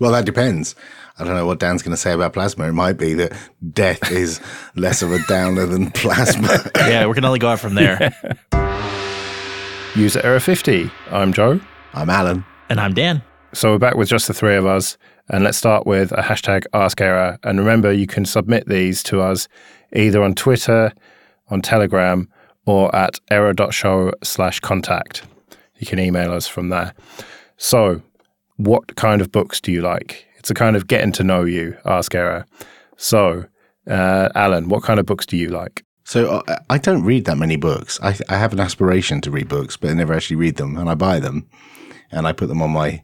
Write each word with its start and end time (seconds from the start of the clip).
Well, 0.00 0.12
that 0.12 0.24
depends. 0.24 0.74
I 1.18 1.24
don't 1.24 1.34
know 1.34 1.44
what 1.46 1.58
Dan's 1.58 1.82
going 1.82 1.92
to 1.92 1.96
say 1.98 2.12
about 2.12 2.32
plasma. 2.32 2.66
It 2.66 2.72
might 2.72 2.94
be 2.94 3.12
that 3.14 3.32
death 3.74 4.10
is 4.10 4.40
less 4.74 5.02
of 5.02 5.12
a 5.12 5.18
downer 5.28 5.66
than 5.66 5.90
plasma. 5.90 6.70
yeah, 6.76 7.06
we 7.06 7.12
can 7.12 7.26
only 7.26 7.38
go 7.38 7.48
out 7.48 7.60
from 7.60 7.74
there. 7.74 8.10
User 9.94 10.20
error 10.24 10.40
50. 10.40 10.90
I'm 11.10 11.34
Joe. 11.34 11.60
I'm 11.92 12.08
Alan. 12.08 12.46
And 12.70 12.80
I'm 12.80 12.94
Dan. 12.94 13.22
So 13.52 13.72
we're 13.72 13.78
back 13.78 13.96
with 13.96 14.08
just 14.08 14.26
the 14.26 14.32
three 14.32 14.56
of 14.56 14.64
us. 14.64 14.96
And 15.28 15.44
let's 15.44 15.58
start 15.58 15.86
with 15.86 16.12
a 16.12 16.22
hashtag 16.22 16.64
ask 16.72 16.98
error. 17.02 17.38
And 17.42 17.58
remember, 17.58 17.92
you 17.92 18.06
can 18.06 18.24
submit 18.24 18.66
these 18.68 19.02
to 19.04 19.20
us 19.20 19.48
either 19.92 20.22
on 20.22 20.34
Twitter, 20.34 20.94
on 21.48 21.60
Telegram, 21.60 22.26
or 22.64 22.94
at 22.96 23.20
error.show 23.30 24.12
slash 24.22 24.60
contact. 24.60 25.24
You 25.76 25.86
can 25.86 25.98
email 25.98 26.32
us 26.32 26.46
from 26.46 26.70
there. 26.70 26.94
So, 27.58 28.00
what 28.60 28.94
kind 28.96 29.20
of 29.20 29.32
books 29.32 29.60
do 29.60 29.72
you 29.72 29.80
like? 29.80 30.26
It's 30.36 30.50
a 30.50 30.54
kind 30.54 30.76
of 30.76 30.86
getting 30.86 31.12
to 31.12 31.24
know 31.24 31.44
you, 31.44 31.76
ask 31.84 32.14
error. 32.14 32.46
So, 32.96 33.46
uh, 33.86 34.28
Alan, 34.34 34.68
what 34.68 34.82
kind 34.82 35.00
of 35.00 35.06
books 35.06 35.24
do 35.24 35.36
you 35.36 35.48
like? 35.48 35.84
So 36.04 36.42
uh, 36.46 36.58
I 36.68 36.78
don't 36.78 37.02
read 37.02 37.24
that 37.24 37.38
many 37.38 37.56
books. 37.56 37.98
I, 38.02 38.18
I 38.28 38.36
have 38.36 38.52
an 38.52 38.60
aspiration 38.60 39.20
to 39.22 39.30
read 39.30 39.48
books, 39.48 39.76
but 39.76 39.90
I 39.90 39.94
never 39.94 40.12
actually 40.12 40.36
read 40.36 40.56
them, 40.56 40.76
and 40.76 40.90
I 40.90 40.94
buy 40.94 41.20
them, 41.20 41.48
and 42.10 42.26
I 42.26 42.32
put 42.32 42.48
them 42.48 42.60
on 42.60 42.70
my 42.70 43.02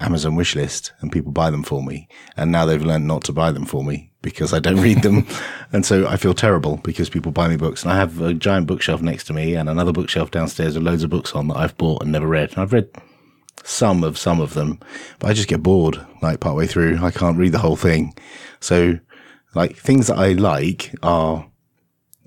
Amazon 0.00 0.34
wish 0.34 0.54
list, 0.56 0.92
and 1.00 1.10
people 1.10 1.32
buy 1.32 1.50
them 1.50 1.62
for 1.62 1.82
me. 1.82 2.08
And 2.36 2.52
now 2.52 2.66
they've 2.66 2.82
learned 2.84 3.06
not 3.06 3.24
to 3.24 3.32
buy 3.32 3.52
them 3.52 3.64
for 3.64 3.84
me 3.84 4.12
because 4.20 4.52
I 4.52 4.58
don't 4.58 4.80
read 4.80 5.02
them, 5.02 5.26
and 5.72 5.86
so 5.86 6.06
I 6.06 6.16
feel 6.16 6.34
terrible 6.34 6.78
because 6.78 7.08
people 7.08 7.32
buy 7.32 7.48
me 7.48 7.56
books. 7.56 7.82
And 7.82 7.92
I 7.92 7.96
have 7.96 8.20
a 8.20 8.34
giant 8.34 8.66
bookshelf 8.66 9.00
next 9.00 9.24
to 9.24 9.32
me, 9.32 9.54
and 9.54 9.70
another 9.70 9.92
bookshelf 9.92 10.30
downstairs 10.30 10.74
with 10.74 10.84
loads 10.84 11.04
of 11.04 11.10
books 11.10 11.34
on 11.34 11.48
that 11.48 11.56
I've 11.56 11.78
bought 11.78 12.02
and 12.02 12.12
never 12.12 12.26
read. 12.26 12.50
And 12.50 12.58
I've 12.58 12.72
read 12.72 12.90
some 13.64 14.04
of 14.04 14.18
some 14.18 14.40
of 14.40 14.54
them, 14.54 14.78
but 15.18 15.30
I 15.30 15.32
just 15.32 15.48
get 15.48 15.62
bored 15.62 16.04
like 16.20 16.40
partway 16.40 16.66
through. 16.66 16.98
I 17.02 17.10
can't 17.10 17.38
read 17.38 17.52
the 17.52 17.58
whole 17.58 17.76
thing. 17.76 18.14
So, 18.60 18.98
like 19.54 19.76
things 19.76 20.06
that 20.06 20.18
I 20.18 20.32
like 20.32 20.94
are 21.02 21.46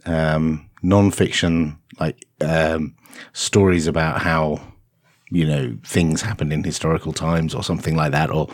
um, 0.05 0.69
non-fiction, 0.81 1.77
like 1.99 2.25
um, 2.41 2.95
stories 3.33 3.87
about 3.87 4.21
how 4.21 4.61
you 5.31 5.45
know 5.45 5.77
things 5.83 6.21
happened 6.21 6.53
in 6.53 6.63
historical 6.63 7.13
times 7.13 7.55
or 7.55 7.63
something 7.63 7.95
like 7.95 8.11
that, 8.11 8.29
or 8.29 8.47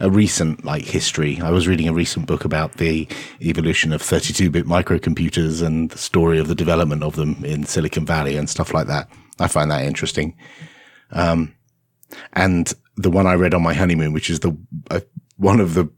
a 0.00 0.10
recent 0.10 0.64
like 0.64 0.84
history. 0.84 1.40
I 1.40 1.50
was 1.50 1.68
reading 1.68 1.88
a 1.88 1.92
recent 1.92 2.26
book 2.26 2.44
about 2.44 2.74
the 2.74 3.08
evolution 3.40 3.92
of 3.92 4.02
32-bit 4.02 4.66
microcomputers 4.66 5.64
and 5.64 5.90
the 5.90 5.98
story 5.98 6.38
of 6.38 6.48
the 6.48 6.54
development 6.54 7.02
of 7.02 7.16
them 7.16 7.44
in 7.44 7.64
Silicon 7.64 8.04
Valley 8.04 8.36
and 8.36 8.50
stuff 8.50 8.74
like 8.74 8.86
that. 8.88 9.08
I 9.38 9.48
find 9.48 9.70
that 9.70 9.84
interesting. 9.84 10.36
Um, 11.12 11.54
and 12.32 12.72
the 12.96 13.10
one 13.10 13.26
I 13.26 13.34
read 13.34 13.54
on 13.54 13.62
my 13.62 13.74
honeymoon, 13.74 14.12
which 14.12 14.30
is 14.30 14.40
the 14.40 14.56
uh, 14.90 15.00
one 15.36 15.60
of 15.60 15.74
the 15.74 15.88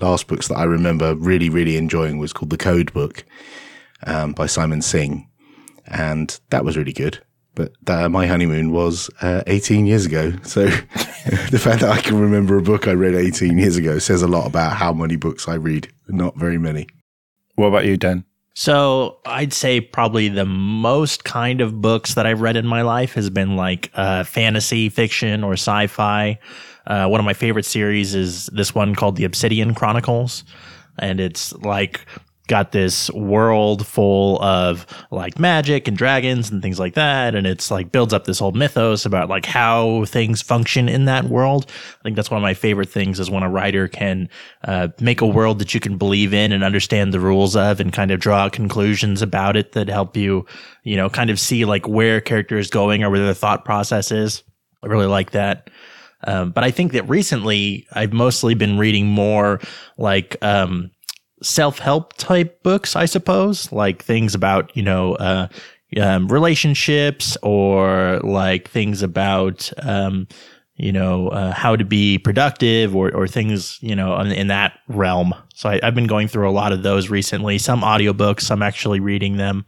last 0.00 0.26
books 0.26 0.48
that 0.48 0.56
I 0.56 0.64
remember 0.64 1.14
really, 1.14 1.48
really 1.48 1.76
enjoying, 1.76 2.18
was 2.18 2.32
called 2.32 2.50
The 2.50 2.58
Code 2.58 2.92
Book 2.92 3.24
um, 4.06 4.32
by 4.32 4.46
Simon 4.46 4.82
Singh, 4.82 5.28
and 5.86 6.38
that 6.50 6.64
was 6.64 6.76
really 6.76 6.92
good. 6.92 7.22
But 7.54 7.72
uh, 7.86 8.08
my 8.08 8.26
honeymoon 8.26 8.72
was 8.72 9.10
uh, 9.20 9.42
18 9.46 9.86
years 9.86 10.06
ago, 10.06 10.32
so 10.42 10.66
the 11.50 11.60
fact 11.60 11.80
that 11.80 11.90
I 11.90 12.00
can 12.00 12.18
remember 12.18 12.56
a 12.56 12.62
book 12.62 12.88
I 12.88 12.92
read 12.92 13.14
18 13.14 13.58
years 13.58 13.76
ago 13.76 13.98
says 13.98 14.22
a 14.22 14.28
lot 14.28 14.46
about 14.46 14.76
how 14.76 14.92
many 14.92 15.16
books 15.16 15.48
I 15.48 15.54
read. 15.54 15.92
Not 16.08 16.36
very 16.36 16.58
many. 16.58 16.86
What 17.54 17.68
about 17.68 17.84
you, 17.84 17.96
Dan? 17.96 18.24
So 18.54 19.18
I'd 19.24 19.52
say 19.52 19.80
probably 19.80 20.28
the 20.28 20.44
most 20.44 21.24
kind 21.24 21.60
of 21.60 21.80
books 21.80 22.14
that 22.14 22.26
I've 22.26 22.42
read 22.42 22.56
in 22.56 22.66
my 22.66 22.82
life 22.82 23.14
has 23.14 23.30
been 23.30 23.56
like 23.56 23.90
uh, 23.94 24.24
fantasy 24.24 24.88
fiction 24.88 25.42
or 25.42 25.54
sci-fi. 25.54 26.38
Uh, 26.86 27.08
one 27.08 27.20
of 27.20 27.24
my 27.24 27.32
favorite 27.32 27.64
series 27.64 28.14
is 28.14 28.46
this 28.46 28.74
one 28.74 28.94
called 28.94 29.16
The 29.16 29.24
Obsidian 29.24 29.74
Chronicles, 29.74 30.44
and 30.98 31.20
it's 31.20 31.52
like 31.54 32.04
got 32.48 32.72
this 32.72 33.10
world 33.10 33.86
full 33.86 34.42
of 34.42 34.84
like 35.10 35.38
magic 35.38 35.86
and 35.86 35.96
dragons 35.96 36.50
and 36.50 36.60
things 36.60 36.78
like 36.78 36.94
that 36.94 37.34
and 37.34 37.46
it's 37.46 37.70
like 37.70 37.92
builds 37.92 38.12
up 38.12 38.24
this 38.24 38.40
whole 38.40 38.52
mythos 38.52 39.06
about 39.06 39.28
like 39.28 39.46
how 39.46 40.04
things 40.06 40.42
function 40.42 40.88
in 40.88 41.04
that 41.04 41.24
world. 41.24 41.66
I 42.00 42.02
think 42.02 42.16
that's 42.16 42.30
one 42.30 42.38
of 42.38 42.42
my 42.42 42.54
favorite 42.54 42.88
things 42.88 43.20
is 43.20 43.30
when 43.30 43.42
a 43.42 43.50
writer 43.50 43.86
can 43.86 44.28
uh, 44.64 44.88
make 45.00 45.20
a 45.20 45.26
world 45.26 45.60
that 45.60 45.72
you 45.72 45.80
can 45.80 45.96
believe 45.96 46.34
in 46.34 46.52
and 46.52 46.64
understand 46.64 47.12
the 47.12 47.20
rules 47.20 47.54
of 47.54 47.80
and 47.80 47.92
kind 47.92 48.10
of 48.10 48.20
draw 48.20 48.48
conclusions 48.48 49.22
about 49.22 49.56
it 49.56 49.72
that 49.72 49.88
help 49.88 50.16
you 50.16 50.44
you 50.82 50.96
know 50.96 51.08
kind 51.08 51.30
of 51.30 51.38
see 51.38 51.64
like 51.64 51.86
where 51.86 52.20
character 52.20 52.58
is 52.58 52.70
going 52.70 53.04
or 53.04 53.10
where 53.10 53.24
their 53.24 53.34
thought 53.34 53.64
process 53.64 54.10
is. 54.10 54.42
I 54.82 54.88
really 54.88 55.06
like 55.06 55.30
that. 55.30 55.70
Um, 56.24 56.50
but 56.52 56.64
I 56.64 56.70
think 56.70 56.92
that 56.92 57.08
recently 57.08 57.86
I've 57.92 58.12
mostly 58.12 58.54
been 58.54 58.78
reading 58.78 59.06
more 59.06 59.60
like 59.98 60.36
um, 60.42 60.91
self 61.42 61.78
help 61.78 62.14
type 62.14 62.62
books, 62.62 62.96
I 62.96 63.04
suppose, 63.04 63.70
like 63.72 64.02
things 64.02 64.34
about, 64.34 64.74
you 64.76 64.82
know, 64.82 65.14
uh, 65.16 65.48
um, 66.00 66.28
relationships 66.28 67.36
or 67.42 68.20
like 68.22 68.68
things 68.70 69.02
about, 69.02 69.70
um, 69.82 70.26
you 70.76 70.92
know, 70.92 71.28
uh, 71.28 71.52
how 71.52 71.76
to 71.76 71.84
be 71.84 72.18
productive 72.18 72.96
or, 72.96 73.14
or 73.14 73.28
things, 73.28 73.78
you 73.82 73.94
know, 73.94 74.18
in, 74.20 74.32
in 74.32 74.46
that 74.46 74.78
realm. 74.88 75.34
So 75.54 75.68
I, 75.68 75.80
have 75.82 75.94
been 75.94 76.06
going 76.06 76.28
through 76.28 76.48
a 76.48 76.52
lot 76.52 76.72
of 76.72 76.82
those 76.82 77.10
recently, 77.10 77.58
some 77.58 77.82
audiobooks, 77.82 78.42
some 78.42 78.62
actually 78.62 79.00
reading 79.00 79.36
them. 79.36 79.66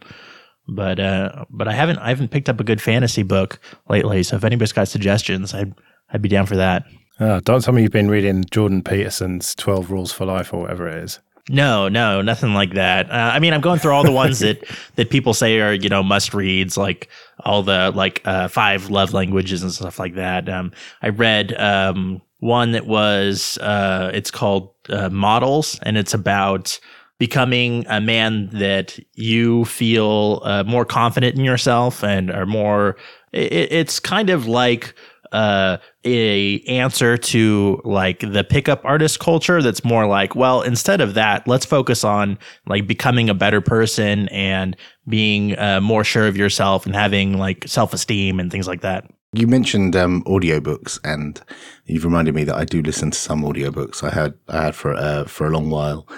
But, 0.67 0.99
uh, 0.99 1.45
but 1.51 1.69
I 1.69 1.73
haven't, 1.75 1.99
I 1.99 2.09
haven't 2.09 2.31
picked 2.31 2.49
up 2.49 2.59
a 2.59 2.65
good 2.65 2.81
fantasy 2.81 3.23
book 3.23 3.61
lately. 3.89 4.23
So 4.23 4.37
if 4.37 4.45
anybody's 4.45 4.73
got 4.73 4.89
suggestions, 4.89 5.53
I'd, 5.53 5.75
I'd 6.11 6.23
be 6.23 6.29
down 6.29 6.47
for 6.47 6.57
that. 6.57 6.85
Oh, 7.21 7.39
don't 7.41 7.63
tell 7.63 7.75
me 7.75 7.83
you've 7.83 7.93
been 7.93 8.11
reading 8.11 8.45
Jordan 8.51 8.83
Peterson's 8.83 9.55
12 9.55 9.91
Rules 9.91 10.11
for 10.11 10.25
Life 10.25 10.53
or 10.53 10.63
whatever 10.63 10.89
it 10.89 11.05
is. 11.05 11.21
No, 11.51 11.89
no, 11.89 12.23
nothing 12.23 12.55
like 12.55 12.73
that. 12.73 13.11
Uh, 13.11 13.33
I 13.35 13.39
mean, 13.39 13.53
I'm 13.53 13.61
going 13.61 13.79
through 13.79 13.93
all 13.93 14.05
the 14.05 14.11
ones 14.13 14.39
that 14.39 14.65
that 14.97 15.11
people 15.11 15.35
say 15.35 15.61
are 15.61 15.75
you 15.75 15.91
know 15.91 16.03
must 16.03 16.33
reads, 16.33 16.77
like 16.77 17.09
all 17.41 17.63
the 17.63 17.93
like 17.95 18.23
uh, 18.25 18.49
five 18.49 18.89
love 18.89 19.13
languages 19.13 19.63
and 19.63 19.71
stuff 19.71 19.99
like 19.99 20.15
that. 20.15 20.49
Um, 20.49 20.73
I 21.03 21.11
read 21.11 21.55
um, 21.61 22.23
one 22.39 22.73
that 22.73 22.87
was 22.87 23.59
uh, 23.59 24.11
it's 24.15 24.31
called 24.31 24.71
uh, 24.89 25.11
Models, 25.11 25.79
and 25.83 25.99
it's 25.99 26.15
about 26.15 26.79
becoming 27.19 27.85
a 27.89 28.01
man 28.01 28.49
that 28.53 28.99
you 29.15 29.67
feel 29.67 30.41
uh, 30.45 30.65
more 30.65 30.87
confident 30.87 31.37
in 31.37 31.45
yourself 31.45 32.03
and 32.03 32.31
are 32.31 32.47
more. 32.47 32.97
It, 33.33 33.71
it's 33.71 34.01
kind 34.01 34.31
of 34.31 34.47
like 34.47 34.95
uh, 35.35 35.79
a 36.05 36.61
answer 36.61 37.19
to 37.19 37.81
like 37.85 38.21
the 38.21 38.45
pickup 38.45 38.85
artist 38.85 39.19
culture 39.19 39.61
that's 39.61 39.85
more 39.85 40.07
like, 40.07 40.37
well, 40.37 40.63
instead 40.63 41.01
of 41.01 41.15
that, 41.15 41.47
let's 41.49 41.67
focus 41.67 42.05
on 42.05 42.39
like 42.67 42.87
becoming 42.87 43.29
a 43.29 43.35
better 43.35 43.61
person 43.61 44.29
and 44.29 44.77
being 45.09 45.59
uh, 45.59 45.81
more 45.81 46.05
sure 46.05 46.29
of 46.29 46.37
yourself 46.37 46.87
and 46.87 46.95
having 46.95 47.37
like 47.37 47.67
self 47.67 47.93
esteem 47.93 48.39
and 48.39 48.53
things 48.53 48.69
like 48.69 48.81
that. 48.83 49.11
You 49.33 49.49
mentioned 49.49 49.97
um, 49.97 50.23
audiobooks, 50.23 51.01
and 51.03 51.41
you've 51.87 52.05
reminded 52.05 52.37
me 52.37 52.45
that 52.45 52.55
I 52.55 52.65
do 52.65 52.81
listen 52.81 53.11
to 53.11 53.19
some 53.19 53.43
audiobooks. 53.43 54.05
I 54.05 54.15
had 54.15 54.35
I 54.49 54.67
had 54.67 54.77
for 54.77 54.95
uh, 54.95 55.25
for 55.25 55.49
a 55.49 55.51
long 55.51 55.69
while 55.69 56.09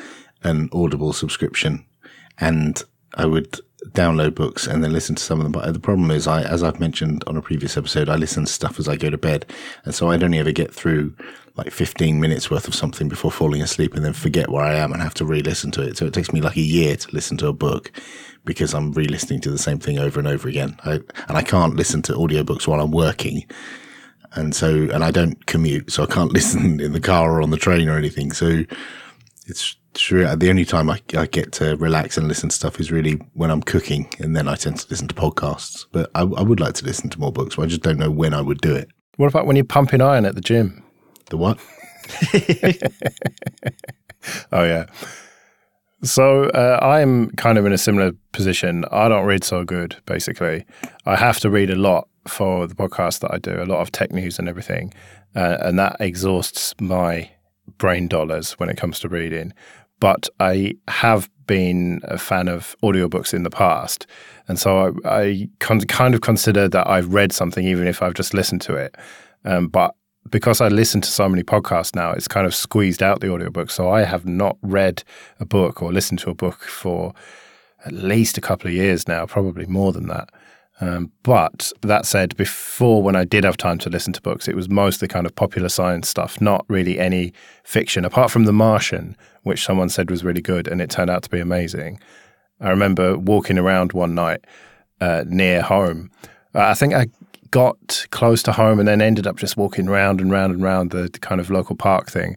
an 0.43 0.69
Audible 0.75 1.15
subscription, 1.15 1.87
and 2.39 2.83
I 3.15 3.25
would 3.25 3.59
download 3.89 4.35
books 4.35 4.67
and 4.67 4.83
then 4.83 4.93
listen 4.93 5.15
to 5.15 5.23
some 5.23 5.39
of 5.39 5.45
them. 5.45 5.53
But 5.53 5.73
the 5.73 5.81
problem 5.81 6.11
is, 6.11 6.27
I, 6.27 6.43
as 6.43 6.63
I've 6.63 6.81
mentioned 6.81 7.23
on 7.27 7.37
a 7.37 7.43
previous 7.43 7.77
episode, 7.77 8.09
I 8.09 8.17
listen 8.17 8.45
to 8.45 8.53
stuff 8.53 8.79
as 8.79 8.89
I 8.89 8.97
go 8.97 9.11
to 9.11 9.19
bed. 9.19 9.47
And 9.85 9.95
so 9.95 10.11
I'd 10.11 10.23
only 10.23 10.39
ever 10.39 10.53
get 10.53 10.75
through 10.75 11.15
like 11.57 11.71
15 11.71 12.21
minutes 12.21 12.51
worth 12.51 12.69
of 12.69 12.75
something 12.75 13.09
before 13.09 13.31
falling 13.31 13.63
asleep 13.63 13.95
and 13.95 14.05
then 14.05 14.13
forget 14.13 14.51
where 14.51 14.65
I 14.65 14.75
am 14.75 14.93
and 14.93 15.03
have 15.03 15.15
to 15.15 15.25
re-listen 15.25 15.71
to 15.73 15.83
it. 15.83 15.97
So 15.97 16.07
it 16.07 16.13
takes 16.13 16.33
me 16.33 16.41
like 16.41 16.57
a 16.57 16.61
year 16.61 16.97
to 16.97 17.11
listen 17.13 17.37
to 17.39 17.49
a 17.49 17.53
book 17.53 17.93
because 18.45 18.75
I'm 18.75 18.93
re-listening 18.93 19.41
to 19.43 19.51
the 19.51 19.59
same 19.59 19.79
thing 19.79 19.99
over 19.99 20.19
and 20.19 20.29
over 20.29 20.49
again. 20.49 20.79
I, 20.85 21.01
and 21.29 21.37
I 21.37 21.43
can't 21.43 21.77
listen 21.77 22.03
to 22.03 22.13
audiobooks 22.13 22.67
while 22.67 22.81
I'm 22.81 22.93
working. 22.93 23.45
And 24.33 24.55
so, 24.55 24.89
and 24.93 25.03
I 25.03 25.11
don't 25.11 25.47
commute, 25.47 25.91
so 25.91 26.03
I 26.03 26.07
can't 26.07 26.33
listen 26.35 26.81
in 26.81 26.93
the 26.93 27.01
car 27.01 27.33
or 27.33 27.43
on 27.43 27.51
the 27.51 27.57
train 27.57 27.89
or 27.89 27.97
anything. 27.97 28.33
So 28.33 28.65
it's. 29.47 29.77
The 29.99 30.49
only 30.51 30.65
time 30.65 30.91
I, 30.91 31.01
I 31.17 31.27
get 31.27 31.53
to 31.53 31.77
relax 31.77 32.19
and 32.19 32.29
listen 32.29 32.51
to 32.51 32.55
stuff 32.55 32.79
is 32.79 32.93
really 32.93 33.15
when 33.35 33.51
I'm 33.51 33.63
cooking, 33.63 34.09
and 34.19 34.37
then 34.37 34.47
I 34.47 34.55
tend 34.55 34.79
to 34.81 34.87
listen 34.91 35.09
to 35.09 35.15
podcasts. 35.15 35.87
But 35.91 36.11
I, 36.15 36.21
I 36.21 36.43
would 36.43 36.61
like 36.61 36.75
to 36.75 36.85
listen 36.85 37.09
to 37.11 37.21
more 37.21 37.33
books, 37.33 37.57
but 37.57 37.63
I 37.63 37.67
just 37.67 37.83
don't 37.83 37.99
know 37.99 38.11
when 38.11 38.35
I 38.35 38.41
would 38.41 38.61
do 38.61 38.75
it. 38.75 38.89
What 39.17 39.29
about 39.29 39.47
when 39.47 39.57
you're 39.57 39.65
pumping 39.65 40.03
iron 40.03 40.27
at 40.27 40.35
the 40.35 40.41
gym? 40.41 40.83
The 41.31 41.39
what? 41.39 41.59
oh 44.53 44.65
yeah. 44.65 44.87
So 46.03 46.45
uh, 46.51 46.79
I'm 46.83 47.31
kind 47.33 47.59
of 47.59 47.65
in 47.65 47.73
a 47.73 47.79
similar 47.79 48.13
position. 48.33 48.85
I 48.93 49.09
don't 49.09 49.25
read 49.25 49.45
so 49.45 49.65
good. 49.65 49.97
Basically, 50.05 50.67
I 51.07 51.17
have 51.17 51.41
to 51.41 51.51
read 51.51 51.71
a 51.71 51.77
lot 51.77 52.09
for 52.29 52.67
the 52.67 52.75
podcast 52.75 53.21
that 53.21 53.33
I 53.33 53.39
do, 53.39 53.63
a 53.63 53.65
lot 53.65 53.81
of 53.81 53.93
tech 53.93 54.13
news 54.13 54.39
and 54.39 54.49
everything, 54.49 54.93
uh, 55.35 55.59
and 55.61 55.79
that 55.79 55.97
exhausts 56.01 56.75
my 56.81 57.31
brain 57.79 58.09
dollars 58.09 58.53
when 58.53 58.69
it 58.69 58.77
comes 58.77 59.01
to 59.01 59.09
reading 59.09 59.53
but 60.01 60.29
I 60.41 60.75
have 60.89 61.29
been 61.47 62.01
a 62.05 62.19
fan 62.19 62.49
of 62.49 62.77
audiobooks 62.83 63.33
in 63.33 63.43
the 63.45 63.51
past. 63.51 64.07
And 64.49 64.59
so 64.59 64.95
I, 65.05 65.11
I 65.11 65.49
con- 65.61 65.81
kind 65.83 66.15
of 66.15 66.21
consider 66.21 66.69
that 66.69 66.89
I've 66.89 67.13
read 67.13 67.33
something, 67.33 67.67
even 67.67 67.87
if 67.87 68.03
I've 68.03 68.15
just 68.15 68.35
listened 68.35 68.63
to 68.63 68.75
it. 68.75 68.97
Um, 69.45 69.69
but 69.69 69.95
because 70.31 70.61
I 70.61 70.69
listen 70.69 71.01
to 71.01 71.09
so 71.09 71.29
many 71.29 71.43
podcasts 71.43 71.95
now, 71.95 72.11
it's 72.11 72.29
kind 72.29 72.47
of 72.47 72.55
squeezed 72.55 73.03
out 73.03 73.21
the 73.21 73.31
audiobook. 73.31 73.71
So 73.71 73.91
I 73.91 74.03
have 74.03 74.27
not 74.27 74.57
read 74.63 75.05
a 75.39 75.47
book 75.47 75.83
or 75.83 75.93
listened 75.93 76.19
to 76.21 76.31
a 76.31 76.35
book 76.35 76.63
for 76.63 77.15
at 77.85 77.93
least 77.93 78.37
a 78.37 78.41
couple 78.41 78.67
of 78.67 78.75
years 78.75 79.07
now, 79.07 79.27
probably 79.27 79.67
more 79.67 79.93
than 79.93 80.09
that. 80.09 80.31
Um, 80.81 81.11
but 81.23 81.73
that 81.83 82.05
said, 82.05 82.37
before 82.37 83.03
when 83.03 83.17
I 83.17 83.25
did 83.25 83.45
have 83.45 83.57
time 83.57 83.79
to 83.79 83.91
listen 83.91 84.13
to 84.13 84.21
books, 84.21 84.47
it 84.47 84.55
was 84.55 84.69
mostly 84.69 85.09
kind 85.09 85.25
of 85.25 85.35
popular 85.35 85.69
science 85.69 86.09
stuff, 86.09 86.41
not 86.41 86.67
really 86.69 86.99
any 86.99 87.33
fiction, 87.65 88.05
apart 88.05 88.31
from 88.31 88.45
The 88.45 88.53
Martian, 88.53 89.17
which 89.43 89.65
someone 89.65 89.89
said 89.89 90.11
was 90.11 90.25
really 90.25 90.43
good 90.43 90.69
and 90.69 90.83
it 90.83 90.91
turned 90.91 91.11
out 91.11 91.23
to 91.23 91.31
be 91.31 91.41
amazing. 91.41 91.99
I 92.61 92.71
remember 92.71 93.19
walking 93.19 93.59
around 93.59 93.93
one 93.93 94.15
night 94.15 94.45
uh, 95.01 95.25
near 95.27 95.63
home. 95.63 96.11
Uh, 96.55 96.61
I 96.61 96.75
think 96.75 96.93
I 96.93 97.07
got 97.51 98.07
close 98.11 98.43
to 98.43 98.53
home 98.53 98.79
and 98.79 98.89
then 98.89 99.01
ended 99.01 99.27
up 99.27 99.37
just 99.37 99.57
walking 99.57 99.87
round 99.87 100.21
and 100.21 100.31
round 100.31 100.53
and 100.53 100.63
round 100.63 100.91
the, 100.91 101.09
the 101.09 101.19
kind 101.19 101.41
of 101.41 101.49
local 101.51 101.77
park 101.77 102.11
thing 102.11 102.37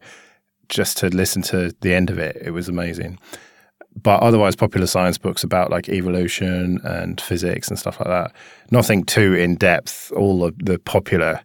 just 0.70 0.98
to 0.98 1.08
listen 1.08 1.42
to 1.42 1.74
the 1.82 1.94
end 1.94 2.10
of 2.10 2.20
it. 2.20 2.38
It 2.42 2.52
was 2.52 2.70
amazing 2.70 3.18
but 4.02 4.22
otherwise 4.22 4.56
popular 4.56 4.88
science 4.88 5.18
books 5.18 5.44
about 5.44 5.72
like 5.72 5.90
evolution 5.90 6.80
and 6.84 7.20
physics 7.20 7.68
and 7.68 7.78
stuff 7.78 8.00
like 8.00 8.10
that. 8.10 8.34
Nothing 8.72 9.04
too 9.04 9.34
in 9.34 9.56
depth. 9.56 10.12
All 10.16 10.44
of 10.44 10.56
the 10.60 10.80
popular, 10.80 11.42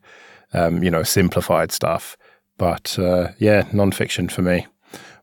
um, 0.52 0.82
you 0.82 0.90
know, 0.90 1.02
simplified 1.02 1.72
stuff. 1.72 2.16
But 2.58 2.98
uh, 2.98 3.28
yeah, 3.38 3.62
nonfiction 3.64 4.30
for 4.30 4.42
me. 4.42 4.66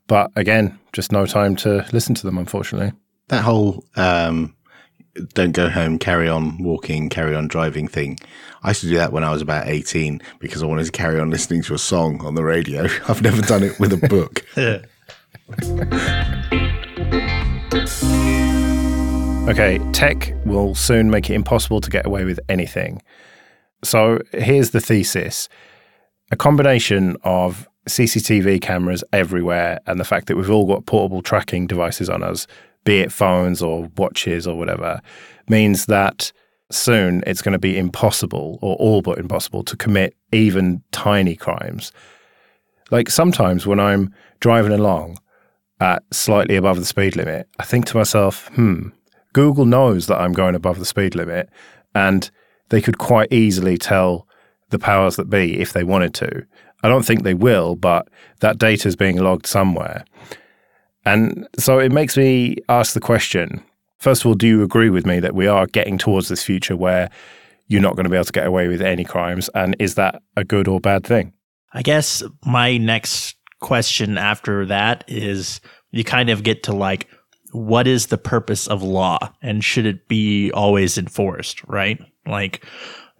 But 0.07 0.31
again, 0.35 0.77
just 0.93 1.11
no 1.11 1.25
time 1.25 1.55
to 1.57 1.85
listen 1.93 2.15
to 2.15 2.25
them, 2.25 2.37
unfortunately. 2.37 2.91
That 3.29 3.43
whole 3.43 3.85
um, 3.95 4.53
don't 5.33 5.53
go 5.53 5.69
home, 5.69 5.99
carry 5.99 6.27
on 6.27 6.61
walking, 6.61 7.09
carry 7.09 7.35
on 7.35 7.47
driving 7.47 7.87
thing. 7.87 8.19
I 8.63 8.69
used 8.69 8.81
to 8.81 8.87
do 8.87 8.97
that 8.97 9.13
when 9.13 9.23
I 9.23 9.31
was 9.31 9.41
about 9.41 9.67
18 9.67 10.21
because 10.39 10.61
I 10.61 10.65
wanted 10.65 10.85
to 10.85 10.91
carry 10.91 11.19
on 11.19 11.29
listening 11.29 11.63
to 11.63 11.73
a 11.73 11.79
song 11.79 12.23
on 12.25 12.35
the 12.35 12.43
radio. 12.43 12.83
I've 13.07 13.21
never 13.21 13.41
done 13.41 13.63
it 13.63 13.79
with 13.79 13.93
a 13.93 14.07
book. 14.07 14.45
Okay, 19.49 19.79
tech 19.91 20.33
will 20.45 20.75
soon 20.75 21.09
make 21.09 21.29
it 21.29 21.33
impossible 21.33 21.81
to 21.81 21.89
get 21.89 22.05
away 22.05 22.23
with 22.23 22.39
anything. 22.47 23.01
So 23.83 24.19
here's 24.31 24.69
the 24.69 24.79
thesis 24.79 25.49
a 26.31 26.35
combination 26.35 27.17
of 27.23 27.67
CCTV 27.89 28.61
cameras 28.61 29.03
everywhere 29.11 29.79
and 29.87 29.99
the 29.99 30.05
fact 30.05 30.27
that 30.27 30.37
we've 30.37 30.49
all 30.49 30.65
got 30.65 30.85
portable 30.85 31.21
tracking 31.21 31.67
devices 31.67 32.09
on 32.09 32.23
us, 32.23 32.47
be 32.85 32.99
it 32.99 33.11
phones 33.11 33.61
or 33.61 33.89
watches 33.97 34.47
or 34.47 34.57
whatever, 34.57 35.01
means 35.49 35.87
that 35.87 36.31
soon 36.71 37.23
it's 37.27 37.41
going 37.41 37.53
to 37.53 37.59
be 37.59 37.77
impossible 37.77 38.59
or 38.61 38.75
all 38.77 39.01
but 39.01 39.17
impossible 39.17 39.63
to 39.63 39.75
commit 39.75 40.15
even 40.31 40.81
tiny 40.91 41.35
crimes. 41.35 41.91
Like 42.91 43.09
sometimes 43.09 43.67
when 43.67 43.79
I'm 43.79 44.13
driving 44.39 44.71
along 44.71 45.17
at 45.81 46.03
slightly 46.11 46.55
above 46.55 46.77
the 46.77 46.85
speed 46.85 47.17
limit, 47.17 47.49
I 47.59 47.63
think 47.63 47.85
to 47.87 47.97
myself, 47.97 48.47
hmm, 48.49 48.89
Google 49.33 49.65
knows 49.65 50.07
that 50.07 50.21
I'm 50.21 50.31
going 50.31 50.55
above 50.55 50.79
the 50.79 50.85
speed 50.85 51.15
limit, 51.15 51.49
and 51.93 52.29
they 52.69 52.81
could 52.81 52.97
quite 52.97 53.33
easily 53.33 53.77
tell 53.77 54.27
the 54.69 54.79
powers 54.79 55.17
that 55.17 55.29
be 55.29 55.59
if 55.59 55.73
they 55.73 55.83
wanted 55.83 56.13
to. 56.15 56.45
I 56.83 56.87
don't 56.87 57.05
think 57.05 57.23
they 57.23 57.33
will, 57.33 57.75
but 57.75 58.07
that 58.39 58.57
data 58.57 58.87
is 58.87 58.95
being 58.95 59.17
logged 59.17 59.45
somewhere. 59.45 60.05
And 61.03 61.47
so 61.57 61.79
it 61.79 61.91
makes 61.91 62.15
me 62.15 62.57
ask 62.69 62.93
the 62.93 63.01
question 63.01 63.63
first 64.01 64.23
of 64.23 64.25
all, 64.25 64.33
do 64.33 64.47
you 64.47 64.63
agree 64.63 64.89
with 64.89 65.05
me 65.05 65.19
that 65.19 65.35
we 65.35 65.47
are 65.47 65.67
getting 65.67 65.97
towards 65.97 66.27
this 66.27 66.43
future 66.43 66.75
where 66.75 67.09
you're 67.67 67.81
not 67.81 67.95
going 67.95 68.03
to 68.03 68.09
be 68.09 68.15
able 68.15 68.25
to 68.25 68.31
get 68.31 68.47
away 68.47 68.67
with 68.67 68.81
any 68.81 69.05
crimes? 69.05 69.49
And 69.53 69.75
is 69.79 69.95
that 69.95 70.21
a 70.35 70.43
good 70.43 70.67
or 70.67 70.81
bad 70.81 71.05
thing? 71.05 71.33
I 71.71 71.83
guess 71.83 72.23
my 72.43 72.77
next 72.77 73.37
question 73.61 74.17
after 74.17 74.65
that 74.65 75.05
is 75.07 75.61
you 75.91 76.03
kind 76.03 76.29
of 76.29 76.43
get 76.43 76.63
to 76.63 76.73
like, 76.73 77.07
what 77.53 77.87
is 77.87 78.07
the 78.07 78.17
purpose 78.17 78.67
of 78.67 78.83
law 78.83 79.17
and 79.41 79.63
should 79.63 79.85
it 79.85 80.07
be 80.07 80.51
always 80.51 80.97
enforced, 80.97 81.63
right? 81.67 81.99
Like, 82.25 82.65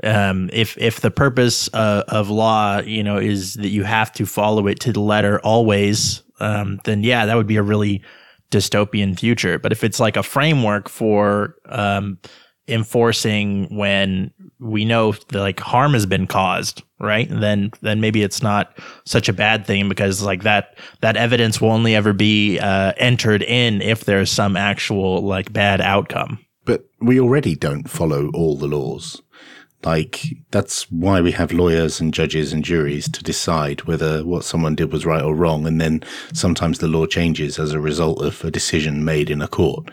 um, 0.04 0.50
if 0.52 0.78
if 0.78 1.02
the 1.02 1.12
purpose 1.12 1.70
uh, 1.74 2.04
of 2.08 2.30
law, 2.30 2.80
you 2.80 3.04
know, 3.04 3.18
is 3.18 3.56
that 3.56 3.70
you 3.70 3.84
have 3.84 4.12
to 4.14 4.26
follow 4.26 4.68
it 4.68 4.80
to 4.82 4.92
the 4.92 5.00
letter 5.00 5.40
always, 5.42 6.24
um, 6.40 6.80
then 6.86 7.04
yeah, 7.04 7.26
that 7.26 7.38
would 7.38 7.48
be 7.48 7.58
a 7.58 7.64
really 7.64 8.02
dystopian 8.50 9.20
future. 9.20 9.60
But 9.60 9.72
if 9.72 9.84
it's 9.84 10.00
like 10.00 10.18
a 10.18 10.24
framework 10.24 10.90
for 10.90 11.56
um, 11.66 12.18
enforcing 12.68 13.76
when 13.76 14.32
we 14.62 14.86
know 14.86 15.16
like 15.32 15.60
harm 15.60 15.94
has 15.94 16.06
been 16.06 16.28
caused, 16.28 16.84
right? 17.00 17.28
Then 17.30 17.72
then 17.82 18.00
maybe 18.00 18.22
it's 18.22 18.44
not 18.44 18.78
such 19.06 19.28
a 19.28 19.34
bad 19.34 19.66
thing 19.66 19.90
because 19.90 20.22
like 20.22 20.44
that 20.44 20.78
that 21.02 21.18
evidence 21.18 21.60
will 21.60 21.72
only 21.72 21.96
ever 21.96 22.14
be 22.14 22.60
uh, 22.60 22.94
entered 22.98 23.42
in 23.42 23.82
if 23.82 24.06
there's 24.06 24.32
some 24.32 24.56
actual 24.56 25.24
like 25.24 25.52
bad 25.52 25.82
outcome. 25.82 26.40
But 26.64 26.86
we 27.00 27.20
already 27.20 27.56
don't 27.56 27.90
follow 27.90 28.30
all 28.36 28.56
the 28.56 28.68
laws. 28.68 29.22
Like 29.84 30.24
that's 30.52 30.84
why 30.92 31.22
we 31.22 31.32
have 31.32 31.52
lawyers 31.52 32.00
and 32.00 32.14
judges 32.14 32.54
and 32.54 32.64
juries 32.64 33.10
to 33.10 33.24
decide 33.24 33.86
whether 33.86 34.24
what 34.24 34.46
someone 34.46 34.76
did 34.76 34.94
was 34.94 35.08
right 35.08 35.24
or 35.24 35.34
wrong, 35.34 35.66
and 35.66 35.82
then 35.82 36.04
sometimes 36.34 36.78
the 36.78 36.88
law 36.88 37.08
changes 37.08 37.58
as 37.58 37.74
a 37.74 37.80
result 37.80 38.22
of 38.22 38.46
a 38.46 38.52
decision 38.52 39.04
made 39.04 39.32
in 39.32 39.42
a 39.42 39.48
court. 39.48 39.90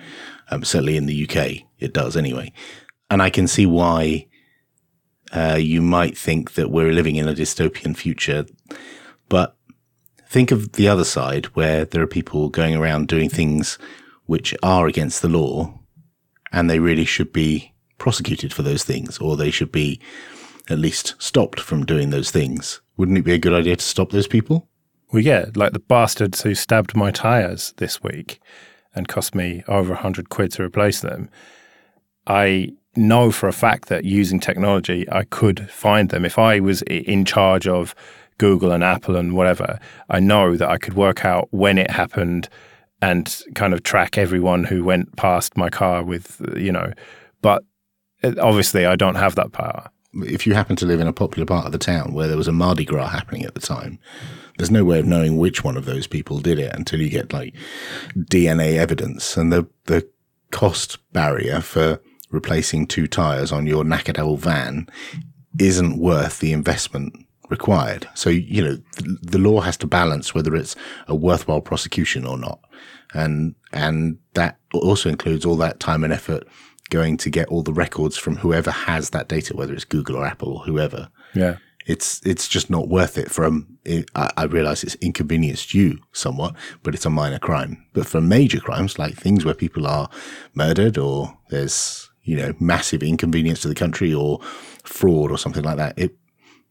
Um, 0.51 0.63
certainly 0.63 0.97
in 0.97 1.07
the 1.07 1.29
UK, 1.29 1.65
it 1.79 1.95
does 1.95 2.17
anyway. 2.17 2.53
And 3.11 3.23
I 3.23 3.31
can 3.31 3.47
see 3.47 3.65
why 3.65 4.27
uh, 5.33 5.59
you 5.61 5.83
might 5.83 6.17
think 6.17 6.55
that 6.55 6.71
we're 6.71 6.93
living 6.93 7.17
in 7.17 7.29
a 7.29 7.35
dystopian 7.35 7.97
future. 7.97 8.47
But 9.29 9.57
think 10.29 10.51
of 10.51 10.73
the 10.73 10.89
other 10.89 11.05
side 11.05 11.47
where 11.47 11.85
there 11.85 12.03
are 12.03 12.09
people 12.09 12.49
going 12.49 12.75
around 12.75 13.09
doing 13.09 13.29
things 13.29 13.79
which 14.27 14.55
are 14.63 14.87
against 14.87 15.23
the 15.23 15.29
law 15.29 15.79
and 16.53 16.69
they 16.69 16.79
really 16.79 17.05
should 17.05 17.33
be 17.33 17.73
prosecuted 17.99 18.53
for 18.53 18.63
those 18.63 18.85
things 18.85 19.19
or 19.19 19.37
they 19.37 19.51
should 19.51 19.73
be 19.73 20.01
at 20.71 20.79
least 20.79 21.15
stopped 21.19 21.61
from 21.61 21.85
doing 21.85 22.11
those 22.11 22.31
things. 22.31 22.81
Wouldn't 22.97 23.19
it 23.19 23.25
be 23.25 23.33
a 23.33 23.39
good 23.39 23.55
idea 23.55 23.77
to 23.77 23.85
stop 23.85 24.11
those 24.11 24.27
people? 24.27 24.69
Well, 25.13 25.23
yeah, 25.23 25.47
like 25.55 25.73
the 25.73 25.79
bastards 25.79 26.43
who 26.43 26.55
stabbed 26.55 26.95
my 26.95 27.11
tyres 27.11 27.73
this 27.79 28.03
week 28.03 28.41
and 28.95 29.09
cost 29.09 29.35
me 29.35 29.63
over 29.67 29.95
a 29.95 29.97
hundred 29.97 30.29
quid 30.29 30.53
to 30.53 30.63
replace 30.63 31.01
them. 31.01 31.31
I 32.27 32.73
know 32.99 33.31
for 33.31 33.49
a 33.49 33.53
fact 33.53 33.89
that 33.89 34.05
using 34.05 34.41
technology, 34.41 35.11
I 35.11 35.25
could 35.25 35.71
find 35.71 36.11
them. 36.11 36.25
If 36.25 36.39
I 36.39 36.61
was 36.61 36.83
in 36.83 37.25
charge 37.25 37.67
of 37.67 37.95
Google 38.39 38.73
and 38.73 38.85
Apple 38.85 39.17
and 39.17 39.35
whatever, 39.35 39.79
I 40.09 40.21
know 40.21 40.57
that 40.57 40.69
I 40.69 40.79
could 40.79 40.95
work 40.95 41.25
out 41.25 41.49
when 41.51 41.79
it 41.79 41.91
happened 41.91 42.49
and 43.01 43.43
kind 43.55 43.75
of 43.75 43.83
track 43.83 44.19
everyone 44.19 44.65
who 44.65 44.85
went 44.85 45.17
past 45.17 45.57
my 45.57 45.71
car 45.71 46.03
with, 46.03 46.41
you 46.57 46.73
know, 46.73 46.93
but 47.43 47.65
eh, 48.23 48.35
obviously 48.41 48.87
I 48.87 48.97
don't 48.97 49.15
have 49.15 49.35
that 49.37 49.53
power. 49.53 49.89
If 50.15 50.47
you 50.47 50.55
happen 50.55 50.75
to 50.77 50.87
live 50.87 51.01
in 51.01 51.07
a 51.07 51.13
popular 51.13 51.47
part 51.47 51.67
of 51.67 51.73
the 51.73 51.79
town 51.79 52.13
where 52.13 52.27
there 52.27 52.37
was 52.37 52.49
a 52.49 52.53
Mardi 52.53 52.85
Gras 52.85 53.09
happening 53.09 53.45
at 53.45 53.55
the 53.55 53.61
time, 53.61 53.99
there's 54.57 54.71
no 54.71 54.85
way 54.85 54.99
of 54.99 55.07
knowing 55.07 55.37
which 55.37 55.63
one 55.63 55.77
of 55.77 55.85
those 55.85 56.07
people 56.07 56.41
did 56.41 56.59
it 56.59 56.75
until 56.75 57.01
you 57.01 57.09
get 57.09 57.33
like 57.33 57.55
DNA 58.17 58.77
evidence 58.79 59.37
and 59.37 59.53
the, 59.53 59.69
the 59.85 60.09
cost 60.51 60.99
barrier 61.13 61.61
for 61.61 62.01
replacing 62.31 62.87
two 62.87 63.07
tires 63.07 63.53
on 63.53 63.67
your 63.67 63.85
knackered 63.85 64.19
old 64.19 64.41
van 64.41 64.89
isn't 65.59 65.99
worth 65.99 66.41
the 66.41 66.53
investment 66.53 67.15
required. 67.49 68.07
So, 68.15 68.31
you 68.31 68.63
know, 68.63 68.75
the, 68.97 69.19
the 69.23 69.39
law 69.39 69.61
has 69.61 69.77
to 69.79 69.87
balance 69.87 70.35
whether 70.35 70.55
it's 70.55 70.77
a 71.07 71.15
worthwhile 71.15 71.63
prosecution 71.63 72.27
or 72.27 72.37
not. 72.37 72.61
And, 73.15 73.55
and 73.73 74.19
that 74.35 74.59
also 74.73 75.09
includes 75.09 75.45
all 75.45 75.57
that 75.57 75.81
time 75.81 76.05
and 76.05 76.13
effort 76.13 76.47
going 76.91 77.17
to 77.19 77.31
get 77.31 77.49
all 77.49 77.63
the 77.63 77.73
records 77.73 78.17
from 78.17 78.37
whoever 78.37 78.71
has 78.71 79.11
that 79.11 79.29
data, 79.29 79.57
whether 79.57 79.73
it's 79.73 79.85
Google 79.85 80.17
or 80.17 80.27
Apple 80.27 80.59
or 80.59 80.65
whoever. 80.65 81.09
Yeah. 81.35 81.57
It's, 81.87 82.21
it's 82.27 82.49
just 82.49 82.69
not 82.69 82.89
worth 82.89 83.17
it 83.17 83.31
from, 83.31 83.79
it, 83.85 84.11
I, 84.15 84.31
I 84.37 84.45
realize 84.45 84.85
it's 84.85 84.97
inconvenienced 84.97 85.73
you 85.73 85.99
somewhat, 86.13 86.55
but 86.83 86.95
it's 86.95 87.07
a 87.07 87.11
minor 87.11 87.39
crime. 87.39 87.83
But 87.95 88.07
for 88.07 88.21
major 88.21 88.61
crimes, 88.61 88.99
like 88.99 89.15
things 89.15 89.47
where 89.47 89.55
people 89.55 89.87
are 89.87 90.11
murdered 90.53 90.99
or 90.99 91.39
there's 91.49 92.08
you 92.29 92.37
know, 92.37 92.53
massive 92.61 93.03
inconvenience 93.03 93.61
to 93.63 93.69
the 93.69 93.75
country 93.75 94.13
or 94.13 94.39
fraud 94.85 95.31
or 95.31 95.39
something 95.39 95.65
like 95.65 95.79
that. 95.79 95.99
It, 95.99 96.15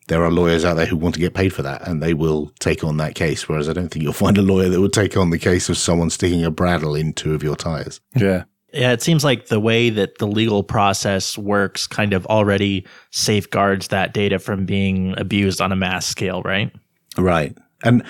there 0.08 0.24
are 0.24 0.32
lawyers 0.32 0.64
out 0.64 0.76
there 0.76 0.86
who 0.86 0.96
want 0.96 1.16
to 1.16 1.20
get 1.20 1.34
paid 1.34 1.52
for 1.52 1.64
that 1.64 1.86
and 1.88 2.02
they 2.02 2.14
will 2.14 2.52
take 2.60 2.84
on 2.84 2.98
that 2.98 3.16
case. 3.16 3.50
Whereas 3.50 3.68
I 3.68 3.74
don't 3.74 3.90
think 3.90 4.04
you'll 4.04 4.14
find 4.26 4.38
a 4.38 4.44
lawyer 4.44 4.70
that 4.70 4.80
would 4.80 4.94
take 4.94 5.18
on 5.18 5.32
the 5.32 5.40
case 5.40 5.68
of 5.68 5.78
someone 5.78 6.12
sticking 6.12 6.46
a 6.46 6.52
bradawl 6.52 6.98
in 6.98 7.12
two 7.12 7.34
of 7.34 7.42
your 7.42 7.56
tires. 7.56 8.00
Yeah. 8.16 8.44
Yeah, 8.74 8.92
it 8.92 9.02
seems 9.02 9.24
like 9.24 9.48
the 9.48 9.62
way 9.62 9.90
that 9.90 10.20
the 10.20 10.28
legal 10.28 10.62
process 10.62 11.38
works 11.38 11.88
kind 11.88 12.14
of 12.14 12.26
already 12.28 12.86
safeguards 13.12 13.88
that 13.88 14.14
data 14.14 14.40
from 14.40 14.66
being 14.66 15.18
abused 15.18 15.62
on 15.62 15.72
a 15.72 15.76
mass 15.76 16.06
scale, 16.06 16.44
right? 16.44 16.72
Right. 17.18 17.58
And 17.84 18.04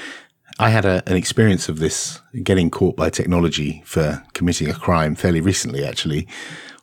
I 0.57 0.69
had 0.69 0.83
a, 0.83 1.03
an 1.07 1.15
experience 1.15 1.69
of 1.69 1.77
this 1.77 2.19
getting 2.43 2.71
caught 2.71 2.97
by 2.97 3.11
technology 3.11 3.83
for 3.85 4.21
committing 4.33 4.67
a 4.67 4.73
crime 4.73 5.15
fairly 5.15 5.41
recently, 5.41 5.85
actually 5.85 6.27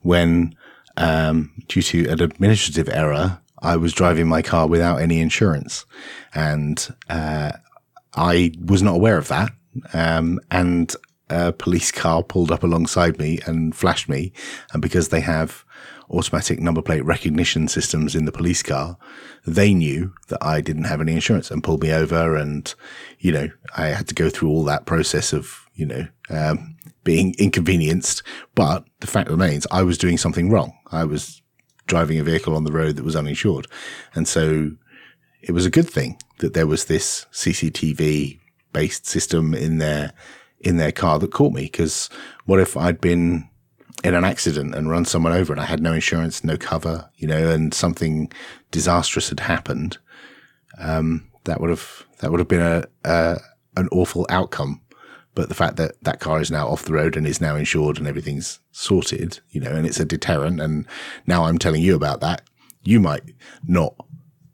when, 0.05 0.55
um, 0.97 1.53
due 1.67 1.83
to 1.83 2.09
an 2.09 2.23
administrative 2.23 2.89
error, 2.89 3.41
I 3.61 3.77
was 3.77 3.93
driving 3.93 4.29
my 4.29 4.43
car 4.43 4.69
without 4.69 5.01
any 5.01 5.21
insurance, 5.21 5.87
and 6.35 6.95
uh, 7.09 7.53
I 8.15 8.53
was 8.65 8.83
not 8.83 8.95
aware 8.95 9.19
of 9.19 9.29
that. 9.29 9.51
Um, 9.93 10.39
and 10.51 10.95
a 11.31 11.53
police 11.53 11.91
car 11.91 12.23
pulled 12.23 12.53
up 12.53 12.63
alongside 12.63 13.19
me 13.19 13.41
and 13.47 13.75
flashed 13.75 14.09
me, 14.09 14.33
and 14.73 14.81
because 14.81 15.09
they 15.09 15.21
have 15.21 15.65
automatic 16.11 16.61
number 16.61 16.83
plate 16.83 17.05
recognition 17.05 17.67
systems 17.67 18.15
in 18.15 18.27
the 18.27 18.33
police 18.33 18.63
car, 18.63 18.97
they 19.47 19.73
knew 19.73 20.13
that 20.29 20.45
I 20.45 20.61
didn't 20.61 20.85
have 20.85 21.01
any 21.01 21.13
insurance 21.13 21.51
and 21.51 21.65
pulled 21.65 21.83
me 21.83 21.93
over. 21.93 22.37
And, 22.37 22.73
you 23.19 23.33
know, 23.33 23.49
I 23.77 23.87
had 23.87 24.09
to 24.09 24.15
go 24.15 24.31
through 24.31 24.51
all 24.51 24.65
that 24.65 24.87
process 24.87 25.33
of, 25.33 25.67
you 25.75 25.87
know, 25.87 26.07
um, 26.31 26.74
being 27.05 27.35
inconvenienced. 27.39 28.23
But 28.55 28.85
the 29.01 29.07
fact 29.07 29.31
remains, 29.31 29.67
I 29.71 29.83
was 29.83 29.99
doing 29.99 30.19
something 30.19 30.51
wrong. 30.51 30.73
I 30.91 31.05
was 31.05 31.43
driving 31.87 32.19
a 32.19 32.25
vehicle 32.25 32.57
on 32.57 32.65
the 32.65 32.73
road 32.73 32.97
that 32.97 33.05
was 33.05 33.17
uninsured. 33.17 33.67
And 34.15 34.27
so 34.27 34.73
it 35.43 35.53
was 35.53 35.67
a 35.67 35.71
good 35.71 35.89
thing 35.89 36.19
that 36.39 36.55
there 36.55 36.67
was 36.67 36.87
this 36.87 37.27
CCTV 37.33 38.41
based 38.73 39.07
system 39.07 39.55
in 39.55 39.79
their, 39.79 40.13
in 40.61 40.79
their 40.79 40.93
car 40.93 41.19
that 41.19 41.33
caught 41.33 41.53
me. 41.53 41.63
Because 41.63 42.09
what 42.47 42.59
if 42.59 42.77
I'd 42.77 43.01
been 43.01 43.49
in 44.03 44.15
an 44.15 44.25
accident 44.25 44.75
and 44.75 44.91
run 44.91 45.05
someone 45.05 45.33
over 45.33 45.53
and 45.53 45.61
I 45.61 45.67
had 45.67 45.83
no 45.83 45.93
insurance, 45.93 46.43
no 46.43 46.57
cover, 46.57 47.11
you 47.17 47.29
know, 47.29 47.51
and 47.51 47.73
something 47.73 48.33
disastrous 48.71 49.29
had 49.29 49.41
happened? 49.41 49.99
Um, 50.79 51.31
that 51.45 51.61
would 51.61 51.71
have, 51.71 52.05
that 52.19 52.31
would 52.31 52.41
have 52.41 52.49
been 52.49 52.63
a, 52.63 52.85
a 53.05 53.39
an 53.77 53.89
awful 53.93 54.27
outcome 54.29 54.81
but 55.35 55.49
the 55.49 55.55
fact 55.55 55.77
that 55.77 56.03
that 56.03 56.21
car 56.21 56.41
is 56.41 56.51
now 56.51 56.69
off 56.69 56.85
the 56.85 56.93
road 56.93 57.17
and 57.17 57.27
is 57.27 57.41
now 57.41 57.57
insured 57.57 57.99
and 57.99 58.07
everything's 58.07 58.61
sorted, 58.73 59.41
you 59.51 59.61
know, 59.61 59.71
and 59.71 59.87
it's 59.87 60.01
a 60.01 60.05
deterrent. 60.05 60.61
And 60.61 60.87
now 61.27 61.45
I'm 61.45 61.59
telling 61.59 61.83
you 61.83 61.97
about 61.97 62.21
that. 62.21 62.43
You 62.83 63.01
might 63.01 63.23
not 63.67 63.95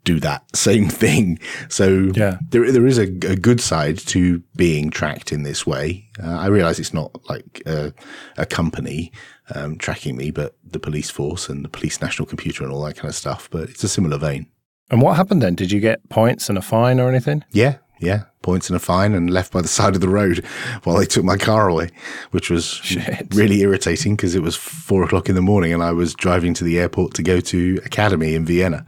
do 0.04 0.20
that 0.20 0.44
same 0.56 0.88
thing. 0.88 1.38
So 1.68 2.12
yeah. 2.14 2.38
there, 2.48 2.70
there 2.72 2.86
is 2.86 2.98
a, 2.98 3.04
a 3.04 3.36
good 3.36 3.60
side 3.60 3.98
to 3.98 4.42
being 4.56 4.90
tracked 4.90 5.32
in 5.32 5.42
this 5.42 5.66
way. 5.66 6.08
Uh, 6.22 6.38
I 6.38 6.46
realize 6.46 6.78
it's 6.78 6.94
not 6.94 7.12
like 7.28 7.62
a, 7.66 7.92
a 8.36 8.46
company 8.46 9.12
um, 9.54 9.76
tracking 9.76 10.16
me, 10.16 10.30
but 10.30 10.56
the 10.64 10.80
police 10.80 11.10
force 11.10 11.48
and 11.48 11.64
the 11.64 11.68
police 11.68 12.00
national 12.00 12.26
computer 12.26 12.64
and 12.64 12.72
all 12.72 12.82
that 12.84 12.96
kind 12.96 13.08
of 13.08 13.14
stuff. 13.14 13.48
But 13.50 13.68
it's 13.68 13.84
a 13.84 13.88
similar 13.88 14.18
vein. 14.18 14.46
And 14.90 15.02
what 15.02 15.16
happened 15.16 15.42
then? 15.42 15.54
Did 15.54 15.70
you 15.70 15.80
get 15.80 16.08
points 16.08 16.48
and 16.48 16.58
a 16.58 16.62
fine 16.62 16.98
or 16.98 17.08
anything? 17.08 17.44
Yeah, 17.52 17.76
yeah, 18.00 18.24
points 18.42 18.68
and 18.68 18.76
a 18.76 18.80
fine 18.80 19.14
and 19.14 19.30
left 19.30 19.52
by 19.52 19.60
the 19.60 19.68
side 19.78 19.94
of 19.94 20.00
the 20.00 20.08
road 20.08 20.44
while 20.84 20.96
they 20.96 21.06
took 21.06 21.24
my 21.24 21.36
car 21.36 21.68
away, 21.68 21.90
which 22.30 22.50
was 22.50 22.64
Shit. 22.64 23.34
really 23.34 23.60
irritating 23.60 24.16
because 24.16 24.34
it 24.34 24.42
was 24.42 24.56
four 24.56 25.04
o'clock 25.04 25.28
in 25.28 25.34
the 25.34 25.42
morning 25.42 25.72
and 25.72 25.82
I 25.82 25.92
was 25.92 26.14
driving 26.14 26.54
to 26.54 26.64
the 26.64 26.78
airport 26.78 27.14
to 27.14 27.22
go 27.22 27.40
to 27.40 27.76
Akademy 27.76 28.34
in 28.34 28.44
Vienna. 28.44 28.84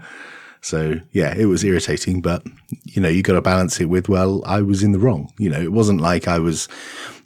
So 0.64 1.00
yeah, 1.10 1.34
it 1.36 1.46
was 1.46 1.64
irritating, 1.64 2.22
but 2.22 2.44
you 2.84 3.02
know, 3.02 3.08
you 3.08 3.22
got 3.22 3.32
to 3.32 3.42
balance 3.42 3.80
it 3.80 3.86
with, 3.86 4.08
well, 4.08 4.42
I 4.46 4.62
was 4.62 4.82
in 4.82 4.92
the 4.92 4.98
wrong. 4.98 5.32
You 5.36 5.50
know, 5.50 5.60
it 5.60 5.72
wasn't 5.72 6.00
like 6.00 6.28
I 6.28 6.38
was 6.38 6.68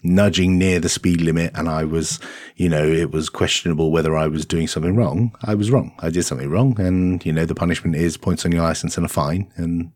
nudging 0.02 0.56
near 0.56 0.80
the 0.80 0.88
speed 0.88 1.20
limit 1.20 1.52
and 1.54 1.68
I 1.68 1.84
was, 1.84 2.18
you 2.56 2.68
know, 2.68 2.84
it 2.84 3.10
was 3.10 3.28
questionable 3.28 3.90
whether 3.90 4.16
I 4.16 4.26
was 4.26 4.46
doing 4.46 4.68
something 4.68 4.96
wrong. 4.96 5.36
I 5.42 5.54
was 5.54 5.70
wrong. 5.70 5.94
I 5.98 6.08
did 6.08 6.24
something 6.24 6.48
wrong. 6.48 6.80
And, 6.80 7.24
you 7.26 7.32
know, 7.32 7.44
the 7.44 7.54
punishment 7.54 7.96
is 7.96 8.16
points 8.16 8.46
on 8.46 8.52
your 8.52 8.62
license 8.62 8.96
and 8.96 9.04
a 9.04 9.08
fine. 9.08 9.52
And 9.56 9.92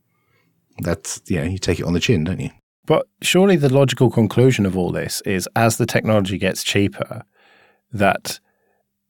that's, 0.82 1.20
you 1.26 1.38
know, 1.38 1.46
you 1.46 1.58
take 1.58 1.80
it 1.80 1.86
on 1.86 1.92
the 1.92 2.00
chin, 2.00 2.24
don't 2.24 2.40
you? 2.40 2.50
But 2.86 3.06
surely 3.22 3.56
the 3.56 3.72
logical 3.72 4.10
conclusion 4.10 4.66
of 4.66 4.76
all 4.76 4.90
this 4.90 5.20
is 5.22 5.48
as 5.54 5.76
the 5.76 5.86
technology 5.86 6.38
gets 6.38 6.64
cheaper, 6.64 7.22
that 7.92 8.40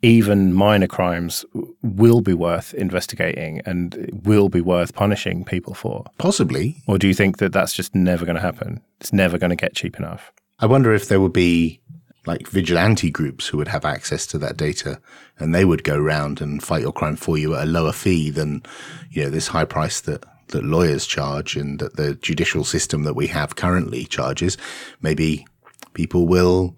even 0.02 0.52
minor 0.52 0.86
crimes 0.86 1.44
will 1.82 2.20
be 2.20 2.34
worth 2.34 2.72
investigating 2.74 3.60
and 3.66 4.22
will 4.24 4.48
be 4.48 4.60
worth 4.60 4.94
punishing 4.94 5.44
people 5.44 5.74
for. 5.74 6.04
Possibly. 6.18 6.82
Or 6.86 6.98
do 6.98 7.06
you 7.06 7.14
think 7.14 7.38
that 7.38 7.52
that's 7.52 7.74
just 7.74 7.94
never 7.94 8.24
going 8.24 8.36
to 8.36 8.42
happen? 8.42 8.80
It's 9.00 9.12
never 9.12 9.38
going 9.38 9.50
to 9.50 9.56
get 9.56 9.74
cheap 9.74 9.98
enough. 9.98 10.32
I 10.58 10.66
wonder 10.66 10.94
if 10.94 11.08
there 11.08 11.20
would 11.20 11.32
be 11.32 11.80
like 12.26 12.48
vigilante 12.48 13.10
groups 13.10 13.48
who 13.48 13.56
would 13.58 13.68
have 13.68 13.84
access 13.84 14.26
to 14.26 14.38
that 14.38 14.56
data 14.56 15.00
and 15.38 15.54
they 15.54 15.64
would 15.64 15.84
go 15.84 15.96
around 15.96 16.40
and 16.40 16.62
fight 16.62 16.82
your 16.82 16.92
crime 16.92 17.16
for 17.16 17.38
you 17.38 17.54
at 17.54 17.64
a 17.64 17.70
lower 17.70 17.92
fee 17.92 18.30
than, 18.30 18.62
you 19.10 19.24
know, 19.24 19.30
this 19.30 19.48
high 19.48 19.64
price 19.64 20.02
that 20.02 20.24
that 20.50 20.64
lawyers 20.64 21.06
charge 21.06 21.56
and 21.56 21.78
that 21.78 21.96
the 21.96 22.14
judicial 22.14 22.64
system 22.64 23.02
that 23.04 23.14
we 23.14 23.28
have 23.28 23.56
currently 23.56 24.04
charges, 24.04 24.56
maybe 25.00 25.46
people 25.94 26.26
will 26.26 26.76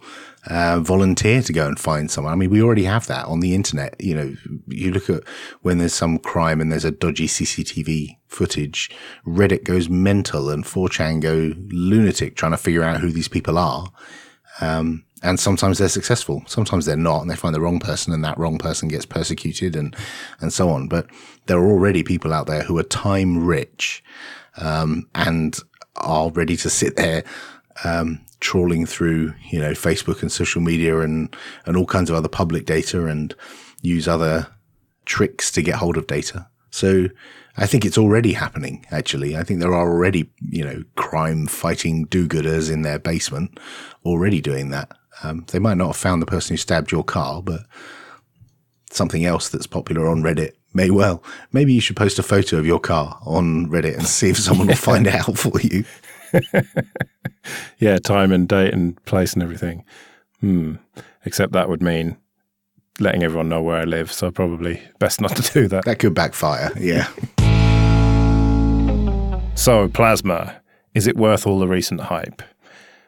uh, 0.49 0.81
volunteer 0.81 1.43
to 1.43 1.53
go 1.53 1.67
and 1.67 1.79
find 1.79 2.11
someone. 2.11 2.33
I 2.33 2.37
mean, 2.37 2.51
we 2.51 2.63
already 2.63 2.85
have 2.85 3.07
that 3.07 3.27
on 3.27 3.41
the 3.41 3.55
internet. 3.55 3.95
You 4.01 4.15
know, 4.15 4.35
you 4.67 4.91
look 4.91 5.09
at 5.09 5.23
when 5.61 5.79
there's 5.79 5.95
some 5.95 6.19
crime 6.19 6.61
and 6.61 6.73
there's 6.73 6.85
a 6.85 6.91
dodgy 6.91 7.29
CCTV 7.29 8.17
footage, 8.27 8.91
Reddit 9.27 9.65
goes 9.65 9.89
mental 9.89 10.51
and 10.51 10.65
4chan 10.65 11.21
go 11.21 11.55
lunatic 11.69 12.37
trying 12.37 12.53
to 12.53 12.59
figure 12.59 12.83
out 12.83 13.01
who 13.01 13.13
these 13.13 13.29
people 13.29 13.59
are. 13.59 13.93
Um, 14.61 15.05
and 15.23 15.39
sometimes 15.39 15.79
they're 15.79 15.89
successful. 15.89 16.43
Sometimes 16.47 16.85
they're 16.85 16.97
not 16.97 17.23
and 17.23 17.31
they 17.31 17.37
find 17.37 17.55
the 17.55 17.61
wrong 17.61 17.79
person 17.79 18.13
and 18.13 18.25
that 18.25 18.39
wrong 18.39 18.59
person 18.59 18.89
gets 18.89 19.07
persecuted 19.07 19.77
and, 19.77 19.95
and 20.41 20.53
so 20.53 20.69
on. 20.71 20.89
But 20.89 21.07
there 21.47 21.59
are 21.59 21.71
already 21.71 22.03
people 22.03 22.33
out 22.33 22.47
there 22.47 22.63
who 22.63 22.79
are 22.79 22.85
time 22.85 23.45
rich, 23.45 24.03
um, 24.57 25.09
and 25.15 25.59
are 25.97 26.31
ready 26.31 26.57
to 26.57 26.71
sit 26.71 26.97
there, 26.97 27.25
um, 27.85 28.21
trawling 28.41 28.87
through, 28.87 29.35
you 29.51 29.59
know, 29.59 29.73
Facebook 29.73 30.23
and 30.23 30.33
social 30.33 30.61
media 30.61 31.01
and, 31.01 31.35
and 31.67 31.77
all 31.77 31.87
kinds 31.87 32.11
of 32.11 32.17
other 32.17 32.29
public 32.29 32.67
data 32.67 33.07
and 33.07 33.35
use 33.83 34.09
other 34.09 34.49
tricks 35.05 35.51
to 35.53 35.63
get 35.63 35.77
hold 35.77 35.97
of 35.97 36.07
data. 36.07 36.47
So 36.71 37.09
I 37.57 37.67
think 37.67 37.85
it's 37.85 37.99
already 37.99 38.33
happening, 38.33 38.87
actually. 38.91 39.37
I 39.37 39.43
think 39.43 39.61
there 39.61 39.75
are 39.75 39.91
already, 39.91 40.31
you 40.41 40.65
know, 40.65 40.83
crime 40.97 41.47
fighting 41.47 42.05
do 42.05 42.27
gooders 42.27 42.73
in 42.73 42.83
their 42.83 42.99
basement 42.99 43.61
already 44.05 44.41
doing 44.41 44.71
that. 44.71 44.97
Um, 45.23 45.45
they 45.53 45.59
might 45.59 45.77
not 45.77 45.89
have 45.89 45.97
found 45.97 46.23
the 46.23 46.27
person 46.27 46.55
who 46.55 46.59
stabbed 46.59 46.91
your 46.91 47.05
car, 47.05 47.43
but 47.43 47.61
something 48.91 49.25
else 49.25 49.49
that's 49.49 49.67
popular 49.67 50.09
on 50.09 50.23
Reddit 50.23 50.53
may 50.75 50.91
well. 50.91 51.23
Maybe 51.53 51.73
you 51.73 51.81
should 51.81 51.97
post 51.97 52.19
a 52.19 52.23
photo 52.23 52.59
of 52.59 52.67
your 52.67 52.81
car 52.81 53.19
on 53.25 53.67
Reddit 53.69 53.97
and 53.97 54.07
see 54.07 54.31
if 54.31 54.39
someone 54.39 54.67
will 54.67 54.75
find 54.91 55.07
it 55.07 55.15
out 55.15 55.39
for 55.39 55.61
you. 55.61 55.85
yeah, 57.79 57.99
time 57.99 58.33
and 58.33 58.49
date 58.49 58.73
and 58.73 59.03
place 59.05 59.35
and 59.35 59.43
everything. 59.43 59.85
Hmm. 60.41 60.77
Except 61.25 61.53
that 61.53 61.69
would 61.69 61.83
mean 61.83 62.17
letting 62.99 63.23
everyone 63.23 63.49
know 63.49 63.63
where 63.63 63.77
I 63.77 63.85
live. 63.85 64.13
So 64.13 64.31
probably 64.31 64.83
best 64.99 65.21
not 65.21 65.37
to 65.37 65.53
do 65.53 65.69
that. 65.69 65.85
That 65.85 65.99
could 65.99 66.15
backfire. 66.15 66.73
Yeah. 66.79 67.09
So, 69.55 69.89
Plasma, 69.89 70.61
is 70.95 71.07
it 71.07 71.17
worth 71.17 71.47
all 71.47 71.59
the 71.59 71.69
recent 71.69 72.01
hype? 72.01 72.43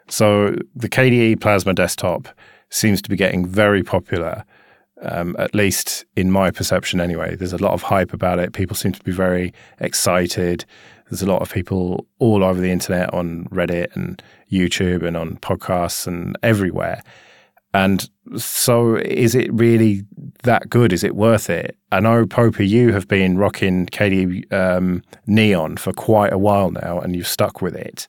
So, 0.09 0.56
the 0.76 0.88
KDE 0.88 1.40
Plasma 1.40 1.73
desktop 1.73 2.28
seems 2.68 3.00
to 3.02 3.09
be 3.09 3.16
getting 3.16 3.47
very 3.47 3.83
popular, 3.83 4.44
um, 5.03 5.37
at 5.39 5.55
least 5.55 6.05
in 6.17 6.31
my 6.31 6.51
perception 6.51 7.01
anyway. 7.01 7.37
There's 7.37 7.53
a 7.53 7.63
lot 7.63 7.73
of 7.73 7.83
hype 7.83 8.13
about 8.13 8.39
it. 8.39 8.53
People 8.53 8.77
seem 8.77 8.93
to 8.93 9.03
be 9.03 9.13
very 9.13 9.53
excited. 9.81 10.65
There's 11.11 11.23
a 11.23 11.27
lot 11.27 11.43
of 11.43 11.53
people 11.53 12.07
all 12.19 12.43
over 12.43 12.61
the 12.61 12.71
internet 12.71 13.13
on 13.13 13.45
Reddit 13.47 13.95
and 13.95 14.23
YouTube 14.51 15.05
and 15.05 15.17
on 15.17 15.37
podcasts 15.37 16.07
and 16.07 16.37
everywhere. 16.43 17.03
And 17.75 18.09
so, 18.37 18.95
is 18.97 19.35
it 19.35 19.53
really 19.53 20.05
that 20.45 20.71
good? 20.71 20.93
Is 20.93 21.03
it 21.03 21.17
worth 21.17 21.51
it? 21.51 21.77
I 21.91 21.99
know, 21.99 22.25
Popey, 22.25 22.69
you 22.69 22.93
have 22.93 23.09
been 23.09 23.37
rocking 23.37 23.87
KDE 23.87 24.53
um, 24.53 25.03
Neon 25.27 25.77
for 25.77 25.93
quite 25.93 26.33
a 26.33 26.39
while 26.39 26.71
now, 26.71 27.01
and 27.01 27.17
you've 27.17 27.27
stuck 27.27 27.61
with 27.61 27.75
it. 27.75 28.07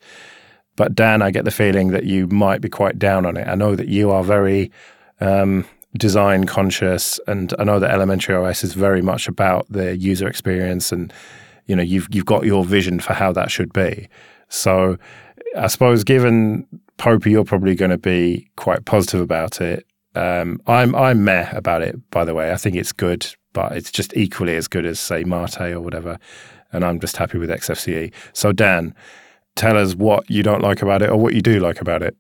But 0.76 0.94
Dan, 0.94 1.24
I 1.24 1.32
get 1.32 1.46
the 1.46 1.52
feeling 1.52 1.90
that 1.92 2.04
you 2.04 2.28
might 2.28 2.62
be 2.62 2.70
quite 2.70 3.00
down 3.00 3.26
on 3.26 3.38
it. 3.38 3.48
I 3.48 3.56
know 3.56 3.76
that 3.76 3.88
you 3.88 4.12
are 4.12 4.24
very 4.24 4.72
um, 5.20 5.66
design 5.98 6.46
conscious, 6.46 7.20
and 7.28 7.54
I 7.60 7.64
know 7.64 7.80
that 7.80 7.92
Elementary 7.92 8.36
OS 8.36 8.64
is 8.64 8.74
very 8.74 9.02
much 9.02 9.28
about 9.28 9.66
the 9.70 9.96
user 9.98 10.28
experience, 10.28 10.92
and 10.92 11.12
you 11.68 11.76
know 11.76 11.84
you've 11.84 12.08
you've 12.12 12.26
got 12.26 12.46
your 12.46 12.64
vision 12.66 13.00
for 13.00 13.14
how 13.14 13.32
that 13.34 13.52
should 13.52 13.74
be. 13.74 14.08
So, 14.50 14.98
I 15.58 15.68
suppose 15.68 16.04
given 16.04 16.68
Popey, 16.98 17.32
you're 17.32 17.44
probably 17.46 17.76
going 17.76 17.92
to 17.92 17.98
be 17.98 18.50
quite 18.56 18.86
positive 18.86 19.22
about 19.22 19.62
it. 19.62 19.86
Um, 20.16 20.62
I'm 20.68 20.96
I'm 20.96 21.24
meh 21.24 21.50
about 21.52 21.82
it. 21.82 21.96
By 22.12 22.26
the 22.26 22.34
way, 22.34 22.52
I 22.52 22.58
think 22.58 22.76
it's 22.76 22.92
good, 22.92 23.28
but 23.54 23.74
it's 23.74 23.92
just 23.92 24.16
equally 24.16 24.56
as 24.56 24.68
good 24.68 24.86
as 24.86 25.00
say 25.00 25.24
Mate 25.24 25.74
or 25.74 25.82
whatever. 25.82 26.20
And 26.72 26.84
I'm 26.84 27.00
just 27.00 27.18
happy 27.18 27.38
with 27.38 27.50
XFCE. 27.50 28.12
So 28.34 28.52
Dan, 28.52 28.94
tell 29.56 29.78
us 29.78 29.96
what 29.96 30.30
you 30.30 30.44
don't 30.44 30.62
like 30.62 30.82
about 30.82 31.02
it 31.02 31.10
or 31.10 31.18
what 31.18 31.34
you 31.34 31.42
do 31.42 31.60
like 31.60 31.80
about 31.80 32.04
it. 32.04 32.16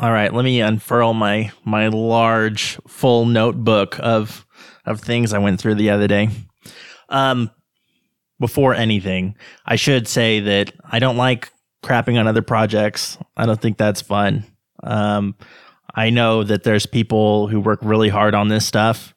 All 0.00 0.10
right, 0.10 0.32
let 0.32 0.44
me 0.44 0.60
unfurl 0.60 1.14
my 1.14 1.52
my 1.64 1.88
large 1.88 2.78
full 2.88 3.26
notebook 3.26 3.96
of 4.00 4.44
of 4.84 5.00
things 5.00 5.32
I 5.32 5.38
went 5.38 5.60
through 5.60 5.76
the 5.76 5.90
other 5.90 6.08
day. 6.08 6.28
Um, 7.08 7.50
before 8.40 8.74
anything, 8.74 9.36
I 9.64 9.76
should 9.76 10.08
say 10.08 10.40
that 10.40 10.72
I 10.84 10.98
don't 10.98 11.16
like 11.16 11.52
crapping 11.82 12.18
on 12.18 12.26
other 12.26 12.42
projects. 12.42 13.16
I 13.36 13.46
don't 13.46 13.60
think 13.60 13.78
that's 13.78 14.00
fun. 14.00 14.44
Um, 14.82 15.36
I 15.94 16.10
know 16.10 16.42
that 16.42 16.64
there's 16.64 16.86
people 16.86 17.46
who 17.46 17.60
work 17.60 17.78
really 17.82 18.08
hard 18.08 18.34
on 18.34 18.48
this 18.48 18.66
stuff, 18.66 19.14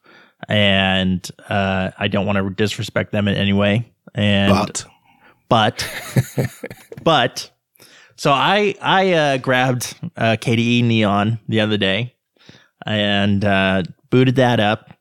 and 0.48 1.27
uh, 1.50 1.91
I 1.98 2.07
don't 2.07 2.27
want 2.27 2.38
to 2.38 2.50
disrespect 2.51 3.12
them 3.12 3.27
in 3.27 3.36
any 3.36 3.53
way. 3.53 3.91
and 4.13 4.51
But 4.51 4.86
but 5.50 5.89
but 7.03 7.51
so 8.17 8.31
I 8.31 8.75
I 8.81 9.13
uh, 9.13 9.38
grabbed 9.38 9.95
uh, 10.17 10.36
KDE 10.39 10.83
Neon 10.83 11.39
the 11.47 11.62
other 11.62 11.77
day 11.77 12.15
and 12.86 13.43
uh, 13.45 13.83
booted 14.09 14.36
that 14.36 14.59
up. 14.59 14.93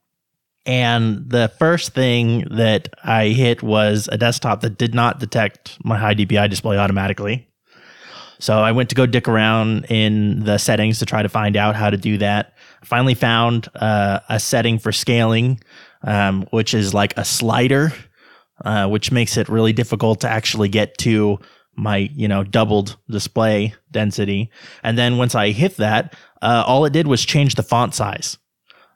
And 0.66 1.30
the 1.30 1.52
first 1.60 1.94
thing 1.94 2.44
that 2.50 2.88
I 3.04 3.28
hit 3.28 3.62
was 3.62 4.08
a 4.10 4.18
desktop 4.18 4.62
that 4.62 4.78
did 4.78 4.94
not 4.94 5.20
detect 5.20 5.78
my 5.84 5.96
high 5.96 6.14
DPI 6.14 6.50
display 6.50 6.76
automatically. 6.76 7.48
So 8.38 8.58
I 8.58 8.72
went 8.72 8.88
to 8.90 8.94
go 8.94 9.06
dick 9.06 9.28
around 9.28 9.86
in 9.88 10.44
the 10.44 10.58
settings 10.58 10.98
to 10.98 11.06
try 11.06 11.22
to 11.22 11.28
find 11.28 11.56
out 11.56 11.76
how 11.76 11.88
to 11.88 11.96
do 11.96 12.18
that. 12.18 12.52
Finally 12.84 13.14
found 13.14 13.68
uh, 13.76 14.20
a 14.28 14.38
setting 14.38 14.78
for 14.78 14.92
scaling, 14.92 15.60
um, 16.02 16.46
which 16.50 16.74
is 16.74 16.92
like 16.92 17.16
a 17.16 17.24
slider, 17.24 17.92
uh, 18.64 18.88
which 18.88 19.10
makes 19.10 19.36
it 19.36 19.48
really 19.48 19.72
difficult 19.72 20.20
to 20.20 20.28
actually 20.28 20.68
get 20.68 20.98
to 20.98 21.38
my 21.76 22.10
you 22.14 22.28
know 22.28 22.42
doubled 22.42 22.96
display 23.08 23.74
density. 23.90 24.50
And 24.82 24.96
then 24.96 25.18
once 25.18 25.34
I 25.34 25.50
hit 25.50 25.76
that, 25.76 26.14
uh, 26.42 26.64
all 26.66 26.84
it 26.84 26.92
did 26.92 27.06
was 27.06 27.24
change 27.24 27.54
the 27.54 27.62
font 27.62 27.94
size. 27.94 28.38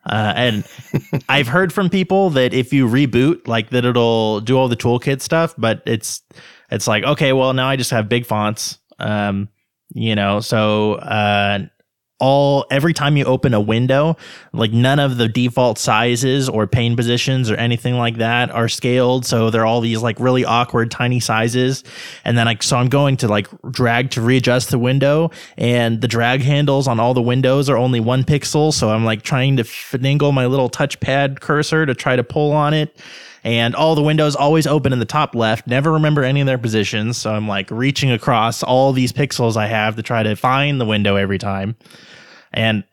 Uh, 0.08 0.32
and 0.34 0.64
I've 1.28 1.48
heard 1.48 1.72
from 1.72 1.90
people 1.90 2.30
that 2.30 2.54
if 2.54 2.72
you 2.72 2.86
reboot, 2.86 3.46
like 3.46 3.70
that 3.70 3.84
it'll 3.84 4.40
do 4.40 4.56
all 4.56 4.68
the 4.68 4.76
toolkit 4.76 5.20
stuff, 5.20 5.54
but 5.58 5.82
it's 5.86 6.22
it's 6.70 6.86
like 6.86 7.04
okay, 7.04 7.32
well 7.32 7.52
now 7.52 7.68
I 7.68 7.76
just 7.76 7.90
have 7.90 8.08
big 8.08 8.26
fonts, 8.26 8.78
um, 8.98 9.48
you 9.92 10.14
know, 10.14 10.40
so 10.40 10.94
uh, 10.94 11.66
all 12.20 12.66
every 12.70 12.92
time 12.92 13.16
you 13.16 13.24
open 13.24 13.54
a 13.54 13.60
window, 13.60 14.16
like 14.52 14.72
none 14.72 14.98
of 14.98 15.16
the 15.16 15.28
default 15.28 15.78
sizes 15.78 16.48
or 16.48 16.66
pane 16.66 16.94
positions 16.96 17.50
or 17.50 17.56
anything 17.56 17.96
like 17.96 18.18
that 18.18 18.50
are 18.50 18.68
scaled. 18.68 19.26
So 19.26 19.50
they're 19.50 19.66
all 19.66 19.80
these 19.80 20.02
like 20.02 20.20
really 20.20 20.44
awkward 20.44 20.90
tiny 20.90 21.20
sizes. 21.20 21.82
And 22.24 22.36
then 22.36 22.46
like 22.46 22.62
so 22.62 22.76
I'm 22.76 22.88
going 22.88 23.16
to 23.18 23.28
like 23.28 23.48
drag 23.70 24.10
to 24.12 24.22
readjust 24.22 24.70
the 24.70 24.78
window 24.78 25.30
and 25.56 26.00
the 26.00 26.08
drag 26.08 26.42
handles 26.42 26.86
on 26.86 27.00
all 27.00 27.14
the 27.14 27.22
windows 27.22 27.68
are 27.68 27.76
only 27.76 28.00
one 28.00 28.24
pixel. 28.24 28.72
So 28.72 28.90
I'm 28.90 29.04
like 29.04 29.22
trying 29.22 29.56
to 29.56 29.64
finagle 29.64 30.32
my 30.32 30.46
little 30.46 30.70
touchpad 30.70 31.40
cursor 31.40 31.86
to 31.86 31.94
try 31.94 32.16
to 32.16 32.24
pull 32.24 32.52
on 32.52 32.74
it. 32.74 32.96
And 33.42 33.74
all 33.74 33.94
the 33.94 34.02
windows 34.02 34.36
always 34.36 34.66
open 34.66 34.92
in 34.92 34.98
the 34.98 35.06
top 35.06 35.34
left, 35.34 35.66
never 35.66 35.92
remember 35.92 36.22
any 36.22 36.40
of 36.40 36.46
their 36.46 36.58
positions. 36.58 37.16
So 37.16 37.32
I'm 37.32 37.48
like 37.48 37.70
reaching 37.70 38.10
across 38.10 38.62
all 38.62 38.92
these 38.92 39.12
pixels 39.12 39.56
I 39.56 39.66
have 39.66 39.96
to 39.96 40.02
try 40.02 40.22
to 40.22 40.36
find 40.36 40.80
the 40.80 40.84
window 40.84 41.16
every 41.16 41.38
time. 41.38 41.76
And 42.52 42.84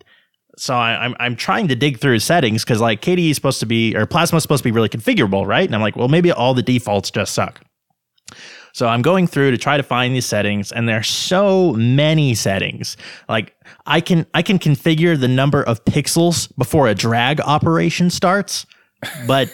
so 0.58 0.76
I, 0.76 1.06
I'm 1.06 1.16
I'm 1.20 1.36
trying 1.36 1.68
to 1.68 1.76
dig 1.76 2.00
through 2.00 2.20
settings 2.20 2.64
because 2.64 2.82
like 2.82 3.02
KDE 3.02 3.30
is 3.30 3.36
supposed 3.36 3.60
to 3.60 3.66
be 3.66 3.96
or 3.96 4.06
Plasma 4.06 4.38
is 4.38 4.44
supposed 4.44 4.64
to 4.64 4.68
be 4.68 4.74
really 4.74 4.90
configurable, 4.90 5.46
right? 5.46 5.66
And 5.66 5.76
I'm 5.76 5.82
like, 5.82 5.96
well, 5.96 6.08
maybe 6.08 6.32
all 6.32 6.54
the 6.54 6.64
defaults 6.64 7.12
just 7.12 7.34
suck. 7.34 7.62
So 8.74 8.88
I'm 8.88 9.02
going 9.02 9.26
through 9.26 9.52
to 9.52 9.58
try 9.58 9.78
to 9.78 9.84
find 9.84 10.14
these 10.14 10.26
settings, 10.26 10.72
and 10.72 10.88
there 10.88 11.00
are 11.00 11.04
so 11.04 11.74
many 11.74 12.36
settings. 12.36 12.96
Like 13.28 13.56
I 13.86 14.02
can 14.02 14.28
I 14.34 14.42
can 14.42 14.60
configure 14.60 15.20
the 15.20 15.28
number 15.28 15.64
of 15.64 15.84
pixels 15.86 16.56
before 16.58 16.88
a 16.88 16.94
drag 16.94 17.40
operation 17.42 18.10
starts, 18.10 18.66
but 19.27 19.48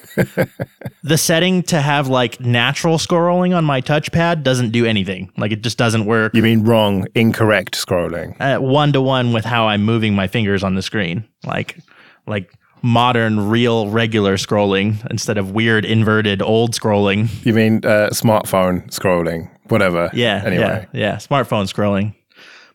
the 1.04 1.18
setting 1.18 1.64
to 1.64 1.82
have 1.82 2.08
like 2.08 2.40
natural 2.40 2.98
scrolling 2.98 3.56
on 3.56 3.66
my 3.66 3.82
touchpad 3.82 4.44
doesn't 4.44 4.72
do 4.72 4.86
anything. 4.86 5.32
Like 5.38 5.52
it 5.52 5.62
just 5.62 5.78
doesn't 5.78 6.06
work 6.06 6.34
You 6.34 6.42
mean 6.44 6.64
wrong, 6.64 7.06
incorrect 7.16 7.76
scrolling? 7.76 8.36
one 8.62 8.94
to 8.94 9.02
one 9.02 9.34
with 9.34 9.46
how 9.46 9.68
I'm 9.68 9.84
moving 9.84 10.16
my 10.16 10.28
fingers 10.28 10.64
on 10.64 10.76
the 10.76 10.82
screen, 10.82 11.26
like 11.46 11.78
like 12.26 12.54
modern, 12.82 13.50
real, 13.50 13.90
regular 13.90 14.36
scrolling 14.36 15.06
instead 15.10 15.38
of 15.38 15.52
weird, 15.52 15.86
inverted, 15.86 16.42
old 16.42 16.74
scrolling. 16.74 17.30
You 17.46 17.54
mean 17.54 17.78
uh, 17.86 18.10
smartphone 18.12 18.86
scrolling? 18.90 19.50
Whatever. 19.70 20.10
Yeah, 20.14 20.42
Anyway. 20.46 20.62
yeah, 20.62 21.00
yeah, 21.00 21.16
smartphone 21.16 21.72
scrolling. 21.74 22.14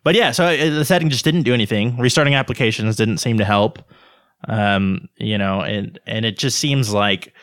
But 0.05 0.15
yeah, 0.15 0.31
so 0.31 0.45
uh, 0.47 0.57
the 0.57 0.85
setting 0.87 1.11
just 1.11 1.25
didn't 1.25 1.43
do 1.43 1.53
anything. 1.53 1.99
Restarting 1.99 2.35
applications 2.35 2.97
didn't 2.97 3.19
seem 3.19 3.37
to 3.39 3.45
help. 3.45 3.79
Um, 4.47 5.09
you 5.17 5.37
know, 5.37 5.61
and 5.61 5.99
and 6.07 6.25
it 6.25 6.39
just 6.39 6.59
seems 6.59 6.93
like 6.93 7.35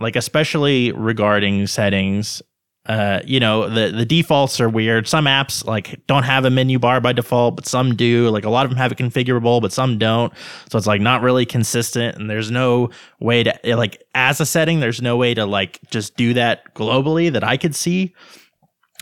like 0.00 0.16
especially 0.16 0.92
regarding 0.92 1.66
settings 1.66 2.42
uh, 2.86 3.20
you 3.24 3.40
know, 3.40 3.68
the 3.68 3.90
the 3.90 4.04
defaults 4.04 4.60
are 4.60 4.68
weird. 4.68 5.08
Some 5.08 5.24
apps 5.24 5.64
like 5.64 6.06
don't 6.06 6.24
have 6.24 6.44
a 6.44 6.50
menu 6.50 6.78
bar 6.78 7.00
by 7.00 7.14
default, 7.14 7.56
but 7.56 7.66
some 7.66 7.96
do. 7.96 8.28
Like 8.28 8.44
a 8.44 8.50
lot 8.50 8.66
of 8.66 8.70
them 8.70 8.76
have 8.76 8.92
it 8.92 8.98
configurable, 8.98 9.62
but 9.62 9.72
some 9.72 9.96
don't. 9.96 10.32
So 10.70 10.76
it's 10.76 10.86
like 10.86 11.00
not 11.00 11.22
really 11.22 11.46
consistent. 11.46 12.16
And 12.16 12.28
there's 12.28 12.50
no 12.50 12.90
way 13.20 13.42
to 13.42 13.58
like 13.64 14.02
as 14.14 14.38
a 14.40 14.46
setting, 14.46 14.80
there's 14.80 15.00
no 15.00 15.16
way 15.16 15.32
to 15.32 15.46
like 15.46 15.80
just 15.90 16.16
do 16.16 16.34
that 16.34 16.74
globally 16.74 17.32
that 17.32 17.42
I 17.42 17.56
could 17.56 17.74
see. 17.74 18.14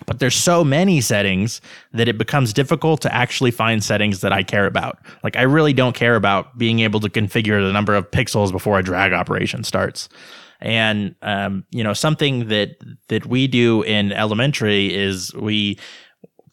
But 0.07 0.19
there's 0.19 0.35
so 0.35 0.65
many 0.65 1.01
settings 1.01 1.61
that 1.93 2.09
it 2.09 2.19
becomes 2.19 2.53
difficult 2.53 3.01
to 3.03 3.15
actually 3.15 3.51
find 3.51 3.83
settings 3.83 4.21
that 4.21 4.33
I 4.33 4.43
care 4.43 4.67
about. 4.67 4.99
Like 5.23 5.37
I 5.37 5.43
really 5.43 5.73
don't 5.73 5.95
care 5.95 6.17
about 6.17 6.57
being 6.59 6.81
able 6.81 7.01
to 7.01 7.09
configure 7.09 7.65
the 7.65 7.73
number 7.73 7.95
of 7.95 8.11
pixels 8.11 8.53
before 8.53 8.79
a 8.79 8.83
drag 8.83 9.12
operation 9.12 9.65
starts. 9.65 10.09
And 10.61 11.17
um, 11.23 11.65
you 11.71 11.83
know, 11.83 11.93
something 11.93 12.49
that 12.49 12.77
that 13.09 13.27
we 13.27 13.49
do 13.49 13.83
in 13.83 14.12
elementary 14.12 14.95
is 14.95 15.35
we 15.35 15.79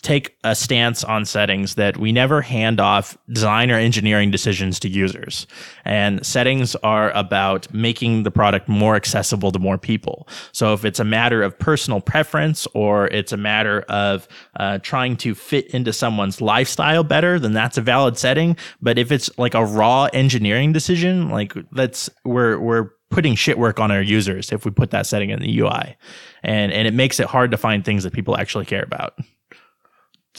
take 0.02 0.38
a 0.46 0.56
stance 0.56 1.04
on 1.04 1.26
settings 1.26 1.76
that 1.76 1.98
we 1.98 2.12
never 2.12 2.42
hand 2.42 2.80
off 2.80 3.18
design 3.32 3.70
or 3.70 3.76
engineering 3.76 4.32
decisions 4.32 4.80
to 4.80 4.90
users. 4.90 5.46
And 5.84 6.26
settings 6.26 6.76
are 6.78 7.12
about 7.12 7.72
making 7.74 8.24
the 8.24 8.32
product 8.32 8.70
more 8.70 8.96
accessible 8.96 9.52
to 9.52 9.60
more 9.60 9.78
people. 9.78 10.28
So 10.54 10.74
if 10.74 10.86
it's 10.86 11.00
a 11.00 11.04
matter 11.04 11.44
of 11.44 11.58
personal 11.60 12.00
preference 12.00 12.66
or 12.74 13.08
it's 13.08 13.34
a 13.34 13.38
matter 13.38 13.82
of 13.90 14.28
uh, 14.58 14.80
trying 14.80 15.18
to 15.18 15.36
fit 15.36 15.68
into 15.68 15.92
someone's 15.92 16.40
lifestyle 16.40 17.04
better, 17.04 17.38
then 17.38 17.52
that's 17.52 17.78
a 17.78 17.82
valid 17.82 18.18
setting. 18.18 18.56
But 18.82 18.98
if 18.98 19.12
it's 19.12 19.30
like 19.38 19.54
a 19.54 19.66
raw 19.66 20.06
engineering 20.14 20.72
decision, 20.72 21.30
like 21.30 21.54
that's 21.72 22.10
we're 22.24 22.58
we're 22.58 22.92
putting 23.10 23.36
shit 23.36 23.58
work 23.58 23.80
on 23.80 23.92
our 23.92 24.02
users 24.02 24.52
if 24.52 24.66
we 24.66 24.72
put 24.72 24.92
that 24.92 25.06
setting 25.06 25.30
in 25.30 25.40
the 25.40 25.60
UI. 25.60 25.98
And 26.42 26.72
and 26.72 26.88
it 26.88 26.94
makes 26.94 27.20
it 27.20 27.28
hard 27.28 27.52
to 27.52 27.58
find 27.58 27.84
things 27.84 28.04
that 28.04 28.14
people 28.14 28.38
actually 28.38 28.66
care 28.66 28.84
about. 28.84 29.20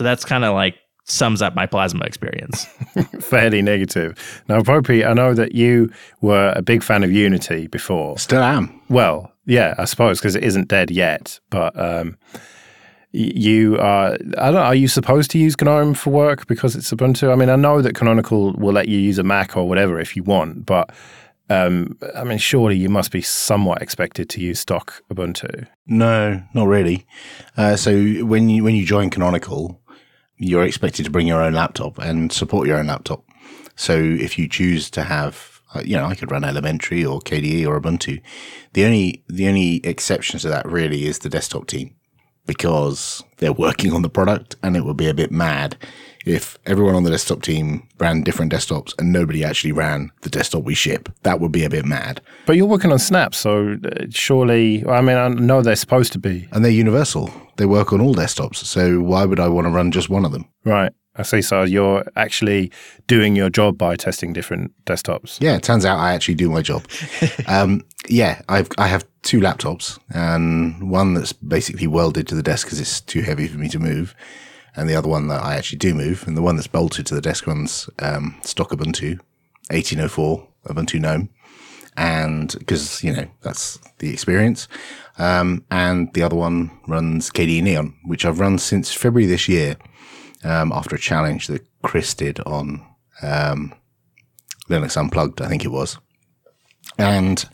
So 0.01 0.05
that's 0.05 0.25
kind 0.25 0.47
of 0.47 0.55
like 0.55 0.77
sums 1.05 1.43
up 1.43 1.55
my 1.55 1.67
plasma 1.67 2.07
experience. 2.07 2.65
Fairly 3.21 3.61
negative. 3.61 4.43
Now, 4.49 4.61
Popey, 4.63 5.07
I 5.07 5.13
know 5.13 5.35
that 5.35 5.55
you 5.55 5.93
were 6.23 6.55
a 6.57 6.63
big 6.63 6.83
fan 6.83 7.05
of 7.05 7.13
Unity 7.13 7.67
before. 7.67 8.17
Still 8.17 8.43
am. 8.43 8.81
Well, 8.89 9.31
yeah, 9.45 9.75
I 9.77 9.85
suppose 9.85 10.19
because 10.19 10.35
it 10.37 10.43
isn't 10.43 10.69
dead 10.69 10.91
yet. 10.91 11.39
But 11.51 11.79
um, 11.79 12.17
you 13.13 13.77
are. 13.77 14.15
I 14.39 14.51
don't. 14.51 14.57
Are 14.57 14.75
you 14.75 14.89
supposed 14.89 15.31
to 15.33 15.39
use 15.39 15.55
GNOME 15.61 15.93
for 15.93 16.09
work 16.09 16.47
because 16.47 16.75
it's 16.75 16.91
Ubuntu? 16.91 17.31
I 17.31 17.35
mean, 17.35 17.51
I 17.51 17.57
know 17.57 17.83
that 17.83 17.95
Canonical 17.95 18.55
will 18.55 18.73
let 18.73 18.89
you 18.89 18.99
use 18.99 19.19
a 19.19 19.23
Mac 19.23 19.55
or 19.55 19.69
whatever 19.69 20.01
if 20.01 20.17
you 20.17 20.23
want, 20.23 20.65
but 20.65 20.95
um, 21.51 21.99
I 22.15 22.23
mean, 22.23 22.39
surely 22.39 22.77
you 22.77 22.89
must 22.89 23.11
be 23.11 23.21
somewhat 23.21 23.83
expected 23.83 24.31
to 24.31 24.41
use 24.41 24.61
stock 24.61 25.03
Ubuntu. 25.13 25.67
No, 25.85 26.41
not 26.55 26.69
really. 26.69 27.05
Uh, 27.57 27.75
so 27.75 27.93
when 28.25 28.49
you 28.49 28.63
when 28.63 28.77
you 28.77 28.87
join 28.87 29.11
Canonical, 29.11 29.80
you're 30.41 30.65
expected 30.65 31.05
to 31.05 31.11
bring 31.11 31.27
your 31.27 31.43
own 31.43 31.53
laptop 31.53 31.99
and 31.99 32.33
support 32.33 32.67
your 32.67 32.79
own 32.79 32.87
laptop. 32.87 33.23
So 33.77 33.95
if 33.95 34.39
you 34.39 34.49
choose 34.49 34.91
to 34.91 35.03
have, 35.03 35.61
uh, 35.75 35.83
you 35.85 35.97
know, 35.97 36.07
I 36.07 36.15
could 36.15 36.31
run 36.31 36.45
Elementary 36.45 37.05
or 37.05 37.21
KDE 37.21 37.67
or 37.67 37.81
Ubuntu. 37.81 38.21
The 38.73 38.85
only 38.85 39.23
the 39.29 39.47
only 39.49 39.77
exception 39.85 40.41
to 40.41 40.49
that 40.49 40.67
really 40.67 41.05
is 41.05 41.21
the 41.21 41.29
desktop 41.29 41.67
team 41.67 41.95
because 42.47 43.23
they're 43.37 43.53
working 43.53 43.93
on 43.93 44.03
the 44.03 44.09
product, 44.09 44.57
and 44.63 44.77
it 44.77 44.85
would 44.85 44.97
be 44.97 45.09
a 45.09 45.15
bit 45.15 45.31
mad 45.31 45.77
if 46.27 46.59
everyone 46.67 46.95
on 46.95 47.05
the 47.05 47.11
desktop 47.11 47.43
team 47.43 47.87
ran 47.99 48.23
different 48.23 48.53
desktops 48.53 48.93
and 48.99 49.13
nobody 49.13 49.45
actually 49.45 49.73
ran 49.73 50.11
the 50.23 50.29
desktop 50.29 50.65
we 50.65 50.75
ship. 50.75 51.09
That 51.23 51.41
would 51.41 51.53
be 51.53 51.65
a 51.65 51.71
bit 51.71 51.85
mad. 51.85 52.21
But 52.47 52.57
you're 52.57 52.67
working 52.67 52.93
on 52.93 52.99
Snap, 52.99 53.35
so 53.35 53.77
uh, 53.85 54.07
surely. 54.11 54.85
I 54.87 55.01
mean, 55.01 55.17
I 55.17 55.29
know 55.29 55.63
they're 55.63 55.77
supposed 55.77 56.13
to 56.15 56.19
be 56.19 56.49
And 56.53 56.65
they're 56.65 56.73
universal. 56.73 57.31
They 57.61 57.67
work 57.67 57.93
on 57.93 58.01
all 58.01 58.15
desktops. 58.15 58.57
So 58.57 59.01
why 59.01 59.27
would 59.27 59.39
I 59.39 59.49
want 59.49 59.67
to 59.67 59.71
run 59.71 59.91
just 59.91 60.09
one 60.09 60.25
of 60.25 60.33
them? 60.33 60.49
right. 60.65 60.93
I 61.17 61.23
see. 61.23 61.43
So 61.43 61.65
you're 61.65 62.05
actually 62.17 62.73
doing 63.07 63.37
your 63.37 63.51
job 63.51 63.77
by 63.77 63.97
testing 63.97 64.33
different 64.33 64.73
desktops. 64.87 65.39
Yeah, 65.39 65.57
it 65.57 65.63
turns 65.63 65.85
out 65.85 65.99
I 65.99 66.15
actually 66.15 66.37
do 66.37 66.49
my 66.49 66.63
job. 66.63 66.87
um, 67.47 67.83
yeah, 68.09 68.41
I've 68.49 68.69
I 68.79 68.87
have 68.87 69.05
two 69.23 69.41
laptops, 69.41 69.99
and 70.15 70.91
one 70.91 71.13
that's 71.13 71.35
basically 71.35 71.89
welded 71.89 72.27
to 72.29 72.35
the 72.35 72.43
desk 72.43 72.67
because 72.67 72.81
it's 72.81 73.03
too 73.03 73.21
heavy 73.21 73.49
for 73.49 73.59
me 73.59 73.69
to 73.69 73.79
move, 73.79 74.15
and 74.75 74.89
the 74.89 74.95
other 74.95 75.09
one 75.09 75.29
that 75.29 75.43
I 75.43 75.57
actually 75.57 75.79
do 75.79 75.93
move, 75.95 76.25
and 76.27 76.37
the 76.37 76.43
one 76.43 76.57
that's 76.57 76.69
bolted 76.69 77.05
to 77.07 77.15
the 77.15 77.21
desk 77.21 77.47
runs 77.47 77.91
um, 77.99 78.41
stock 78.43 78.71
Ubuntu, 78.71 79.19
1804 79.69 80.49
Ubuntu 80.69 81.01
GNOME, 81.01 81.29
and 81.97 82.55
because 82.59 83.03
you 83.03 83.13
know 83.13 83.27
that's 83.43 83.79
the 83.99 84.13
experience. 84.13 84.69
Um, 85.19 85.65
and 85.71 86.13
the 86.15 86.23
other 86.23 86.37
one 86.37 86.71
runs 86.87 87.31
KDE 87.31 87.63
Neon, 87.63 87.95
which 88.05 88.25
I've 88.25 88.41
run 88.41 88.59
since 88.59 88.93
February 88.93 89.27
this 89.27 89.49
year, 89.49 89.77
um, 90.45 90.73
after 90.73 90.97
a 90.97 91.01
challenge 91.01 91.47
that 91.49 91.67
Chris 91.83 92.15
did 92.15 92.41
on 92.41 92.87
um, 93.23 93.75
Linux 94.69 94.97
Unplugged, 94.97 95.43
I 95.43 95.49
think 95.49 95.65
it 95.65 95.73
was. 95.73 95.99
And 96.99 97.45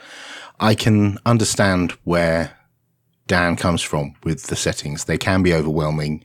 I 0.61 0.75
can 0.75 1.18
understand 1.27 1.92
where 2.05 2.57
Dan 3.27 3.57
comes 3.57 3.83
from 3.83 4.14
with 4.22 4.44
the 4.44 4.57
settings. 4.57 5.05
They 5.05 5.18
can 5.18 5.42
be 5.42 5.53
overwhelming, 5.53 6.25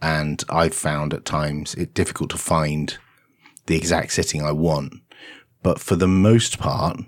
and 0.00 0.42
I've 0.48 0.74
found 0.74 1.12
at 1.12 1.24
times 1.24 1.74
it 1.74 1.94
difficult 1.94 2.30
to 2.30 2.38
find 2.38 2.96
the 3.66 3.76
exact 3.76 4.12
setting 4.12 4.42
I 4.42 4.52
want. 4.52 4.94
But 5.62 5.80
for 5.80 5.96
the 5.96 6.06
most 6.06 6.58
part, 6.58 7.00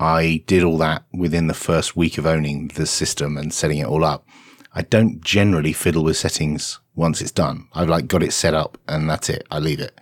I 0.00 0.42
did 0.46 0.64
all 0.64 0.78
that 0.78 1.04
within 1.12 1.46
the 1.46 1.54
first 1.54 1.94
week 1.94 2.16
of 2.16 2.24
owning 2.24 2.68
the 2.68 2.86
system 2.86 3.36
and 3.36 3.52
setting 3.52 3.78
it 3.78 3.86
all 3.86 4.02
up. 4.02 4.26
I 4.74 4.82
don't 4.82 5.22
generally 5.22 5.74
fiddle 5.74 6.04
with 6.04 6.16
settings 6.16 6.80
once 6.94 7.20
it's 7.20 7.30
done. 7.30 7.68
I've 7.74 7.90
like 7.90 8.06
got 8.06 8.22
it 8.22 8.32
set 8.32 8.54
up 8.54 8.78
and 8.88 9.10
that's 9.10 9.28
it. 9.28 9.46
I 9.50 9.58
leave 9.58 9.78
it. 9.78 10.00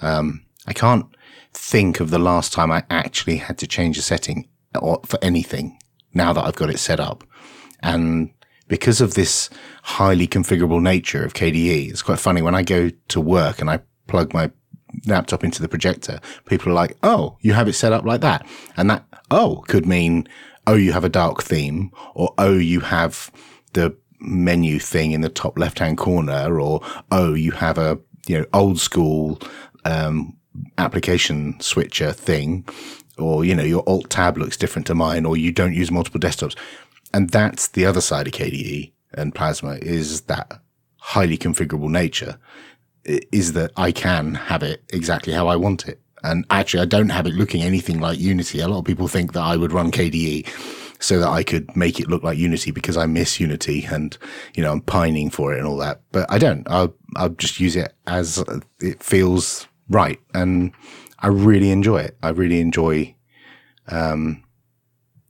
Um, 0.00 0.44
I 0.66 0.72
can't 0.72 1.06
think 1.52 2.00
of 2.00 2.10
the 2.10 2.18
last 2.18 2.52
time 2.52 2.72
I 2.72 2.84
actually 2.90 3.36
had 3.36 3.56
to 3.58 3.68
change 3.68 3.96
a 3.98 4.02
setting 4.02 4.48
or 4.74 5.00
for 5.06 5.18
anything 5.22 5.78
now 6.12 6.32
that 6.32 6.44
I've 6.44 6.56
got 6.56 6.70
it 6.70 6.78
set 6.78 6.98
up. 6.98 7.22
And 7.80 8.30
because 8.66 9.00
of 9.00 9.14
this 9.14 9.48
highly 9.84 10.26
configurable 10.26 10.82
nature 10.82 11.24
of 11.24 11.34
KDE, 11.34 11.90
it's 11.90 12.02
quite 12.02 12.18
funny 12.18 12.42
when 12.42 12.56
I 12.56 12.64
go 12.64 12.90
to 13.08 13.20
work 13.20 13.60
and 13.60 13.70
I 13.70 13.80
plug 14.08 14.34
my 14.34 14.50
laptop 15.06 15.44
into 15.44 15.62
the 15.62 15.68
projector, 15.68 16.20
people 16.46 16.70
are 16.70 16.74
like, 16.74 16.96
Oh, 17.02 17.38
you 17.40 17.52
have 17.52 17.68
it 17.68 17.74
set 17.74 17.92
up 17.92 18.04
like 18.04 18.20
that. 18.22 18.46
And 18.76 18.90
that, 18.90 19.04
oh, 19.30 19.64
could 19.68 19.86
mean, 19.86 20.28
oh, 20.66 20.74
you 20.74 20.92
have 20.92 21.04
a 21.04 21.08
dark 21.08 21.42
theme 21.42 21.90
or, 22.14 22.34
oh, 22.38 22.56
you 22.56 22.80
have 22.80 23.30
the 23.72 23.96
menu 24.20 24.78
thing 24.78 25.12
in 25.12 25.20
the 25.20 25.28
top 25.28 25.58
left 25.58 25.78
hand 25.78 25.98
corner 25.98 26.58
or, 26.58 26.80
oh, 27.10 27.34
you 27.34 27.52
have 27.52 27.78
a, 27.78 27.98
you 28.26 28.38
know, 28.38 28.46
old 28.52 28.80
school, 28.80 29.40
um, 29.84 30.36
application 30.78 31.58
switcher 31.60 32.12
thing 32.12 32.66
or, 33.18 33.44
you 33.44 33.54
know, 33.54 33.62
your 33.62 33.82
alt 33.86 34.10
tab 34.10 34.38
looks 34.38 34.56
different 34.56 34.86
to 34.86 34.94
mine 34.94 35.24
or 35.24 35.36
you 35.36 35.52
don't 35.52 35.74
use 35.74 35.90
multiple 35.90 36.20
desktops. 36.20 36.56
And 37.12 37.30
that's 37.30 37.68
the 37.68 37.86
other 37.86 38.00
side 38.00 38.26
of 38.26 38.32
KDE 38.32 38.92
and 39.14 39.34
Plasma 39.34 39.78
is 39.82 40.22
that 40.22 40.60
highly 40.98 41.38
configurable 41.38 41.90
nature 41.90 42.38
is 43.06 43.52
that 43.52 43.72
I 43.76 43.92
can 43.92 44.34
have 44.34 44.62
it 44.62 44.82
exactly 44.90 45.32
how 45.32 45.48
I 45.48 45.56
want 45.56 45.86
it. 45.88 46.00
And 46.22 46.44
actually, 46.50 46.82
I 46.82 46.86
don't 46.86 47.10
have 47.10 47.26
it 47.26 47.34
looking 47.34 47.62
anything 47.62 48.00
like 48.00 48.18
Unity. 48.18 48.60
A 48.60 48.68
lot 48.68 48.78
of 48.78 48.84
people 48.84 49.06
think 49.06 49.32
that 49.34 49.42
I 49.42 49.56
would 49.56 49.72
run 49.72 49.90
KDE 49.92 50.48
so 50.98 51.20
that 51.20 51.28
I 51.28 51.42
could 51.42 51.76
make 51.76 52.00
it 52.00 52.08
look 52.08 52.22
like 52.22 52.38
Unity 52.38 52.70
because 52.70 52.96
I 52.96 53.06
miss 53.06 53.38
Unity 53.38 53.84
and, 53.84 54.16
you 54.54 54.62
know, 54.62 54.72
I'm 54.72 54.80
pining 54.80 55.30
for 55.30 55.52
it 55.54 55.58
and 55.58 55.66
all 55.66 55.76
that. 55.76 56.00
But 56.10 56.30
I 56.30 56.38
don't. 56.38 56.68
I'll, 56.68 56.94
I'll 57.16 57.28
just 57.28 57.60
use 57.60 57.76
it 57.76 57.92
as 58.06 58.42
it 58.80 59.02
feels 59.02 59.68
right. 59.88 60.18
And 60.34 60.72
I 61.20 61.28
really 61.28 61.70
enjoy 61.70 61.98
it. 61.98 62.16
I 62.22 62.30
really 62.30 62.60
enjoy, 62.60 63.14
um, 63.88 64.42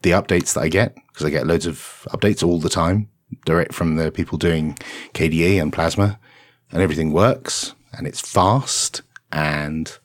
the 0.02 0.12
updates 0.12 0.54
that 0.54 0.60
I 0.60 0.68
get 0.68 0.94
because 1.08 1.26
I 1.26 1.30
get 1.30 1.46
loads 1.46 1.66
of 1.66 2.06
updates 2.10 2.46
all 2.46 2.60
the 2.60 2.68
time 2.68 3.08
direct 3.44 3.74
from 3.74 3.96
the 3.96 4.12
people 4.12 4.38
doing 4.38 4.78
KDE 5.14 5.60
and 5.60 5.72
Plasma 5.72 6.18
and 6.76 6.82
everything 6.82 7.10
works 7.10 7.74
and 7.96 8.06
it's 8.06 8.20
fast 8.20 9.00
and 9.32 9.98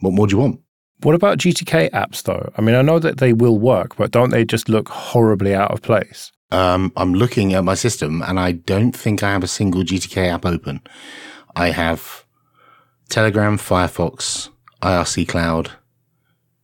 what 0.00 0.12
more 0.12 0.26
do 0.26 0.36
you 0.36 0.38
want? 0.38 0.60
What 1.02 1.14
about 1.14 1.38
GTK 1.38 1.90
apps 1.92 2.22
though? 2.22 2.52
I 2.58 2.60
mean, 2.60 2.74
I 2.74 2.82
know 2.82 2.98
that 2.98 3.16
they 3.16 3.32
will 3.32 3.58
work, 3.58 3.96
but 3.96 4.10
don't 4.10 4.28
they 4.28 4.44
just 4.44 4.68
look 4.68 4.90
horribly 4.90 5.54
out 5.54 5.70
of 5.70 5.80
place? 5.80 6.30
Um, 6.50 6.92
I'm 6.98 7.14
looking 7.14 7.54
at 7.54 7.64
my 7.64 7.72
system 7.72 8.20
and 8.20 8.38
I 8.38 8.52
don't 8.52 8.92
think 8.92 9.22
I 9.22 9.32
have 9.32 9.42
a 9.42 9.48
single 9.48 9.82
GTK 9.82 10.28
app 10.28 10.44
open. 10.44 10.82
I 11.56 11.70
have 11.70 12.26
Telegram, 13.08 13.56
Firefox, 13.56 14.50
IRC 14.82 15.26
Cloud, 15.26 15.70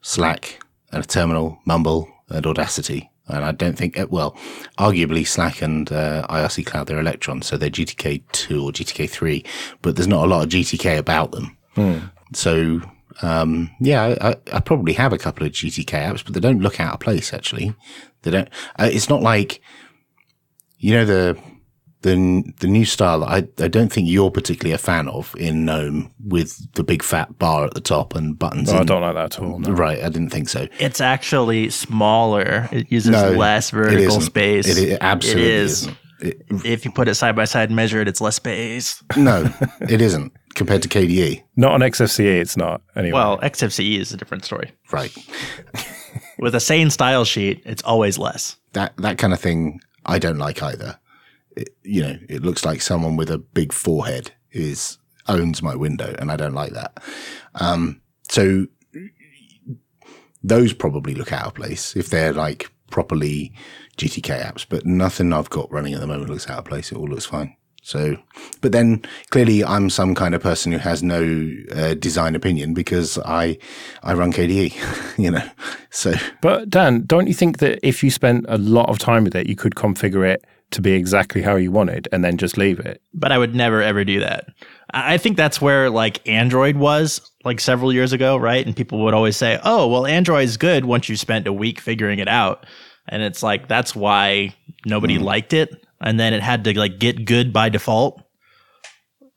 Slack, 0.03 0.62
and 0.92 1.03
a 1.03 1.07
terminal, 1.07 1.61
Mumble, 1.64 2.11
and 2.29 2.46
Audacity. 2.46 3.10
And 3.31 3.45
I 3.45 3.53
don't 3.53 3.77
think, 3.77 3.99
well, 4.11 4.37
arguably 4.79 5.27
Slack 5.27 5.62
and 5.62 5.90
uh, 5.93 6.27
IRC 6.29 6.66
Cloud, 6.66 6.87
they're 6.87 6.99
Electron, 6.99 7.43
so 7.43 7.57
they're 7.57 7.71
GTK 7.71 8.23
2 8.33 8.64
or 8.64 8.73
GTK 8.73 9.09
3, 9.09 9.45
but 9.83 9.97
there's 9.97 10.09
not 10.09 10.25
a 10.25 10.29
lot 10.29 10.45
of 10.45 10.51
GTK 10.51 10.99
about 10.99 11.33
them. 11.33 11.57
Hmm. 11.75 11.99
So, 12.35 12.81
um, 13.23 13.71
yeah, 13.81 14.16
I, 14.21 14.37
I, 14.53 14.61
probably 14.61 14.93
have 14.95 15.12
a 15.12 15.19
couple 15.19 15.47
of 15.47 15.53
GTK 15.53 15.87
apps, 15.87 16.25
but 16.25 16.35
they 16.35 16.40
don't 16.40 16.61
look 16.61 16.81
out 16.81 16.95
of 16.95 17.01
place, 17.01 17.35
actually. 17.35 17.75
They 18.23 18.31
don't, 18.31 18.49
uh, 18.79 18.88
it's 18.90 19.09
not 19.09 19.23
like, 19.23 19.61
you 20.79 20.95
know, 20.95 21.05
the, 21.05 21.38
the 22.02 22.42
the 22.60 22.66
new 22.66 22.84
style 22.84 23.24
I 23.24 23.46
I 23.58 23.68
don't 23.68 23.92
think 23.92 24.08
you're 24.08 24.30
particularly 24.30 24.72
a 24.74 24.78
fan 24.78 25.08
of 25.08 25.34
in 25.38 25.64
GNOME 25.66 26.10
with 26.24 26.72
the 26.74 26.82
big 26.82 27.02
fat 27.02 27.38
bar 27.38 27.64
at 27.66 27.74
the 27.74 27.80
top 27.80 28.14
and 28.14 28.38
buttons. 28.38 28.70
Oh, 28.70 28.76
in, 28.76 28.80
I 28.80 28.84
don't 28.84 29.02
like 29.02 29.14
that 29.14 29.36
at 29.36 29.38
all. 29.40 29.58
No. 29.58 29.70
Right, 29.72 29.98
I 30.02 30.08
didn't 30.08 30.30
think 30.30 30.48
so. 30.48 30.66
It's 30.78 31.00
actually 31.00 31.68
smaller. 31.70 32.68
It 32.72 32.90
uses 32.90 33.10
No, 33.10 33.32
less 33.32 33.68
it 33.72 33.76
vertical 33.76 34.06
isn't. 34.06 34.22
space. 34.22 34.66
It, 34.78 34.88
it 34.92 34.98
absolutely 35.00 35.42
It 35.44 35.50
is. 35.50 35.72
isn't. 35.82 35.96
It- 36.22 36.42
If 36.64 36.84
you 36.84 36.90
put 36.90 37.08
it 37.08 37.14
side 37.14 37.34
by 37.36 37.44
side 37.46 37.68
and 37.70 37.76
measure 37.76 38.00
it, 38.00 38.08
it's 38.08 38.20
less 38.20 38.36
space. 38.36 39.02
no, 39.16 39.50
it 39.80 40.00
isn't 40.00 40.32
compared 40.54 40.82
to 40.82 40.88
KDE. 40.88 41.42
Not 41.56 41.72
on 41.72 41.80
XFCE, 41.80 42.40
it's 42.40 42.56
not. 42.56 42.82
Anyway. 42.96 43.12
Well, 43.14 43.38
XFCE 43.38 43.98
is 43.98 44.12
a 44.12 44.16
different 44.16 44.44
story. 44.44 44.72
Right, 44.92 45.14
With 46.38 46.54
a 46.54 46.60
sane 46.60 46.90
style 46.90 47.24
sheet, 47.24 47.62
it's 47.66 47.82
always 47.82 48.18
less. 48.18 48.56
that 48.72 48.96
that 48.98 49.18
kind 49.18 49.32
of 49.32 49.40
thing 49.40 49.80
I 50.06 50.18
don't 50.18 50.38
like 50.38 50.62
either. 50.62 50.98
It, 51.56 51.70
you 51.82 52.02
know, 52.02 52.16
it 52.28 52.42
looks 52.42 52.64
like 52.64 52.80
someone 52.82 53.16
with 53.16 53.30
a 53.30 53.38
big 53.38 53.72
forehead 53.72 54.32
is 54.52 54.98
owns 55.28 55.62
my 55.62 55.74
window, 55.74 56.14
and 56.18 56.30
I 56.30 56.36
don't 56.36 56.54
like 56.54 56.72
that. 56.72 57.02
Um, 57.54 58.00
so 58.28 58.66
those 60.42 60.72
probably 60.72 61.14
look 61.14 61.32
out 61.32 61.46
of 61.46 61.54
place 61.54 61.94
if 61.96 62.08
they're 62.08 62.32
like 62.32 62.70
properly 62.90 63.52
GTK 63.96 64.42
apps, 64.42 64.66
but 64.68 64.86
nothing 64.86 65.32
I've 65.32 65.50
got 65.50 65.70
running 65.70 65.94
at 65.94 66.00
the 66.00 66.06
moment 66.06 66.30
looks 66.30 66.48
out 66.48 66.58
of 66.58 66.64
place. 66.64 66.90
It 66.90 66.98
all 66.98 67.08
looks 67.08 67.26
fine. 67.26 67.56
So, 67.82 68.16
but 68.60 68.72
then 68.72 69.02
clearly 69.30 69.64
I'm 69.64 69.88
some 69.88 70.14
kind 70.14 70.34
of 70.34 70.42
person 70.42 70.70
who 70.70 70.78
has 70.78 71.02
no 71.02 71.50
uh, 71.74 71.94
design 71.94 72.34
opinion 72.34 72.74
because 72.74 73.18
I, 73.24 73.58
I 74.02 74.12
run 74.14 74.32
KDE, 74.32 75.18
you 75.18 75.30
know, 75.30 75.48
so 75.88 76.12
But 76.42 76.68
Dan, 76.68 77.04
don't 77.06 77.26
you 77.26 77.34
think 77.34 77.58
that 77.58 77.78
if 77.82 78.04
you 78.04 78.10
spent 78.10 78.44
a 78.48 78.58
lot 78.58 78.90
of 78.90 78.98
time 78.98 79.24
with 79.24 79.34
it, 79.34 79.48
you 79.48 79.56
could 79.56 79.76
configure 79.76 80.28
it 80.28 80.44
to 80.70 80.80
be 80.80 80.92
exactly 80.92 81.42
how 81.42 81.56
you 81.56 81.70
wanted 81.70 82.09
and 82.12 82.24
then 82.24 82.37
just 82.37 82.56
leave 82.56 82.80
it? 82.80 83.00
but 83.12 83.33
I 83.33 83.38
would 83.38 83.54
never 83.54 83.83
ever 83.83 84.04
do 84.04 84.20
that. 84.20 84.46
I 84.92 85.14
I 85.14 85.18
think 85.18 85.37
that's 85.37 85.61
where 85.61 85.90
like 85.90 86.26
Android 86.28 86.76
was 86.76 87.20
like 87.44 87.61
several 87.61 87.92
years 87.92 88.12
ago, 88.12 88.37
right? 88.37 88.64
And 88.64 88.76
people 88.76 89.02
would 89.04 89.14
always 89.14 89.37
say, 89.37 89.61
"Oh, 89.62 89.87
well, 89.88 90.06
Android's 90.06 90.56
good 90.56 90.85
once 90.85 91.09
you 91.09 91.16
spent 91.16 91.46
a 91.46 91.52
week 91.52 91.80
figuring 91.80 92.18
it 92.18 92.28
out." 92.28 92.66
And 93.09 93.22
it's 93.22 93.42
like 93.42 93.68
that's 93.68 93.94
why 93.94 94.54
nobody 94.87 95.16
hmm. 95.16 95.24
liked 95.24 95.52
it, 95.52 95.70
and 96.00 96.18
then 96.18 96.33
it 96.33 96.42
had 96.42 96.64
to 96.64 96.78
like 96.78 96.98
get 96.98 97.24
good 97.24 97.52
by 97.52 97.68
default, 97.68 98.22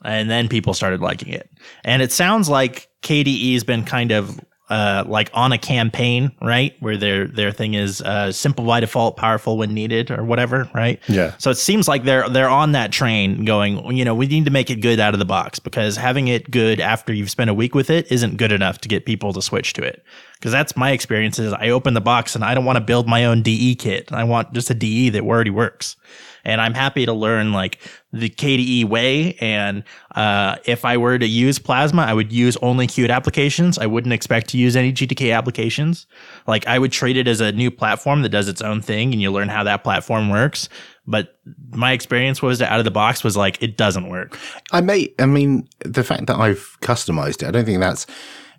and 0.04 0.30
then 0.30 0.48
people 0.48 0.74
started 0.74 1.02
liking 1.02 1.30
it. 1.30 1.50
And 1.84 2.02
it 2.02 2.12
sounds 2.12 2.50
like 2.50 2.88
KDE's 3.02 3.64
been 3.64 3.84
kind 3.84 4.12
of 4.12 4.40
uh, 4.74 5.04
like 5.06 5.30
on 5.36 5.52
a 5.52 5.58
campaign, 5.60 6.32
right? 6.42 6.76
Where 6.80 6.98
their 6.98 7.28
their 7.28 7.52
thing 7.52 7.76
is 7.76 8.02
uh, 8.02 8.32
simple 8.32 8.66
by 8.66 8.80
default, 8.80 9.18
powerful 9.18 9.56
when 9.56 9.72
needed, 9.72 10.10
or 10.10 10.24
whatever, 10.24 10.68
right? 10.74 11.00
Yeah. 11.08 11.36
So 11.38 11.52
it 11.52 11.58
seems 11.58 11.88
like 11.88 12.06
they're 12.06 12.28
they're 12.28 12.50
on 12.50 12.72
that 12.72 12.92
train, 12.92 13.46
going. 13.46 13.96
You 13.96 14.04
know, 14.04 14.16
we 14.16 14.26
need 14.26 14.46
to 14.46 14.52
make 14.52 14.72
it 14.72 14.78
good 14.78 15.00
out 15.00 15.14
of 15.14 15.20
the 15.20 15.26
box 15.26 15.60
because 15.60 15.96
having 15.96 16.28
it 16.28 16.50
good 16.50 16.80
after 16.80 17.14
you've 17.14 17.30
spent 17.30 17.52
a 17.52 17.54
week 17.54 17.76
with 17.76 17.92
it 17.92 18.12
isn't 18.12 18.38
good 18.38 18.52
enough 18.52 18.80
to 18.80 18.90
get 18.90 19.06
people 19.06 19.32
to 19.34 19.44
switch 19.44 19.74
to 19.74 19.84
it. 19.84 20.04
Because 20.40 20.52
that's 20.52 20.76
my 20.76 20.90
experience. 20.90 21.38
Is 21.38 21.54
I 21.54 21.70
open 21.70 21.94
the 21.94 22.02
box 22.02 22.34
and 22.34 22.44
I 22.44 22.56
don't 22.56 22.66
want 22.66 22.78
to 22.78 22.84
build 22.84 23.08
my 23.08 23.26
own 23.26 23.44
DE 23.44 23.76
kit. 23.76 24.12
I 24.12 24.24
want 24.24 24.54
just 24.54 24.72
a 24.72 24.74
DE 24.74 25.10
that 25.10 25.22
already 25.22 25.52
works. 25.52 25.98
And 26.44 26.60
I'm 26.60 26.74
happy 26.74 27.06
to 27.06 27.14
learn 27.14 27.54
like 27.54 27.80
the 28.12 28.30
KDE 28.30 28.86
way. 28.86 29.36
And 29.40 29.84
uh, 30.16 30.58
if 30.66 30.86
I 30.86 30.98
were 30.98 31.18
to 31.18 31.26
use 31.26 31.58
Plasma, 31.58 32.04
I 32.04 32.14
would 32.14 32.32
use 32.32 32.58
only 32.58 32.86
Qt 32.88 33.10
applications. 33.10 33.78
I 33.78 33.86
wouldn't 33.86 34.14
expect 34.14 34.50
to 34.50 34.58
use 34.58 34.76
any 34.76 34.92
GTK 34.92 35.36
applications. 35.36 36.06
Like 36.46 36.68
I 36.68 36.80
would 36.80 36.92
treat 36.92 37.18
it 37.18 37.28
as 37.28 37.42
a 37.42 37.52
new 37.52 37.72
platform 37.72 38.22
that 38.24 38.30
does 38.30 38.48
its 38.48 38.62
own 38.62 38.82
thing, 38.82 39.14
and 39.14 39.22
you 39.22 39.32
learn 39.32 39.50
how 39.50 39.64
that 39.64 39.84
platform 39.84 40.30
works. 40.30 40.70
But 41.06 41.38
my 41.72 41.92
experience 41.92 42.42
was 42.42 42.60
that 42.60 42.72
out 42.72 42.80
of 42.80 42.86
the 42.86 42.92
box 42.92 43.24
was 43.24 43.36
like 43.36 43.62
it 43.62 43.76
doesn't 43.78 44.10
work. 44.10 44.38
I 44.72 44.82
may, 44.82 45.14
I 45.20 45.26
mean, 45.26 45.68
the 45.80 46.04
fact 46.04 46.28
that 46.28 46.38
I've 46.38 46.78
customized 46.82 47.44
it, 47.44 47.48
I 47.48 47.52
don't 47.52 47.66
think 47.66 47.80
that's, 47.80 48.06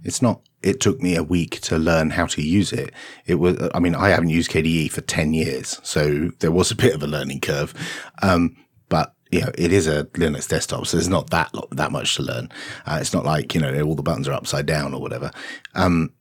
it's 0.04 0.22
not, 0.22 0.40
it 0.62 0.80
took 0.80 1.00
me 1.00 1.16
a 1.16 1.22
week 1.22 1.60
to 1.62 1.78
learn 1.78 2.10
how 2.10 2.26
to 2.26 2.42
use 2.42 2.72
it. 2.72 2.92
It 3.26 3.36
was, 3.36 3.56
I 3.74 3.80
mean, 3.80 3.94
I 3.94 4.10
haven't 4.10 4.28
used 4.28 4.50
KDE 4.50 4.90
for 4.90 5.00
10 5.00 5.34
years, 5.34 5.80
so 5.82 6.30
there 6.38 6.52
was 6.52 6.70
a 6.70 6.76
bit 6.84 6.94
of 6.94 7.02
a 7.02 7.06
learning 7.06 7.40
curve. 7.40 7.74
Um, 8.22 8.56
but, 8.88 9.14
you 9.30 9.40
know, 9.40 9.50
it 9.56 9.72
is 9.72 9.88
a 9.88 10.04
Linux 10.14 10.48
desktop, 10.48 10.86
so 10.86 10.96
there's 10.96 11.08
not 11.08 11.30
that, 11.30 11.50
that 11.72 11.90
much 11.90 12.16
to 12.16 12.22
learn. 12.22 12.50
Uh, 12.86 12.98
it's 13.00 13.14
not 13.14 13.24
like, 13.24 13.54
you 13.54 13.60
know, 13.60 13.82
all 13.82 13.94
the 13.94 14.02
buttons 14.02 14.28
are 14.28 14.32
upside 14.32 14.66
down 14.66 14.94
or 14.94 15.00
whatever. 15.00 15.30
Um, 15.74 16.12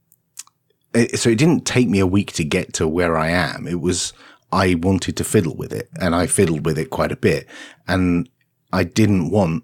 it, 0.93 1.19
so 1.19 1.29
it 1.29 1.37
didn't 1.37 1.65
take 1.65 1.89
me 1.89 1.99
a 1.99 2.07
week 2.07 2.31
to 2.33 2.43
get 2.43 2.73
to 2.73 2.87
where 2.87 3.17
I 3.17 3.29
am. 3.29 3.67
It 3.67 3.81
was, 3.81 4.13
I 4.51 4.75
wanted 4.75 5.17
to 5.17 5.23
fiddle 5.23 5.55
with 5.55 5.73
it 5.73 5.89
and 5.99 6.15
I 6.15 6.27
fiddled 6.27 6.65
with 6.65 6.77
it 6.77 6.89
quite 6.89 7.11
a 7.11 7.17
bit 7.17 7.47
and 7.87 8.29
I 8.71 8.83
didn't 8.83 9.29
want 9.29 9.63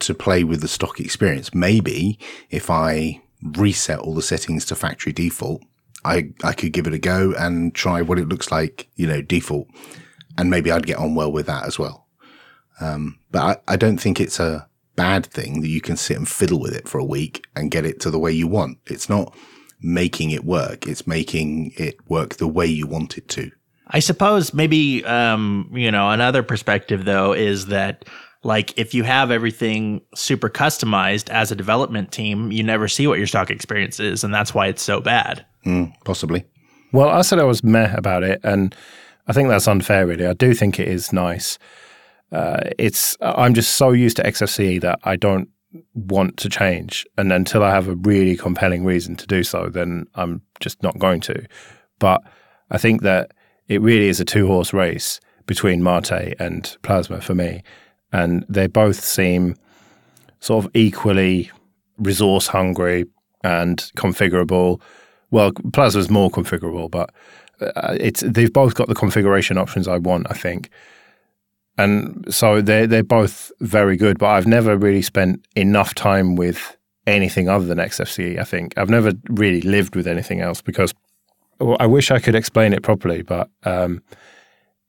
to 0.00 0.14
play 0.14 0.42
with 0.42 0.60
the 0.60 0.68
stock 0.68 0.98
experience. 0.98 1.54
Maybe 1.54 2.18
if 2.50 2.70
I 2.70 3.22
reset 3.42 3.98
all 3.98 4.14
the 4.14 4.22
settings 4.22 4.64
to 4.66 4.74
factory 4.74 5.12
default, 5.12 5.62
I, 6.04 6.30
I 6.42 6.52
could 6.52 6.72
give 6.72 6.86
it 6.86 6.94
a 6.94 6.98
go 6.98 7.32
and 7.38 7.74
try 7.74 8.02
what 8.02 8.18
it 8.18 8.28
looks 8.28 8.50
like, 8.50 8.88
you 8.96 9.06
know, 9.06 9.22
default. 9.22 9.68
and 10.38 10.50
maybe 10.50 10.70
I'd 10.70 10.86
get 10.86 10.98
on 10.98 11.14
well 11.14 11.30
with 11.32 11.46
that 11.46 11.66
as 11.66 11.78
well. 11.78 12.06
Um, 12.80 13.18
but 13.30 13.62
I, 13.68 13.74
I 13.74 13.76
don't 13.76 13.98
think 13.98 14.20
it's 14.20 14.40
a 14.40 14.66
bad 14.96 15.26
thing 15.26 15.60
that 15.60 15.68
you 15.68 15.80
can 15.80 15.96
sit 15.96 16.16
and 16.16 16.28
fiddle 16.28 16.60
with 16.60 16.74
it 16.74 16.88
for 16.88 16.98
a 16.98 17.04
week 17.04 17.44
and 17.54 17.70
get 17.70 17.84
it 17.84 18.00
to 18.00 18.10
the 18.10 18.18
way 18.18 18.32
you 18.32 18.46
want. 18.46 18.78
It's 18.86 19.08
not 19.08 19.34
making 19.80 20.30
it 20.30 20.44
work. 20.44 20.86
It's 20.86 21.06
making 21.06 21.72
it 21.76 21.96
work 22.08 22.36
the 22.36 22.48
way 22.48 22.66
you 22.66 22.86
want 22.86 23.18
it 23.18 23.28
to. 23.30 23.50
I 23.88 23.98
suppose 23.98 24.54
maybe 24.54 25.04
um, 25.04 25.70
you 25.72 25.90
know 25.90 26.10
another 26.10 26.42
perspective 26.42 27.04
though 27.04 27.32
is 27.32 27.66
that 27.66 28.06
like 28.44 28.76
if 28.76 28.94
you 28.94 29.04
have 29.04 29.30
everything 29.30 30.00
super 30.14 30.48
customized 30.48 31.30
as 31.30 31.52
a 31.52 31.56
development 31.56 32.10
team, 32.10 32.50
you 32.50 32.62
never 32.62 32.88
see 32.88 33.06
what 33.06 33.18
your 33.18 33.26
stock 33.26 33.50
experience 33.50 34.00
is, 34.00 34.24
and 34.24 34.34
that's 34.34 34.54
why 34.54 34.66
it's 34.66 34.82
so 34.82 35.00
bad. 35.00 35.44
Mm, 35.64 35.92
possibly. 36.04 36.44
Well, 36.92 37.08
I 37.08 37.22
said 37.22 37.38
I 37.38 37.44
was 37.44 37.62
meh 37.62 37.94
about 37.96 38.22
it, 38.22 38.40
and 38.42 38.74
I 39.28 39.32
think 39.32 39.48
that's 39.48 39.68
unfair. 39.68 40.06
Really, 40.06 40.26
I 40.26 40.34
do 40.34 40.54
think 40.54 40.80
it 40.80 40.88
is 40.88 41.12
nice. 41.12 41.58
Uh, 42.32 42.60
it's 42.78 43.16
I'm 43.20 43.54
just 43.54 43.74
so 43.74 43.90
used 43.90 44.16
to 44.16 44.24
XFCE 44.24 44.80
that 44.80 44.98
I 45.04 45.16
don't 45.16 45.48
want 45.94 46.36
to 46.38 46.48
change, 46.48 47.06
and 47.16 47.32
until 47.32 47.62
I 47.62 47.70
have 47.70 47.88
a 47.88 47.94
really 47.94 48.36
compelling 48.36 48.84
reason 48.84 49.16
to 49.16 49.26
do 49.26 49.44
so, 49.44 49.68
then 49.68 50.06
I'm 50.16 50.42
just 50.60 50.82
not 50.82 50.98
going 50.98 51.20
to. 51.22 51.46
But 51.98 52.22
I 52.70 52.78
think 52.78 53.02
that 53.02 53.32
it 53.68 53.80
really 53.80 54.08
is 54.08 54.18
a 54.18 54.24
two 54.24 54.48
horse 54.48 54.72
race 54.72 55.20
between 55.46 55.82
Mate 55.82 56.34
and 56.38 56.76
Plasma 56.82 57.20
for 57.20 57.34
me. 57.34 57.62
And 58.12 58.44
they 58.48 58.66
both 58.66 59.02
seem 59.02 59.56
sort 60.40 60.64
of 60.64 60.70
equally 60.74 61.50
resource 61.98 62.48
hungry 62.48 63.06
and 63.42 63.78
configurable. 63.96 64.80
Well, 65.30 65.52
Plasma's 65.52 66.10
more 66.10 66.30
configurable, 66.30 66.90
but 66.90 67.10
uh, 67.60 67.96
it's 67.98 68.20
they've 68.20 68.52
both 68.52 68.74
got 68.74 68.88
the 68.88 68.94
configuration 68.94 69.58
options 69.58 69.88
I 69.88 69.98
want, 69.98 70.26
I 70.30 70.34
think. 70.34 70.70
And 71.78 72.26
so 72.28 72.60
they're 72.60 72.86
they're 72.86 73.02
both 73.02 73.50
very 73.60 73.96
good, 73.96 74.18
but 74.18 74.26
I've 74.26 74.46
never 74.46 74.76
really 74.76 75.02
spent 75.02 75.44
enough 75.56 75.94
time 75.94 76.36
with 76.36 76.76
anything 77.06 77.48
other 77.48 77.64
than 77.64 77.78
XFCE. 77.78 78.38
I 78.38 78.44
think 78.44 78.76
I've 78.76 78.90
never 78.90 79.12
really 79.28 79.62
lived 79.62 79.96
with 79.96 80.06
anything 80.06 80.40
else 80.40 80.60
because 80.60 80.92
well, 81.58 81.76
I 81.80 81.86
wish 81.86 82.10
I 82.10 82.18
could 82.18 82.34
explain 82.34 82.72
it 82.72 82.82
properly, 82.82 83.22
but 83.22 83.48
um, 83.64 84.02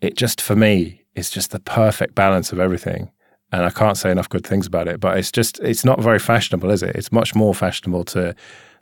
it 0.02 0.18
just 0.18 0.42
for 0.42 0.56
me 0.56 1.04
is 1.16 1.30
just 1.30 1.52
the 1.52 1.60
perfect 1.60 2.16
balance 2.16 2.52
of 2.52 2.60
everything. 2.60 3.12
And 3.54 3.66
I 3.66 3.70
can't 3.70 3.96
say 3.96 4.10
enough 4.10 4.30
good 4.30 4.48
things 4.48 4.66
about 4.66 4.88
it, 4.88 5.00
but 5.00 5.16
it's 5.16 5.32
just 5.32 5.60
it's 5.60 5.86
not 5.86 6.02
very 6.02 6.18
fashionable, 6.18 6.72
is 6.72 6.82
it? 6.82 6.96
It's 6.96 7.12
much 7.12 7.36
more 7.36 7.54
fashionable 7.54 8.04
to 8.06 8.36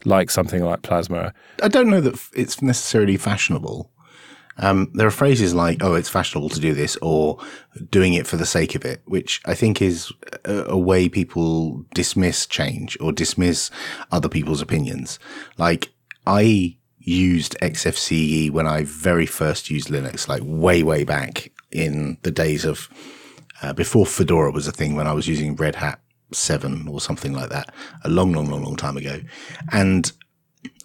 like 0.06 0.32
something 0.32 0.64
like 0.64 0.82
plasma. 0.82 1.34
I 1.62 1.68
don't 1.68 1.90
know 1.90 2.00
that 2.00 2.18
it's 2.34 2.62
necessarily 2.62 3.18
fashionable. 3.18 3.92
Um, 4.58 4.90
there 4.94 5.08
are 5.08 5.12
phrases 5.12 5.54
like, 5.54 5.84
oh, 5.84 5.96
it's 5.96 6.08
fashionable 6.08 6.50
to 6.50 6.60
do 6.62 6.74
this 6.74 6.98
or 7.02 7.38
doing 7.90 8.14
it 8.14 8.26
for 8.26 8.38
the 8.38 8.46
sake 8.46 8.74
of 8.74 8.86
it, 8.86 9.02
which 9.06 9.42
I 9.46 9.56
think 9.56 9.82
is 9.82 10.10
a, 10.46 10.64
a, 10.68 10.78
way 10.78 11.10
people 11.10 11.84
dismiss 11.94 12.46
change 12.46 12.98
or 13.02 13.12
dismiss 13.12 13.72
other 14.12 14.30
people's 14.30 14.62
opinions. 14.62 15.20
Like 15.58 15.90
I 16.26 16.78
used 17.00 17.58
XFCE 17.62 18.52
when 18.52 18.68
I 18.68 18.84
very 18.84 19.26
first 19.26 19.70
used 19.70 19.90
Linux, 19.90 20.28
like 20.30 20.44
way, 20.46 20.84
way 20.84 21.04
back 21.04 21.52
in 21.72 22.18
the 22.22 22.32
days 22.32 22.64
of 22.64 22.90
uh, 23.62 23.74
before 23.74 24.06
Fedora 24.06 24.52
was 24.52 24.67
a 24.67 24.71
thing 24.71 24.95
when 24.95 25.08
I 25.08 25.13
was 25.13 25.28
using 25.28 25.56
Red 25.56 25.76
Hat 25.76 26.00
7 26.34 26.88
or 26.88 27.02
something 27.02 27.34
like 27.34 27.50
that, 27.50 27.74
a 28.04 28.10
long, 28.10 28.32
long, 28.34 28.50
long, 28.50 28.63
long 28.63 28.76
time 28.76 28.97
ago. 28.97 29.19
And 29.71 30.12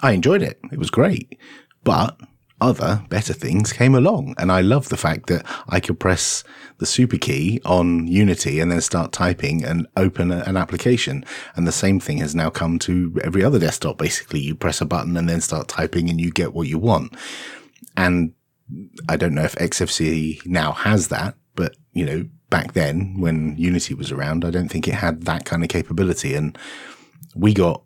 I 0.03 0.13
enjoyed 0.13 0.43
it. 0.43 0.61
It 0.73 0.79
was 0.79 0.91
great. 0.91 1.39
But 1.85 2.19
other 2.61 3.05
better 3.11 3.33
things 3.33 3.73
came 3.73 3.95
along. 3.95 4.35
And 4.39 4.51
I 4.51 4.61
love 4.61 4.89
the 4.89 4.97
fact 4.97 5.27
that 5.27 5.45
I 5.69 5.81
could 5.81 6.01
press 6.01 6.43
the 6.79 6.87
super 6.87 7.19
key 7.19 7.61
on 7.65 8.07
Unity 8.07 8.61
and 8.61 8.73
then 8.73 8.81
start 8.81 9.13
typing 9.13 9.65
and 9.65 9.87
open 9.97 10.31
a, 10.31 10.39
an 10.47 10.57
application. 10.57 11.25
And 11.55 11.67
the 11.67 11.73
same 11.73 12.01
thing 12.01 12.19
has 12.19 12.35
now 12.35 12.51
come 12.51 12.79
to 12.81 13.19
every 13.23 13.45
other 13.45 13.59
desktop. 13.59 13.99
Basically, 13.99 14.41
you 14.41 14.55
press 14.55 14.81
a 14.81 14.87
button 14.87 15.17
and 15.17 15.29
then 15.29 15.41
start 15.41 15.69
typing 15.69 16.09
and 16.09 16.21
you 16.21 16.31
get 16.31 16.55
what 16.55 16.69
you 16.69 16.79
want. 16.79 17.15
And 17.97 18.33
I 19.09 19.17
don't 19.17 19.35
know 19.35 19.45
if 19.45 19.55
XFCE 19.57 20.47
now 20.47 20.73
has 20.73 21.09
that, 21.09 21.37
but 21.55 21.77
you 21.93 22.05
know, 22.05 22.29
back 22.51 22.73
then 22.73 23.21
when 23.21 23.57
Unity 23.57 23.95
was 23.95 24.13
around, 24.13 24.45
I 24.45 24.51
don't 24.51 24.69
think 24.69 24.87
it 24.87 24.95
had 24.95 25.23
that 25.25 25.45
kind 25.45 25.63
of 25.63 25.69
capability. 25.69 26.35
And 26.35 26.57
we 27.35 27.55
got, 27.55 27.83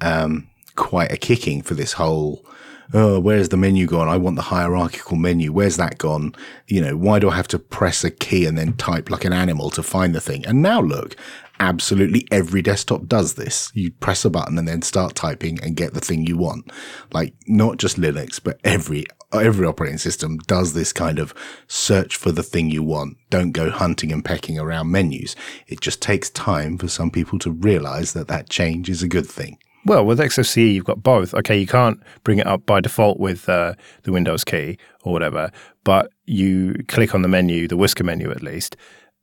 um, 0.00 0.48
quite 0.76 1.12
a 1.12 1.16
kicking 1.16 1.62
for 1.62 1.74
this 1.74 1.92
whole 1.92 2.44
oh, 2.92 3.20
where's 3.20 3.50
the 3.50 3.56
menu 3.56 3.86
gone? 3.86 4.08
I 4.08 4.16
want 4.16 4.36
the 4.36 4.42
hierarchical 4.42 5.16
menu. 5.16 5.52
Where's 5.52 5.76
that 5.76 5.98
gone? 5.98 6.34
You 6.66 6.80
know, 6.80 6.96
why 6.96 7.18
do 7.18 7.30
I 7.30 7.36
have 7.36 7.48
to 7.48 7.58
press 7.58 8.02
a 8.04 8.10
key 8.10 8.46
and 8.46 8.58
then 8.58 8.72
type 8.74 9.10
like 9.10 9.24
an 9.24 9.32
animal 9.32 9.70
to 9.70 9.82
find 9.82 10.14
the 10.14 10.20
thing? 10.20 10.44
And 10.46 10.62
now 10.62 10.80
look, 10.80 11.16
absolutely 11.60 12.26
every 12.30 12.62
desktop 12.62 13.06
does 13.06 13.34
this. 13.34 13.70
You 13.74 13.92
press 13.92 14.24
a 14.24 14.30
button 14.30 14.58
and 14.58 14.66
then 14.66 14.82
start 14.82 15.14
typing 15.14 15.62
and 15.62 15.76
get 15.76 15.94
the 15.94 16.00
thing 16.00 16.26
you 16.26 16.36
want. 16.36 16.72
Like 17.12 17.34
not 17.46 17.76
just 17.76 17.98
Linux, 17.98 18.40
but 18.42 18.58
every 18.64 19.04
every 19.32 19.64
operating 19.64 19.98
system 19.98 20.38
does 20.38 20.72
this 20.72 20.92
kind 20.92 21.20
of 21.20 21.32
search 21.68 22.16
for 22.16 22.32
the 22.32 22.42
thing 22.42 22.68
you 22.68 22.82
want. 22.82 23.16
Don't 23.28 23.52
go 23.52 23.70
hunting 23.70 24.10
and 24.10 24.24
pecking 24.24 24.58
around 24.58 24.90
menus. 24.90 25.36
It 25.68 25.80
just 25.80 26.02
takes 26.02 26.30
time 26.30 26.78
for 26.78 26.88
some 26.88 27.12
people 27.12 27.38
to 27.40 27.52
realize 27.52 28.12
that 28.14 28.26
that 28.26 28.48
change 28.48 28.88
is 28.90 29.04
a 29.04 29.08
good 29.08 29.26
thing. 29.26 29.58
Well, 29.86 30.04
with 30.04 30.18
XFCE, 30.18 30.74
you've 30.74 30.84
got 30.84 31.02
both. 31.02 31.32
Okay, 31.32 31.56
you 31.56 31.66
can't 31.66 32.02
bring 32.22 32.38
it 32.38 32.46
up 32.46 32.66
by 32.66 32.80
default 32.80 33.18
with 33.18 33.48
uh, 33.48 33.74
the 34.02 34.12
Windows 34.12 34.44
key 34.44 34.76
or 35.04 35.12
whatever, 35.12 35.50
but 35.84 36.10
you 36.26 36.84
click 36.88 37.14
on 37.14 37.22
the 37.22 37.28
menu, 37.28 37.66
the 37.66 37.78
whisker 37.78 38.04
menu 38.04 38.30
at 38.30 38.42
least, 38.42 38.76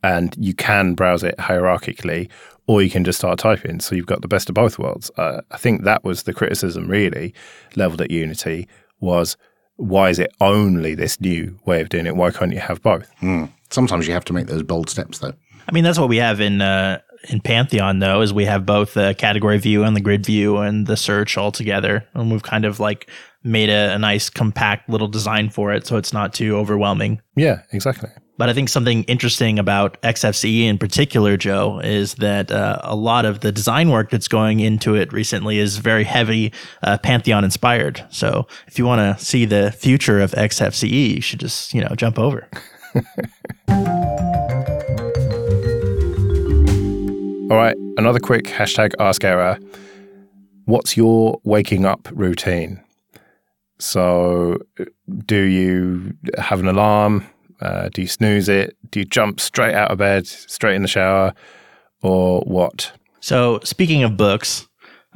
and 0.08 0.34
you 0.39 0.54
can 0.54 0.93
browse 0.93 1.22
it 1.22 1.36
hierarchically, 1.38 2.30
or 2.65 2.82
you 2.82 2.89
can 2.89 3.04
just 3.04 3.20
start 3.20 3.39
typing. 3.39 3.82
So 3.82 3.93
you've 3.93 4.06
got 4.06 4.22
the 4.22 4.28
best 4.28 4.48
of 4.48 4.56
both 4.56 4.80
worlds. 4.80 5.12
Uh, 5.17 5.41
I 5.52 5.58
think 5.58 5.84
that 5.84 6.06
was 6.06 6.24
the 6.24 6.34
criticism 6.34 6.88
really 6.88 7.34
leveled 7.76 8.02
at 8.02 8.10
Unity 8.10 8.67
was 9.02 9.36
why 9.76 10.10
is 10.10 10.17
it 10.17 10.32
only 10.39 10.96
this 10.96 11.20
new 11.20 11.60
way 11.65 11.82
of 11.82 11.89
doing 11.89 12.08
it? 12.08 12.15
Why 12.15 12.32
can't 12.32 12.54
you 12.54 12.60
have 12.60 12.82
both? 12.82 13.12
Mm. 13.22 13.52
Sometimes 13.70 14.08
you 14.08 14.13
have 14.13 14.26
to 14.26 14.34
make 14.34 14.48
those 14.48 14.63
bold 14.63 14.89
steps, 14.89 15.20
though. 15.20 15.34
I 15.67 15.72
mean, 15.74 15.84
that's 15.84 16.00
what 16.00 16.10
we 16.10 16.17
have 16.17 16.39
in 16.39 16.62
uh, 16.62 17.02
in 17.30 17.41
Pantheon 17.41 18.00
though 18.00 18.22
is 18.22 18.32
we 18.32 18.46
have 18.46 18.65
both 18.65 18.93
the 18.93 19.13
category 19.17 19.58
view 19.58 19.84
and 19.84 19.96
the 19.96 20.02
grid 20.02 20.26
view 20.26 20.58
and 20.58 20.88
the 20.88 20.96
search 20.96 21.38
all 21.38 21.52
together, 21.52 22.08
and 22.13 22.32
we've 22.32 22.43
kind 22.43 22.63
of 22.63 22.80
like 22.80 23.10
made 23.43 23.70
a, 23.70 23.93
a 23.93 24.00
nice 24.00 24.30
compact 24.30 24.89
little 24.89 25.10
design 25.10 25.50
for 25.50 25.74
it, 25.74 25.86
so 25.86 25.98
it's 25.98 26.13
not 26.13 26.34
too 26.34 26.56
overwhelming. 26.56 27.22
Yeah, 27.36 27.63
exactly. 27.74 28.10
But 28.38 28.50
I 28.50 28.54
think 28.54 28.69
something 28.69 29.04
interesting 29.04 29.58
about 29.58 30.00
XFCE 30.04 30.65
in 30.65 30.78
particular, 30.78 31.38
Joe, 31.38 31.80
is 31.80 32.13
that 32.15 32.52
uh, 32.52 32.80
a 32.84 32.95
lot 32.95 33.26
of 33.26 33.39
the 33.39 33.52
design 33.52 33.89
work 33.89 34.12
that's 34.12 34.28
going 34.28 34.60
into 34.60 34.93
it 34.93 35.12
recently 35.12 35.58
is 35.58 35.78
very 35.78 36.04
heavy 36.04 36.54
uh, 36.84 37.00
Pantheon 37.00 37.43
inspired. 37.43 38.06
So 38.12 38.47
if 38.67 38.78
you 38.78 38.86
want 38.86 39.00
to 39.00 39.23
see 39.23 39.45
the 39.45 39.71
future 39.71 40.19
of 40.19 40.32
XFCE, 40.32 41.15
you 41.15 41.21
should 41.21 41.39
just 41.39 41.73
you 41.73 41.82
know 41.82 41.95
jump 41.95 42.19
over. 42.19 42.47
All 47.50 47.56
right, 47.56 47.78
another 47.97 48.19
quick 48.19 48.43
hashtag 48.43 48.93
ask 49.00 49.23
error. 49.23 49.58
What's 50.65 50.97
your 50.97 51.39
waking 51.43 51.86
up 51.86 52.10
routine? 52.12 52.84
So, 53.80 54.58
do 55.26 55.38
you 55.38 56.13
have 56.38 56.60
an 56.60 56.67
alarm? 56.67 57.26
Uh, 57.62 57.89
do 57.89 58.02
you 58.02 58.08
snooze 58.08 58.50
it? 58.50 58.78
Do 58.91 59.00
you 59.00 59.06
jump 59.06 59.39
straight 59.39 59.74
out 59.74 59.91
of 59.91 59.98
bed, 59.98 60.28
straight 60.28 60.76
in 60.76 60.82
the 60.82 60.88
shower, 60.88 61.34
or 62.02 62.41
what? 62.41 62.91
So, 63.20 63.60
speaking 63.63 64.04
of 64.04 64.15
books, 64.15 64.67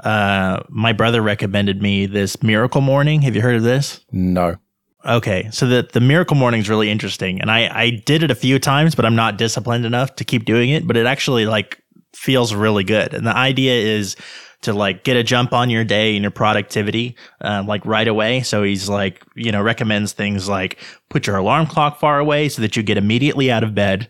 uh, 0.03 0.61
my 0.69 0.93
brother 0.93 1.21
recommended 1.21 1.81
me 1.81 2.05
this 2.05 2.41
Miracle 2.41 2.81
Morning. 2.81 3.21
Have 3.21 3.35
you 3.35 3.41
heard 3.41 3.55
of 3.55 3.63
this? 3.63 4.03
No. 4.11 4.57
Okay, 5.05 5.49
so 5.51 5.65
the 5.65 5.87
the 5.91 5.99
Miracle 5.99 6.35
Morning 6.35 6.61
is 6.61 6.69
really 6.69 6.89
interesting, 6.89 7.41
and 7.41 7.49
I 7.49 7.67
I 7.73 7.89
did 8.05 8.23
it 8.23 8.31
a 8.31 8.35
few 8.35 8.59
times, 8.59 8.93
but 8.93 9.05
I'm 9.05 9.15
not 9.15 9.37
disciplined 9.37 9.85
enough 9.85 10.15
to 10.15 10.23
keep 10.23 10.45
doing 10.45 10.69
it. 10.69 10.85
But 10.85 10.97
it 10.97 11.05
actually 11.05 11.45
like 11.45 11.81
feels 12.13 12.53
really 12.53 12.83
good. 12.83 13.13
And 13.13 13.25
the 13.25 13.35
idea 13.35 13.73
is 13.73 14.15
to 14.61 14.73
like 14.73 15.03
get 15.03 15.17
a 15.17 15.23
jump 15.23 15.53
on 15.53 15.69
your 15.69 15.83
day 15.83 16.15
and 16.15 16.21
your 16.21 16.31
productivity, 16.31 17.15
um, 17.41 17.67
like 17.67 17.85
right 17.85 18.07
away. 18.07 18.41
So 18.41 18.63
he's 18.63 18.87
like, 18.87 19.23
you 19.35 19.51
know, 19.51 19.61
recommends 19.61 20.13
things 20.13 20.47
like 20.47 20.77
put 21.09 21.27
your 21.27 21.35
alarm 21.35 21.67
clock 21.67 21.99
far 21.99 22.19
away 22.19 22.49
so 22.49 22.61
that 22.61 22.75
you 22.75 22.83
get 22.83 22.97
immediately 22.97 23.51
out 23.51 23.63
of 23.63 23.73
bed. 23.73 24.09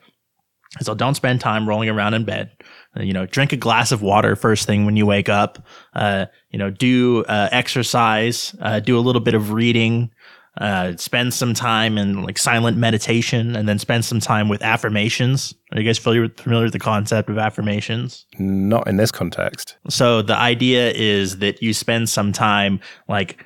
So 0.81 0.93
don't 0.95 1.15
spend 1.15 1.41
time 1.41 1.67
rolling 1.67 1.89
around 1.89 2.13
in 2.13 2.23
bed. 2.23 2.51
Uh, 2.97 3.03
you 3.03 3.13
know, 3.13 3.25
drink 3.25 3.53
a 3.53 3.57
glass 3.57 3.91
of 3.91 4.01
water 4.01 4.35
first 4.35 4.65
thing 4.65 4.85
when 4.85 4.95
you 4.95 5.05
wake 5.05 5.29
up. 5.29 5.65
Uh, 5.93 6.25
you 6.49 6.59
know, 6.59 6.69
do 6.69 7.23
uh, 7.25 7.49
exercise, 7.51 8.55
uh, 8.61 8.79
do 8.79 8.97
a 8.97 9.01
little 9.01 9.21
bit 9.21 9.33
of 9.33 9.51
reading, 9.51 10.11
uh, 10.57 10.95
spend 10.97 11.33
some 11.33 11.53
time 11.53 11.97
in 11.97 12.23
like 12.23 12.37
silent 12.37 12.77
meditation 12.77 13.55
and 13.55 13.69
then 13.69 13.79
spend 13.79 14.03
some 14.03 14.19
time 14.19 14.49
with 14.49 14.61
affirmations. 14.61 15.53
Are 15.71 15.79
you 15.79 15.85
guys 15.85 15.97
familiar 15.97 16.23
with, 16.23 16.39
familiar 16.39 16.63
with 16.65 16.73
the 16.73 16.79
concept 16.79 17.29
of 17.29 17.37
affirmations? 17.37 18.25
Not 18.37 18.87
in 18.87 18.97
this 18.97 19.11
context. 19.11 19.77
So 19.89 20.21
the 20.21 20.35
idea 20.35 20.91
is 20.91 21.37
that 21.37 21.61
you 21.61 21.73
spend 21.73 22.09
some 22.09 22.33
time 22.33 22.81
like 23.07 23.45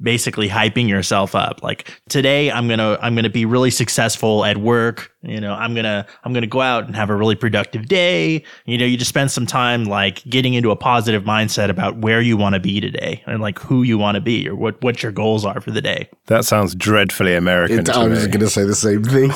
basically 0.00 0.48
hyping 0.48 0.88
yourself 0.88 1.34
up. 1.34 1.62
Like 1.62 2.00
today 2.08 2.50
i'm 2.50 2.68
gonna 2.68 2.98
i'm 3.00 3.14
gonna 3.14 3.30
be 3.30 3.44
really 3.44 3.70
successful 3.70 4.44
at 4.44 4.56
work. 4.56 5.12
You 5.22 5.40
know 5.40 5.54
i'm 5.54 5.74
gonna 5.74 6.06
i'm 6.24 6.32
gonna 6.32 6.46
go 6.46 6.60
out 6.60 6.86
and 6.86 6.94
have 6.94 7.10
a 7.10 7.16
really 7.16 7.34
productive 7.34 7.86
day. 7.86 8.44
You 8.66 8.78
know 8.78 8.84
you 8.84 8.96
just 8.96 9.08
spend 9.08 9.30
some 9.30 9.46
time 9.46 9.84
like 9.84 10.22
getting 10.24 10.54
into 10.54 10.70
a 10.70 10.76
positive 10.76 11.24
mindset 11.24 11.70
about 11.70 11.98
where 11.98 12.20
you 12.20 12.36
want 12.36 12.54
to 12.54 12.60
be 12.60 12.80
today 12.80 13.22
and 13.26 13.40
like 13.40 13.58
who 13.58 13.82
you 13.82 13.98
want 13.98 14.14
to 14.14 14.20
be 14.20 14.48
or 14.48 14.54
what 14.54 14.82
what 14.82 15.02
your 15.02 15.12
goals 15.12 15.44
are 15.44 15.60
for 15.60 15.70
the 15.70 15.82
day. 15.82 16.08
That 16.26 16.44
sounds 16.44 16.74
dreadfully 16.74 17.34
American 17.34 17.80
It, 17.80 17.86
to 17.86 17.94
I 17.94 18.06
was 18.06 18.26
going 18.26 18.40
to 18.40 18.50
say 18.50 18.64
the 18.64 18.74
same 18.74 19.02
thing. 19.02 19.28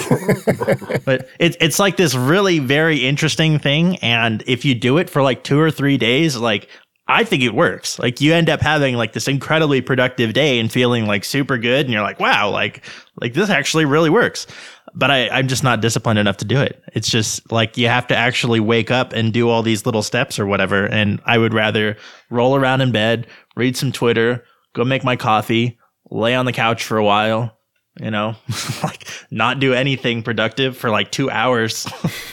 but 1.04 1.28
it, 1.38 1.56
it's 1.60 1.78
like 1.78 1.96
this 1.96 2.14
really 2.14 2.58
very 2.58 2.98
interesting 2.98 3.58
thing. 3.58 3.96
And 3.96 4.42
if 4.46 4.64
you 4.64 4.74
do 4.74 4.98
it 4.98 5.08
for 5.08 5.22
like 5.22 5.42
two 5.42 5.58
or 5.58 5.70
three 5.70 5.96
days 5.96 6.36
like 6.36 6.68
i 7.12 7.24
think 7.24 7.42
it 7.42 7.54
works. 7.54 7.98
Like 7.98 8.20
you 8.20 8.32
end 8.32 8.48
up 8.48 8.60
having 8.60 8.96
like 8.96 9.12
this 9.12 9.28
incredibly 9.28 9.80
productive 9.80 10.32
day 10.32 10.58
and 10.58 10.70
feeling 10.70 11.06
like 11.06 11.24
super 11.24 11.58
good 11.58 11.86
and 11.86 11.92
you're 11.92 12.02
like 12.02 12.20
wow 12.20 12.50
like 12.50 12.84
like 13.20 13.34
this 13.34 13.50
actually 13.50 13.84
really 13.84 14.10
works. 14.10 14.46
But 14.94 15.10
I, 15.10 15.28
i'm 15.28 15.48
just 15.48 15.62
not 15.62 15.80
disciplined 15.80 16.18
enough 16.18 16.38
to 16.38 16.44
do 16.44 16.60
it. 16.60 16.82
It's 16.94 17.08
just 17.08 17.50
like 17.52 17.76
you 17.76 17.88
have 17.88 18.06
to 18.08 18.16
actually 18.16 18.60
wake 18.60 18.90
up 18.90 19.12
and 19.12 19.32
do 19.32 19.48
all 19.48 19.62
these 19.62 19.86
little 19.86 20.02
steps 20.02 20.38
or 20.38 20.46
whatever 20.46 20.86
and 20.86 21.20
i 21.24 21.38
would 21.38 21.54
rather 21.54 21.96
roll 22.30 22.56
around 22.56 22.80
in 22.80 22.92
bed 22.92 23.26
read 23.56 23.76
some 23.76 23.92
twitter 23.92 24.44
go 24.74 24.84
make 24.84 25.04
my 25.04 25.16
coffee 25.16 25.78
lay 26.10 26.34
on 26.34 26.46
the 26.46 26.52
couch 26.52 26.84
for 26.84 26.96
a 26.96 27.04
while 27.04 27.56
you 28.00 28.10
know 28.10 28.34
like 28.82 29.06
not 29.30 29.60
do 29.60 29.72
anything 29.74 30.22
productive 30.22 30.76
for 30.76 30.90
like 30.90 31.10
two 31.10 31.30
hours 31.30 31.86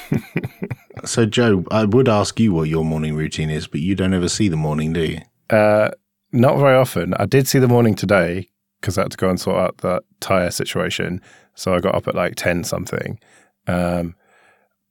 so, 1.05 1.25
Joe, 1.25 1.65
I 1.71 1.85
would 1.85 2.09
ask 2.09 2.39
you 2.39 2.53
what 2.53 2.69
your 2.69 2.85
morning 2.85 3.15
routine 3.15 3.49
is, 3.49 3.67
but 3.67 3.81
you 3.81 3.95
don't 3.95 4.13
ever 4.13 4.29
see 4.29 4.47
the 4.47 4.57
morning, 4.57 4.93
do 4.93 5.01
you? 5.01 5.21
Uh, 5.49 5.91
not 6.31 6.57
very 6.57 6.75
often. 6.75 7.13
I 7.15 7.25
did 7.25 7.47
see 7.47 7.59
the 7.59 7.67
morning 7.67 7.95
today 7.95 8.49
because 8.79 8.97
I 8.97 9.01
had 9.01 9.11
to 9.11 9.17
go 9.17 9.29
and 9.29 9.39
sort 9.39 9.57
out 9.57 9.77
that 9.79 10.03
tire 10.19 10.51
situation. 10.51 11.21
So 11.55 11.73
I 11.73 11.79
got 11.79 11.95
up 11.95 12.07
at 12.07 12.15
like 12.15 12.35
10 12.35 12.63
something. 12.63 13.19
Um, 13.67 14.15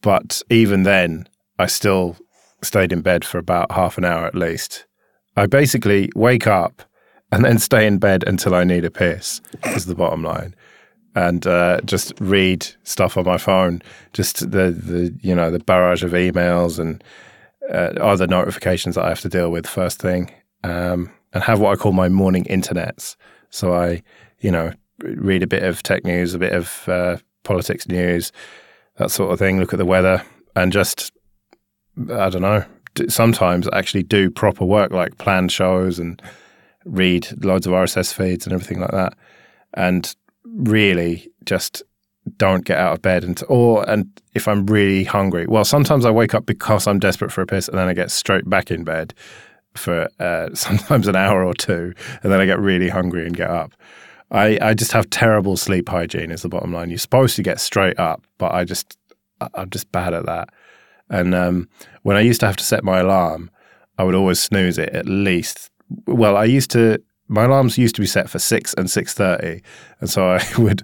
but 0.02 0.42
even 0.50 0.82
then, 0.82 1.28
I 1.58 1.66
still 1.66 2.16
stayed 2.62 2.92
in 2.92 3.00
bed 3.00 3.24
for 3.24 3.38
about 3.38 3.72
half 3.72 3.98
an 3.98 4.04
hour 4.04 4.26
at 4.26 4.34
least. 4.34 4.86
I 5.36 5.46
basically 5.46 6.10
wake 6.14 6.46
up 6.46 6.82
and 7.30 7.44
then 7.44 7.58
stay 7.58 7.86
in 7.86 7.98
bed 7.98 8.24
until 8.26 8.54
I 8.54 8.64
need 8.64 8.84
a 8.84 8.90
piss, 8.90 9.40
is 9.66 9.86
the 9.86 9.94
bottom 9.94 10.22
line. 10.22 10.54
And 11.18 11.44
uh, 11.48 11.80
just 11.84 12.12
read 12.20 12.64
stuff 12.84 13.16
on 13.16 13.24
my 13.24 13.38
phone, 13.38 13.82
just 14.12 14.52
the, 14.52 14.70
the 14.70 15.12
you 15.20 15.34
know 15.34 15.50
the 15.50 15.58
barrage 15.58 16.04
of 16.04 16.12
emails 16.12 16.78
and 16.78 17.02
uh, 17.68 17.90
other 18.00 18.28
notifications 18.28 18.94
that 18.94 19.04
I 19.04 19.08
have 19.08 19.22
to 19.22 19.28
deal 19.28 19.50
with 19.50 19.66
first 19.66 20.00
thing, 20.00 20.30
um, 20.62 21.10
and 21.32 21.42
have 21.42 21.58
what 21.58 21.72
I 21.72 21.76
call 21.82 21.90
my 21.90 22.08
morning 22.08 22.44
internets. 22.44 23.16
So 23.50 23.74
I, 23.74 24.00
you 24.38 24.52
know, 24.52 24.72
read 25.00 25.42
a 25.42 25.48
bit 25.48 25.64
of 25.64 25.82
tech 25.82 26.04
news, 26.04 26.34
a 26.34 26.38
bit 26.38 26.52
of 26.52 26.88
uh, 26.88 27.16
politics 27.42 27.88
news, 27.88 28.30
that 28.98 29.10
sort 29.10 29.32
of 29.32 29.40
thing. 29.40 29.58
Look 29.58 29.72
at 29.72 29.78
the 29.78 29.84
weather, 29.84 30.22
and 30.54 30.72
just 30.72 31.10
I 32.12 32.30
don't 32.30 32.42
know. 32.42 32.64
Sometimes 33.08 33.68
actually 33.72 34.04
do 34.04 34.30
proper 34.30 34.64
work 34.64 34.92
like 34.92 35.18
plan 35.18 35.48
shows 35.48 35.98
and 35.98 36.22
read 36.84 37.44
loads 37.44 37.66
of 37.66 37.72
RSS 37.72 38.14
feeds 38.14 38.46
and 38.46 38.52
everything 38.52 38.78
like 38.78 38.92
that, 38.92 39.14
and 39.74 40.14
really 40.56 41.28
just 41.44 41.82
don't 42.36 42.64
get 42.64 42.78
out 42.78 42.92
of 42.92 43.02
bed 43.02 43.24
and 43.24 43.42
or 43.48 43.88
and 43.88 44.06
if 44.38 44.46
I'm 44.46 44.66
really 44.66 45.04
hungry, 45.04 45.46
well, 45.46 45.64
sometimes 45.64 46.04
I 46.04 46.10
wake 46.10 46.34
up 46.34 46.46
because 46.46 46.86
I'm 46.86 46.98
desperate 46.98 47.32
for 47.32 47.42
a 47.42 47.46
piss, 47.46 47.68
and 47.68 47.76
then 47.76 47.88
I 47.88 47.92
get 47.92 48.10
straight 48.10 48.48
back 48.48 48.70
in 48.70 48.84
bed 48.84 49.12
for 49.74 50.08
uh, 50.20 50.48
sometimes 50.54 51.08
an 51.08 51.16
hour 51.16 51.44
or 51.44 51.54
two, 51.54 51.92
and 52.22 52.32
then 52.32 52.40
I 52.40 52.46
get 52.46 52.60
really 52.60 52.88
hungry 52.88 53.26
and 53.26 53.36
get 53.36 53.50
up. 53.50 53.72
I, 54.30 54.58
I 54.60 54.74
just 54.74 54.92
have 54.92 55.08
terrible 55.10 55.56
sleep 55.56 55.88
hygiene. 55.88 56.30
Is 56.30 56.42
the 56.42 56.48
bottom 56.48 56.72
line. 56.72 56.90
You're 56.90 56.98
supposed 56.98 57.36
to 57.36 57.42
get 57.42 57.60
straight 57.60 57.98
up, 57.98 58.24
but 58.38 58.52
I 58.52 58.64
just 58.64 58.96
I'm 59.54 59.70
just 59.70 59.90
bad 59.92 60.14
at 60.14 60.26
that. 60.26 60.50
And 61.10 61.34
um, 61.34 61.68
when 62.02 62.16
I 62.16 62.20
used 62.20 62.40
to 62.40 62.46
have 62.46 62.56
to 62.56 62.64
set 62.64 62.84
my 62.84 62.98
alarm, 62.98 63.50
I 63.96 64.04
would 64.04 64.14
always 64.14 64.38
snooze 64.38 64.78
it 64.78 64.90
at 64.90 65.06
least. 65.06 65.70
Well, 66.06 66.36
I 66.36 66.44
used 66.44 66.70
to. 66.72 67.02
My 67.28 67.44
alarms 67.44 67.78
used 67.78 67.94
to 67.96 68.00
be 68.00 68.06
set 68.06 68.30
for 68.30 68.38
six 68.38 68.74
and 68.74 68.90
six 68.90 69.14
thirty, 69.14 69.62
and 70.00 70.08
so 70.08 70.28
I 70.28 70.44
would 70.58 70.82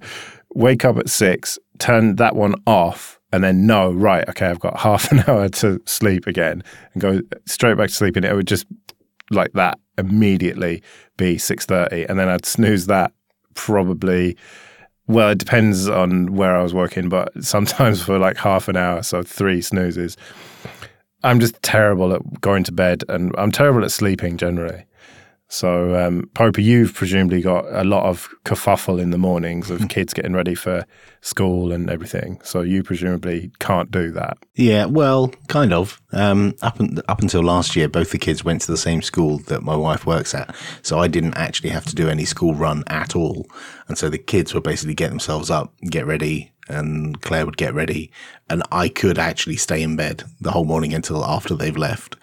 wake 0.54 0.84
up 0.84 0.96
at 0.98 1.08
six, 1.08 1.58
turn 1.78 2.16
that 2.16 2.36
one 2.36 2.54
off, 2.66 3.18
and 3.32 3.42
then 3.42 3.66
know 3.66 3.92
right, 3.92 4.28
okay, 4.28 4.46
I've 4.46 4.60
got 4.60 4.78
half 4.80 5.10
an 5.10 5.24
hour 5.26 5.48
to 5.48 5.80
sleep 5.86 6.26
again, 6.26 6.62
and 6.92 7.02
go 7.02 7.20
straight 7.46 7.76
back 7.76 7.88
to 7.88 7.94
sleep. 7.94 8.16
And 8.16 8.24
it 8.24 8.34
would 8.34 8.46
just 8.46 8.66
like 9.30 9.52
that 9.52 9.78
immediately 9.98 10.82
be 11.16 11.38
six 11.38 11.66
thirty, 11.66 12.04
and 12.04 12.18
then 12.18 12.28
I'd 12.28 12.46
snooze 12.46 12.86
that 12.86 13.12
probably. 13.54 14.36
Well, 15.06 15.28
it 15.28 15.38
depends 15.38 15.86
on 15.86 16.34
where 16.34 16.56
I 16.56 16.62
was 16.62 16.72
working, 16.72 17.10
but 17.10 17.30
sometimes 17.44 18.02
for 18.02 18.18
like 18.18 18.38
half 18.38 18.68
an 18.68 18.76
hour, 18.76 19.02
so 19.02 19.22
three 19.22 19.60
snoozes. 19.60 20.16
I'm 21.22 21.40
just 21.40 21.60
terrible 21.62 22.12
at 22.12 22.40
going 22.40 22.64
to 22.64 22.72
bed, 22.72 23.04
and 23.08 23.34
I'm 23.36 23.50
terrible 23.50 23.84
at 23.84 23.90
sleeping 23.90 24.36
generally. 24.36 24.84
So, 25.48 25.94
um, 25.94 26.30
Popey, 26.34 26.64
you've 26.64 26.94
presumably 26.94 27.40
got 27.42 27.66
a 27.70 27.84
lot 27.84 28.06
of 28.06 28.28
kerfuffle 28.44 29.00
in 29.00 29.10
the 29.10 29.18
mornings 29.18 29.70
of 29.70 29.88
kids 29.88 30.14
getting 30.14 30.32
ready 30.32 30.54
for 30.54 30.86
school 31.20 31.70
and 31.70 31.90
everything. 31.90 32.40
So, 32.42 32.62
you 32.62 32.82
presumably 32.82 33.52
can't 33.60 33.90
do 33.90 34.10
that. 34.12 34.38
Yeah, 34.54 34.86
well, 34.86 35.28
kind 35.48 35.72
of. 35.72 36.00
Um, 36.12 36.54
up 36.62 36.80
un- 36.80 36.98
up 37.08 37.20
until 37.20 37.42
last 37.42 37.76
year, 37.76 37.88
both 37.88 38.10
the 38.10 38.18
kids 38.18 38.44
went 38.44 38.62
to 38.62 38.72
the 38.72 38.78
same 38.78 39.02
school 39.02 39.38
that 39.46 39.62
my 39.62 39.76
wife 39.76 40.06
works 40.06 40.34
at, 40.34 40.54
so 40.82 40.98
I 40.98 41.08
didn't 41.08 41.36
actually 41.36 41.70
have 41.70 41.84
to 41.86 41.94
do 41.94 42.08
any 42.08 42.24
school 42.24 42.54
run 42.54 42.82
at 42.86 43.14
all. 43.14 43.46
And 43.86 43.98
so 43.98 44.08
the 44.08 44.18
kids 44.18 44.54
would 44.54 44.62
basically 44.62 44.94
get 44.94 45.10
themselves 45.10 45.50
up, 45.50 45.74
get 45.90 46.06
ready, 46.06 46.52
and 46.68 47.20
Claire 47.20 47.44
would 47.44 47.58
get 47.58 47.74
ready, 47.74 48.10
and 48.48 48.62
I 48.72 48.88
could 48.88 49.18
actually 49.18 49.56
stay 49.56 49.82
in 49.82 49.96
bed 49.96 50.24
the 50.40 50.52
whole 50.52 50.64
morning 50.64 50.94
until 50.94 51.24
after 51.24 51.54
they've 51.54 51.76
left. 51.76 52.16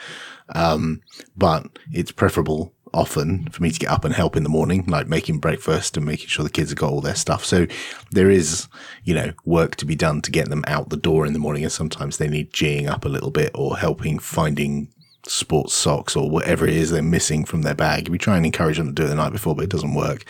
Um, 0.53 1.01
but 1.37 1.67
it's 1.91 2.11
preferable 2.11 2.73
often 2.93 3.47
for 3.49 3.63
me 3.63 3.71
to 3.71 3.79
get 3.79 3.89
up 3.89 4.05
and 4.05 4.13
help 4.13 4.35
in 4.35 4.43
the 4.43 4.49
morning, 4.49 4.85
like 4.85 5.07
making 5.07 5.39
breakfast 5.39 5.97
and 5.97 6.05
making 6.05 6.27
sure 6.27 6.43
the 6.43 6.49
kids 6.49 6.71
have 6.71 6.79
got 6.79 6.91
all 6.91 7.01
their 7.01 7.15
stuff. 7.15 7.45
So 7.45 7.67
there 8.11 8.29
is, 8.29 8.67
you 9.03 9.13
know, 9.13 9.31
work 9.45 9.75
to 9.77 9.85
be 9.85 9.95
done 9.95 10.21
to 10.21 10.31
get 10.31 10.49
them 10.49 10.63
out 10.67 10.89
the 10.89 10.97
door 10.97 11.25
in 11.25 11.33
the 11.33 11.39
morning. 11.39 11.63
And 11.63 11.71
sometimes 11.71 12.17
they 12.17 12.27
need 12.27 12.53
geeing 12.53 12.87
up 12.87 13.05
a 13.05 13.09
little 13.09 13.31
bit 13.31 13.51
or 13.55 13.77
helping 13.77 14.19
finding 14.19 14.89
sports 15.27 15.73
socks 15.73 16.15
or 16.15 16.29
whatever 16.29 16.65
it 16.65 16.75
is 16.75 16.89
they're 16.89 17.01
missing 17.01 17.45
from 17.45 17.61
their 17.61 17.75
bag. 17.75 18.09
We 18.09 18.17
try 18.17 18.37
and 18.37 18.45
encourage 18.45 18.77
them 18.77 18.87
to 18.87 18.93
do 18.93 19.05
it 19.05 19.07
the 19.07 19.15
night 19.15 19.31
before, 19.31 19.55
but 19.55 19.63
it 19.63 19.69
doesn't 19.69 19.93
work. 19.93 20.25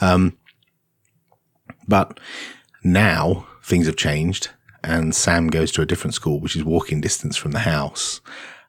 Um, 0.00 0.36
but 1.86 2.20
now 2.82 3.46
things 3.62 3.86
have 3.86 3.96
changed 3.96 4.50
and 4.82 5.14
Sam 5.14 5.48
goes 5.48 5.72
to 5.72 5.82
a 5.82 5.86
different 5.86 6.14
school, 6.14 6.40
which 6.40 6.56
is 6.56 6.64
walking 6.64 7.00
distance 7.00 7.36
from 7.36 7.52
the 7.52 7.60
house. 7.60 8.20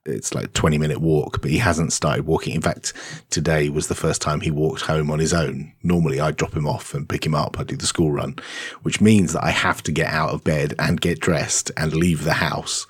It's 0.10 0.34
like 0.34 0.45
a 0.45 0.50
20 0.50 0.78
minute 0.78 1.00
walk, 1.00 1.41
but 1.41 1.52
he 1.52 1.58
hasn't 1.58 1.93
started 1.93 2.26
walking. 2.26 2.56
In 2.56 2.62
fact, 2.62 2.93
today 3.30 3.69
was 3.69 3.88
the 3.88 3.95
first 3.95 4.22
time 4.22 4.41
he 4.41 4.52
walked 4.52 4.82
home 4.82 5.12
on 5.12 5.19
his 5.19 5.34
own. 5.34 5.74
Normally 5.84 6.19
I 6.19 6.32
drop 6.32 6.56
him 6.56 6.67
off 6.67 6.93
and 6.93 7.08
pick 7.08 7.26
him 7.26 7.36
up. 7.36 7.60
I 7.60 7.63
do 7.63 7.76
the 7.76 7.86
school 7.86 8.12
run, 8.12 8.36
which 8.84 9.02
means 9.02 9.34
that 9.34 9.43
I 9.43 9.52
have 9.52 9.84
to 9.84 9.91
get 9.91 10.12
out 10.12 10.30
of 10.30 10.43
bed 10.43 10.74
and 10.80 11.02
get 11.02 11.19
dressed 11.19 11.72
and 11.78 11.93
leave 11.93 12.24
the 12.24 12.34
house 12.34 12.88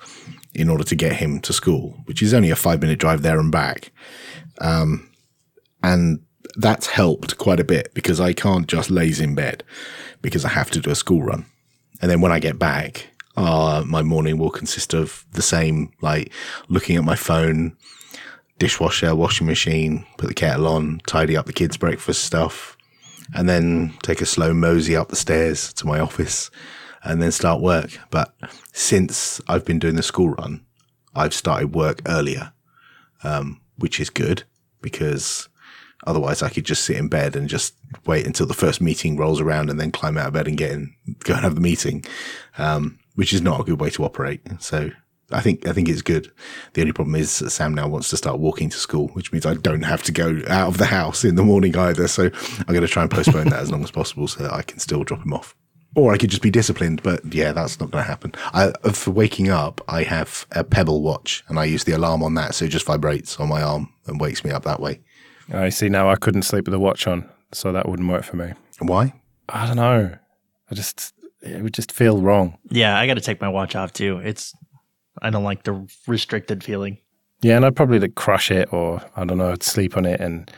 in 0.54 0.68
order 0.68 0.84
to 0.84 0.96
get 0.96 1.14
him 1.14 1.40
to 1.40 1.52
school, 1.52 1.96
which 2.06 2.22
is 2.22 2.34
only 2.34 2.50
a 2.50 2.56
five 2.56 2.80
minute 2.80 2.98
drive 2.98 3.22
there 3.22 3.38
and 3.38 3.52
back. 3.52 3.92
Um, 4.60 5.08
and 5.82 6.20
that's 6.56 6.86
helped 6.86 7.38
quite 7.38 7.60
a 7.60 7.64
bit 7.64 7.94
because 7.94 8.20
I 8.20 8.32
can't 8.32 8.66
just 8.66 8.90
laze 8.90 9.20
in 9.20 9.34
bed 9.34 9.62
because 10.22 10.44
I 10.44 10.48
have 10.48 10.70
to 10.72 10.80
do 10.80 10.90
a 10.90 10.94
school 10.94 11.22
run. 11.22 11.46
And 12.02 12.10
then 12.10 12.20
when 12.20 12.32
I 12.32 12.38
get 12.38 12.58
back, 12.58 13.08
uh, 13.46 13.84
my 13.86 14.02
morning 14.02 14.38
will 14.38 14.50
consist 14.50 14.94
of 14.94 15.24
the 15.32 15.42
same, 15.42 15.92
like 16.00 16.32
looking 16.68 16.96
at 16.96 17.04
my 17.04 17.16
phone, 17.16 17.76
dishwasher, 18.58 19.14
washing 19.14 19.46
machine, 19.46 20.06
put 20.18 20.28
the 20.28 20.34
kettle 20.34 20.68
on, 20.68 21.00
tidy 21.06 21.36
up 21.36 21.46
the 21.46 21.52
kids' 21.52 21.76
breakfast 21.76 22.24
stuff, 22.24 22.76
and 23.34 23.48
then 23.48 23.94
take 24.02 24.20
a 24.20 24.26
slow 24.26 24.52
mosey 24.52 24.96
up 24.96 25.08
the 25.08 25.16
stairs 25.16 25.72
to 25.74 25.86
my 25.86 25.98
office 25.98 26.50
and 27.02 27.22
then 27.22 27.32
start 27.32 27.60
work. 27.60 27.98
But 28.10 28.34
since 28.72 29.40
I've 29.48 29.64
been 29.64 29.78
doing 29.78 29.96
the 29.96 30.02
school 30.02 30.30
run, 30.30 30.64
I've 31.14 31.34
started 31.34 31.74
work 31.74 32.02
earlier, 32.06 32.52
um, 33.24 33.60
which 33.76 33.98
is 34.00 34.10
good 34.10 34.44
because 34.82 35.48
otherwise 36.06 36.42
I 36.42 36.48
could 36.48 36.64
just 36.64 36.84
sit 36.84 36.96
in 36.96 37.08
bed 37.08 37.36
and 37.36 37.48
just 37.48 37.74
wait 38.06 38.26
until 38.26 38.46
the 38.46 38.54
first 38.54 38.80
meeting 38.80 39.16
rolls 39.16 39.40
around 39.40 39.70
and 39.70 39.80
then 39.80 39.90
climb 39.90 40.16
out 40.16 40.28
of 40.28 40.32
bed 40.34 40.48
and 40.48 40.56
get 40.56 40.72
in, 40.72 40.94
go 41.20 41.34
and 41.34 41.42
have 41.42 41.54
the 41.54 41.60
meeting, 41.60 42.04
um, 42.58 42.98
which 43.20 43.34
is 43.34 43.42
not 43.42 43.60
a 43.60 43.64
good 43.64 43.78
way 43.78 43.90
to 43.90 44.02
operate. 44.02 44.40
So 44.60 44.90
I 45.30 45.42
think 45.42 45.68
I 45.68 45.74
think 45.74 45.90
it's 45.90 46.00
good. 46.00 46.32
The 46.72 46.80
only 46.80 46.94
problem 46.94 47.14
is 47.16 47.38
that 47.40 47.50
Sam 47.50 47.74
now 47.74 47.86
wants 47.86 48.08
to 48.08 48.16
start 48.16 48.38
walking 48.38 48.70
to 48.70 48.78
school, 48.78 49.08
which 49.08 49.30
means 49.30 49.44
I 49.44 49.52
don't 49.52 49.82
have 49.82 50.02
to 50.04 50.12
go 50.12 50.40
out 50.48 50.68
of 50.68 50.78
the 50.78 50.86
house 50.86 51.22
in 51.22 51.34
the 51.34 51.44
morning 51.44 51.76
either. 51.76 52.08
So 52.08 52.30
I'm 52.60 52.74
going 52.74 52.80
to 52.80 52.88
try 52.88 53.02
and 53.02 53.10
postpone 53.10 53.50
that 53.50 53.60
as 53.60 53.70
long 53.70 53.84
as 53.84 53.90
possible 53.90 54.26
so 54.26 54.42
that 54.42 54.54
I 54.54 54.62
can 54.62 54.78
still 54.78 55.04
drop 55.04 55.22
him 55.22 55.34
off. 55.34 55.54
Or 55.94 56.14
I 56.14 56.16
could 56.16 56.30
just 56.30 56.40
be 56.40 56.50
disciplined, 56.50 57.02
but 57.02 57.20
yeah, 57.34 57.52
that's 57.52 57.78
not 57.78 57.90
going 57.90 58.02
to 58.02 58.08
happen. 58.08 58.32
I, 58.54 58.72
for 58.90 59.10
waking 59.10 59.50
up, 59.50 59.82
I 59.86 60.02
have 60.04 60.46
a 60.52 60.64
Pebble 60.64 61.02
watch, 61.02 61.44
and 61.48 61.58
I 61.58 61.64
use 61.64 61.84
the 61.84 61.92
alarm 61.92 62.22
on 62.22 62.34
that, 62.36 62.54
so 62.54 62.64
it 62.64 62.68
just 62.68 62.86
vibrates 62.86 63.38
on 63.38 63.50
my 63.50 63.60
arm 63.60 63.92
and 64.06 64.18
wakes 64.18 64.44
me 64.44 64.50
up 64.50 64.62
that 64.62 64.80
way. 64.80 65.00
I 65.52 65.68
see 65.68 65.90
now 65.90 66.08
I 66.08 66.16
couldn't 66.16 66.44
sleep 66.44 66.64
with 66.64 66.72
the 66.72 66.78
watch 66.80 67.06
on. 67.06 67.28
so 67.52 67.70
that 67.72 67.86
wouldn't 67.86 68.08
work 68.08 68.24
for 68.24 68.36
me. 68.36 68.54
Why? 68.78 69.12
I 69.48 69.66
don't 69.66 69.76
know. 69.76 70.16
I 70.70 70.74
just 70.74 71.12
it 71.42 71.62
would 71.62 71.74
just 71.74 71.92
feel 71.92 72.20
wrong. 72.20 72.58
Yeah, 72.70 72.98
I 72.98 73.06
got 73.06 73.14
to 73.14 73.20
take 73.20 73.40
my 73.40 73.48
watch 73.48 73.74
off 73.76 73.92
too. 73.92 74.18
It's 74.18 74.54
I 75.22 75.30
don't 75.30 75.44
like 75.44 75.64
the 75.64 75.86
restricted 76.06 76.62
feeling. 76.64 76.98
Yeah, 77.42 77.56
and 77.56 77.64
I'd 77.64 77.76
probably 77.76 77.98
like 77.98 78.14
crush 78.14 78.50
it 78.50 78.72
or 78.72 79.02
I 79.16 79.24
don't 79.24 79.38
know, 79.38 79.52
I'd 79.52 79.62
sleep 79.62 79.96
on 79.96 80.04
it 80.04 80.20
and 80.20 80.50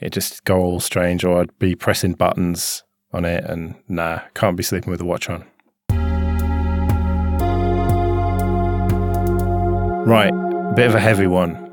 it 0.00 0.10
just 0.12 0.44
go 0.44 0.58
all 0.58 0.80
strange 0.80 1.24
or 1.24 1.40
I'd 1.40 1.58
be 1.58 1.74
pressing 1.74 2.12
buttons 2.12 2.84
on 3.12 3.24
it 3.24 3.44
and 3.44 3.74
nah, 3.88 4.20
can't 4.34 4.56
be 4.56 4.62
sleeping 4.62 4.90
with 4.90 5.00
a 5.00 5.04
watch 5.04 5.28
on. 5.30 5.44
Right, 10.06 10.32
bit 10.74 10.86
of 10.86 10.94
a 10.94 11.00
heavy 11.00 11.26
one. 11.26 11.64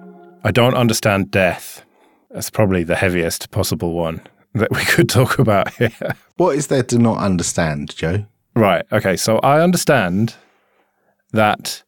I 0.44 0.52
don't 0.52 0.76
understand 0.76 1.32
death. 1.32 1.84
That's 2.32 2.50
probably 2.50 2.84
the 2.84 2.96
heaviest 2.96 3.52
possible 3.52 3.94
one 3.94 4.22
that 4.54 4.72
we 4.72 4.84
could 4.86 5.10
talk 5.10 5.40
about 5.40 5.74
here. 5.76 6.16
What 6.38 6.56
is 6.56 6.68
there 6.68 6.84
to 6.84 6.98
not 6.98 7.18
understand, 7.18 7.96
Joe? 7.96 8.26
Right. 8.56 8.86
Okay. 8.92 9.18
So 9.18 9.40
I 9.40 9.62
understand 9.62 10.36
that 11.32 11.84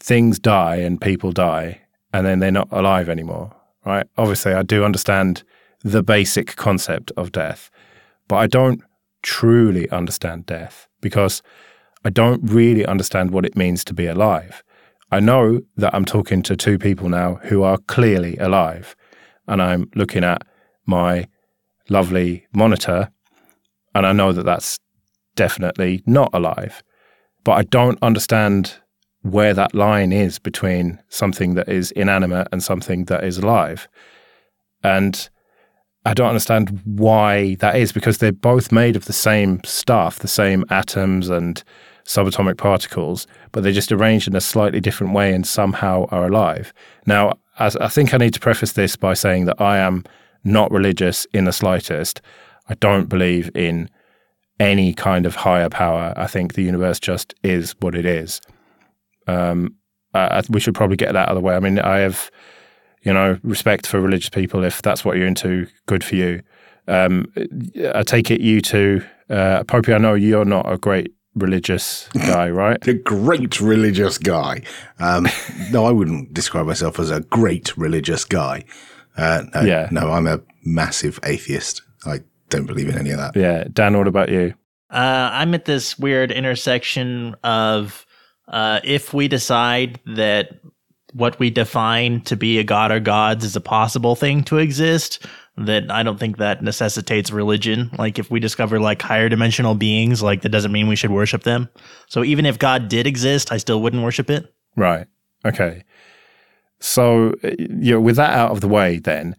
things 0.00 0.38
die 0.38 0.76
and 0.76 1.00
people 1.00 1.32
die 1.32 1.82
and 2.12 2.26
then 2.26 2.40
they're 2.40 2.50
not 2.50 2.68
alive 2.72 3.08
anymore. 3.08 3.54
Right. 3.84 4.06
Obviously, 4.16 4.52
I 4.52 4.62
do 4.62 4.84
understand 4.84 5.44
the 5.82 6.02
basic 6.02 6.56
concept 6.56 7.12
of 7.16 7.32
death, 7.32 7.70
but 8.26 8.36
I 8.36 8.46
don't 8.46 8.82
truly 9.22 9.88
understand 9.90 10.46
death 10.46 10.88
because 11.00 11.42
I 12.04 12.10
don't 12.10 12.42
really 12.42 12.84
understand 12.84 13.30
what 13.30 13.44
it 13.46 13.56
means 13.56 13.84
to 13.84 13.94
be 13.94 14.06
alive. 14.06 14.62
I 15.10 15.20
know 15.20 15.60
that 15.76 15.94
I'm 15.94 16.04
talking 16.04 16.42
to 16.42 16.56
two 16.56 16.78
people 16.78 17.08
now 17.08 17.36
who 17.44 17.62
are 17.62 17.78
clearly 17.78 18.36
alive, 18.36 18.94
and 19.46 19.62
I'm 19.62 19.90
looking 19.94 20.22
at 20.22 20.42
my 20.84 21.28
lovely 21.88 22.46
monitor, 22.52 23.10
and 23.94 24.06
I 24.06 24.12
know 24.12 24.32
that 24.32 24.44
that's 24.44 24.78
definitely 25.38 26.02
not 26.04 26.30
alive. 26.32 26.82
But 27.44 27.52
I 27.52 27.62
don't 27.62 27.98
understand 28.02 28.74
where 29.22 29.54
that 29.54 29.74
line 29.74 30.12
is 30.12 30.40
between 30.40 30.98
something 31.08 31.54
that 31.54 31.68
is 31.68 31.92
inanimate 31.92 32.48
and 32.50 32.60
something 32.62 33.04
that 33.04 33.22
is 33.22 33.38
alive. 33.38 33.88
And 34.82 35.28
I 36.04 36.12
don't 36.12 36.28
understand 36.28 36.80
why 36.84 37.54
that 37.60 37.76
is 37.76 37.92
because 37.92 38.18
they're 38.18 38.32
both 38.32 38.72
made 38.72 38.96
of 38.96 39.04
the 39.04 39.12
same 39.12 39.60
stuff, 39.64 40.18
the 40.18 40.28
same 40.42 40.64
atoms 40.70 41.28
and 41.28 41.62
subatomic 42.04 42.56
particles, 42.56 43.26
but 43.52 43.62
they're 43.62 43.72
just 43.72 43.92
arranged 43.92 44.26
in 44.26 44.34
a 44.34 44.40
slightly 44.40 44.80
different 44.80 45.12
way 45.12 45.32
and 45.32 45.46
somehow 45.46 46.06
are 46.10 46.26
alive. 46.26 46.72
Now, 47.06 47.38
as 47.60 47.76
I 47.76 47.88
think 47.88 48.12
I 48.12 48.18
need 48.18 48.34
to 48.34 48.40
preface 48.40 48.72
this 48.72 48.96
by 48.96 49.14
saying 49.14 49.44
that 49.44 49.60
I 49.60 49.78
am 49.78 50.04
not 50.42 50.72
religious 50.72 51.26
in 51.32 51.44
the 51.44 51.52
slightest. 51.52 52.20
I 52.68 52.74
don't 52.74 53.08
believe 53.08 53.50
in 53.54 53.88
any 54.60 54.92
kind 54.92 55.26
of 55.26 55.36
higher 55.36 55.68
power. 55.68 56.12
I 56.16 56.26
think 56.26 56.54
the 56.54 56.62
universe 56.62 56.98
just 56.98 57.34
is 57.42 57.74
what 57.80 57.94
it 57.94 58.04
is. 58.04 58.40
Um, 59.26 59.74
uh, 60.14 60.42
we 60.48 60.60
should 60.60 60.74
probably 60.74 60.96
get 60.96 61.12
that 61.12 61.16
out 61.16 61.28
of 61.28 61.34
the 61.34 61.40
way. 61.40 61.54
I 61.54 61.60
mean, 61.60 61.78
I 61.78 61.98
have, 61.98 62.30
you 63.02 63.12
know, 63.12 63.38
respect 63.42 63.86
for 63.86 64.00
religious 64.00 64.30
people. 64.30 64.64
If 64.64 64.82
that's 64.82 65.04
what 65.04 65.16
you're 65.16 65.26
into, 65.26 65.66
good 65.86 66.02
for 66.02 66.16
you. 66.16 66.42
Um, 66.88 67.26
I 67.94 68.02
take 68.02 68.30
it 68.30 68.40
you 68.40 68.60
two, 68.60 69.04
uh, 69.28 69.62
Popey, 69.64 69.94
I 69.94 69.98
know 69.98 70.14
you're 70.14 70.46
not 70.46 70.70
a 70.72 70.78
great 70.78 71.12
religious 71.34 72.08
guy, 72.14 72.48
right? 72.50 72.86
a 72.88 72.94
great 72.94 73.60
religious 73.60 74.16
guy. 74.18 74.62
Um, 74.98 75.28
no, 75.70 75.84
I 75.84 75.90
wouldn't 75.90 76.32
describe 76.32 76.66
myself 76.66 76.98
as 76.98 77.10
a 77.10 77.20
great 77.20 77.76
religious 77.76 78.24
guy. 78.24 78.64
Uh, 79.16 79.42
no, 79.54 79.60
Yeah. 79.62 79.88
No, 79.90 80.12
I'm 80.12 80.26
a 80.26 80.40
massive 80.64 81.20
atheist. 81.24 81.82
I 82.06 82.20
don't 82.48 82.66
believe 82.66 82.88
in 82.88 82.98
any 82.98 83.10
of 83.10 83.18
that. 83.18 83.36
Yeah. 83.36 83.64
Dan, 83.72 83.96
what 83.96 84.08
about 84.08 84.28
you? 84.28 84.54
Uh, 84.90 85.30
I'm 85.32 85.54
at 85.54 85.66
this 85.66 85.98
weird 85.98 86.32
intersection 86.32 87.36
of 87.44 88.06
uh, 88.48 88.80
if 88.84 89.12
we 89.12 89.28
decide 89.28 90.00
that 90.06 90.60
what 91.12 91.38
we 91.38 91.50
define 91.50 92.20
to 92.22 92.36
be 92.36 92.58
a 92.58 92.64
god 92.64 92.90
or 92.90 93.00
gods 93.00 93.44
is 93.44 93.56
a 93.56 93.60
possible 93.60 94.14
thing 94.14 94.42
to 94.44 94.58
exist, 94.58 95.26
that 95.56 95.90
I 95.90 96.02
don't 96.02 96.18
think 96.18 96.36
that 96.36 96.62
necessitates 96.62 97.30
religion. 97.30 97.90
Like 97.98 98.18
if 98.18 98.30
we 98.30 98.40
discover 98.40 98.78
like 98.78 99.02
higher 99.02 99.28
dimensional 99.28 99.74
beings, 99.74 100.22
like 100.22 100.42
that 100.42 100.50
doesn't 100.50 100.72
mean 100.72 100.88
we 100.88 100.96
should 100.96 101.10
worship 101.10 101.42
them. 101.42 101.68
So 102.06 102.24
even 102.24 102.46
if 102.46 102.58
God 102.58 102.88
did 102.88 103.06
exist, 103.06 103.50
I 103.52 103.56
still 103.56 103.82
wouldn't 103.82 104.02
worship 104.02 104.30
it. 104.30 104.54
Right. 104.76 105.06
Okay. 105.44 105.84
So, 106.80 107.34
uh, 107.42 107.50
you 107.58 107.92
know, 107.92 108.00
with 108.00 108.16
that 108.16 108.32
out 108.32 108.52
of 108.52 108.60
the 108.60 108.68
way, 108.68 108.98
then, 108.98 109.34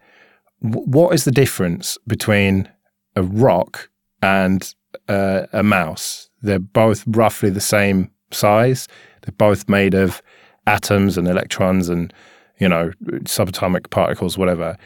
what 0.59 1.13
is 1.13 1.23
the 1.23 1.31
difference 1.31 1.97
between 2.05 2.69
a 3.15 3.23
rock 3.23 3.89
and 4.21 4.73
uh, 5.07 5.47
a 5.53 5.63
mouse? 5.63 6.29
They're 6.41 6.59
both 6.59 7.03
roughly 7.07 7.49
the 7.49 7.61
same 7.61 8.11
size. 8.31 8.87
They're 9.21 9.35
both 9.37 9.67
made 9.67 9.93
of 9.93 10.21
atoms 10.67 11.17
and 11.17 11.27
electrons 11.27 11.89
and, 11.89 12.13
you 12.59 12.69
know, 12.69 12.91
subatomic 13.23 13.89
particles, 13.89 14.37
whatever. 14.37 14.77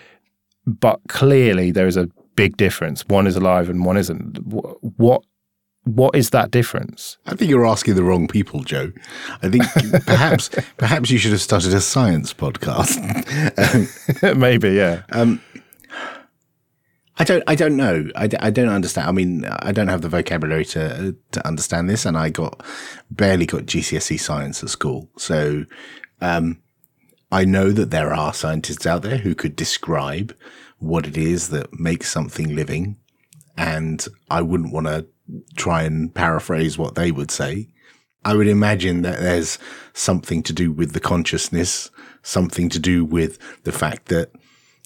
But 0.65 0.99
clearly, 1.09 1.71
there 1.71 1.87
is 1.87 1.97
a 1.97 2.09
big 2.35 2.57
difference. 2.57 3.05
One 3.07 3.27
is 3.27 3.35
alive 3.35 3.69
and 3.69 3.85
one 3.85 3.97
isn't. 3.97 4.37
What 4.97 5.23
what 5.85 6.15
is 6.15 6.29
that 6.29 6.49
difference? 6.49 7.17
I 7.25 7.35
think 7.35 7.49
you're 7.51 7.65
asking 7.65 7.95
the 7.95 8.03
wrong 8.03 8.27
people, 8.27 8.63
Joe. 8.63 8.93
I 9.41 9.49
think 9.49 9.65
perhaps 10.05 10.49
perhaps 10.77 11.09
you 11.09 11.17
should 11.17 11.31
have 11.31 11.41
started 11.41 11.73
a 11.73 11.81
science 11.81 12.33
podcast. 12.33 12.99
Um, 14.23 14.39
Maybe, 14.39 14.71
yeah. 14.71 15.03
I 17.17 17.23
don't. 17.23 17.43
I 17.45 17.53
don't 17.55 17.77
know. 17.77 18.09
I, 18.15 18.27
I 18.39 18.49
don't 18.49 18.69
understand. 18.69 19.07
I 19.07 19.11
mean, 19.11 19.45
I 19.45 19.71
don't 19.71 19.87
have 19.87 20.01
the 20.01 20.09
vocabulary 20.09 20.65
to 20.65 21.15
to 21.31 21.47
understand 21.47 21.89
this, 21.89 22.05
and 22.05 22.17
I 22.17 22.29
got 22.29 22.63
barely 23.11 23.45
got 23.45 23.63
GCSE 23.63 24.19
science 24.19 24.63
at 24.63 24.69
school. 24.69 25.09
So, 25.17 25.65
um, 26.21 26.59
I 27.31 27.45
know 27.45 27.71
that 27.71 27.91
there 27.91 28.13
are 28.13 28.33
scientists 28.33 28.87
out 28.87 29.03
there 29.03 29.17
who 29.17 29.35
could 29.35 29.55
describe 29.55 30.35
what 30.79 31.05
it 31.05 31.15
is 31.15 31.49
that 31.49 31.79
makes 31.79 32.11
something 32.11 32.55
living, 32.55 32.97
and 33.57 34.05
I 34.31 34.41
wouldn't 34.41 34.73
want 34.73 34.87
to 34.87 35.05
try 35.55 35.83
and 35.83 36.13
paraphrase 36.13 36.79
what 36.79 36.95
they 36.95 37.11
would 37.11 37.29
say. 37.29 37.69
I 38.25 38.35
would 38.35 38.47
imagine 38.47 39.03
that 39.03 39.19
there's 39.19 39.59
something 39.93 40.41
to 40.43 40.53
do 40.53 40.71
with 40.71 40.93
the 40.93 40.99
consciousness, 40.99 41.91
something 42.23 42.69
to 42.69 42.79
do 42.79 43.05
with 43.05 43.37
the 43.63 43.71
fact 43.71 44.07
that 44.07 44.31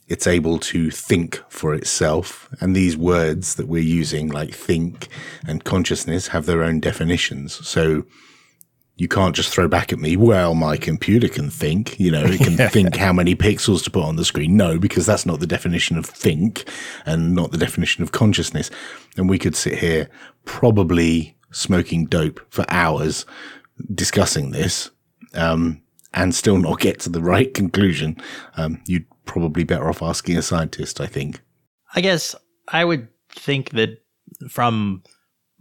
it's 0.07 0.27
able 0.27 0.57
to 0.59 0.89
think 0.89 1.41
for 1.49 1.73
itself. 1.73 2.49
And 2.61 2.75
these 2.75 2.95
words 2.95 3.55
that 3.55 3.67
we're 3.67 3.81
using, 3.81 4.29
like 4.29 4.53
think 4.53 5.07
and 5.45 5.63
consciousness, 5.63 6.29
have 6.29 6.45
their 6.45 6.63
own 6.63 6.79
definitions. 6.79 7.67
So 7.67 8.05
you 8.97 9.07
can't 9.07 9.35
just 9.35 9.53
throw 9.53 9.67
back 9.67 9.93
at 9.93 9.99
me, 9.99 10.17
well, 10.17 10.55
my 10.55 10.75
computer 10.75 11.27
can 11.27 11.51
think, 11.51 11.99
you 11.99 12.09
know, 12.09 12.23
it 12.25 12.39
can 12.39 12.57
think 12.69 12.95
how 12.95 13.13
many 13.13 13.35
pixels 13.35 13.83
to 13.83 13.91
put 13.91 14.03
on 14.03 14.15
the 14.15 14.25
screen. 14.25 14.57
No, 14.57 14.79
because 14.79 15.05
that's 15.05 15.25
not 15.25 15.39
the 15.39 15.47
definition 15.47 15.97
of 15.97 16.05
think 16.05 16.67
and 17.05 17.35
not 17.35 17.51
the 17.51 17.59
definition 17.59 18.01
of 18.01 18.11
consciousness. 18.11 18.71
And 19.15 19.29
we 19.29 19.37
could 19.37 19.55
sit 19.55 19.77
here 19.77 20.09
probably 20.45 21.37
smoking 21.51 22.05
dope 22.05 22.41
for 22.49 22.65
hours 22.69 23.25
discussing 23.93 24.49
this, 24.49 24.89
um, 25.35 25.81
and 26.13 26.33
still 26.33 26.57
not 26.57 26.79
get 26.79 26.99
to 27.01 27.09
the 27.09 27.21
right 27.21 27.53
conclusion. 27.53 28.17
Um, 28.55 28.81
you'd 28.87 29.05
probably 29.27 29.63
better 29.63 29.89
off 29.89 30.01
asking 30.01 30.37
a 30.37 30.41
scientist, 30.41 30.99
I 30.99 31.05
think. 31.05 31.41
I 31.93 32.01
guess 32.01 32.35
I 32.69 32.83
would 32.85 33.07
think 33.29 33.71
that 33.71 34.01
from 34.49 35.03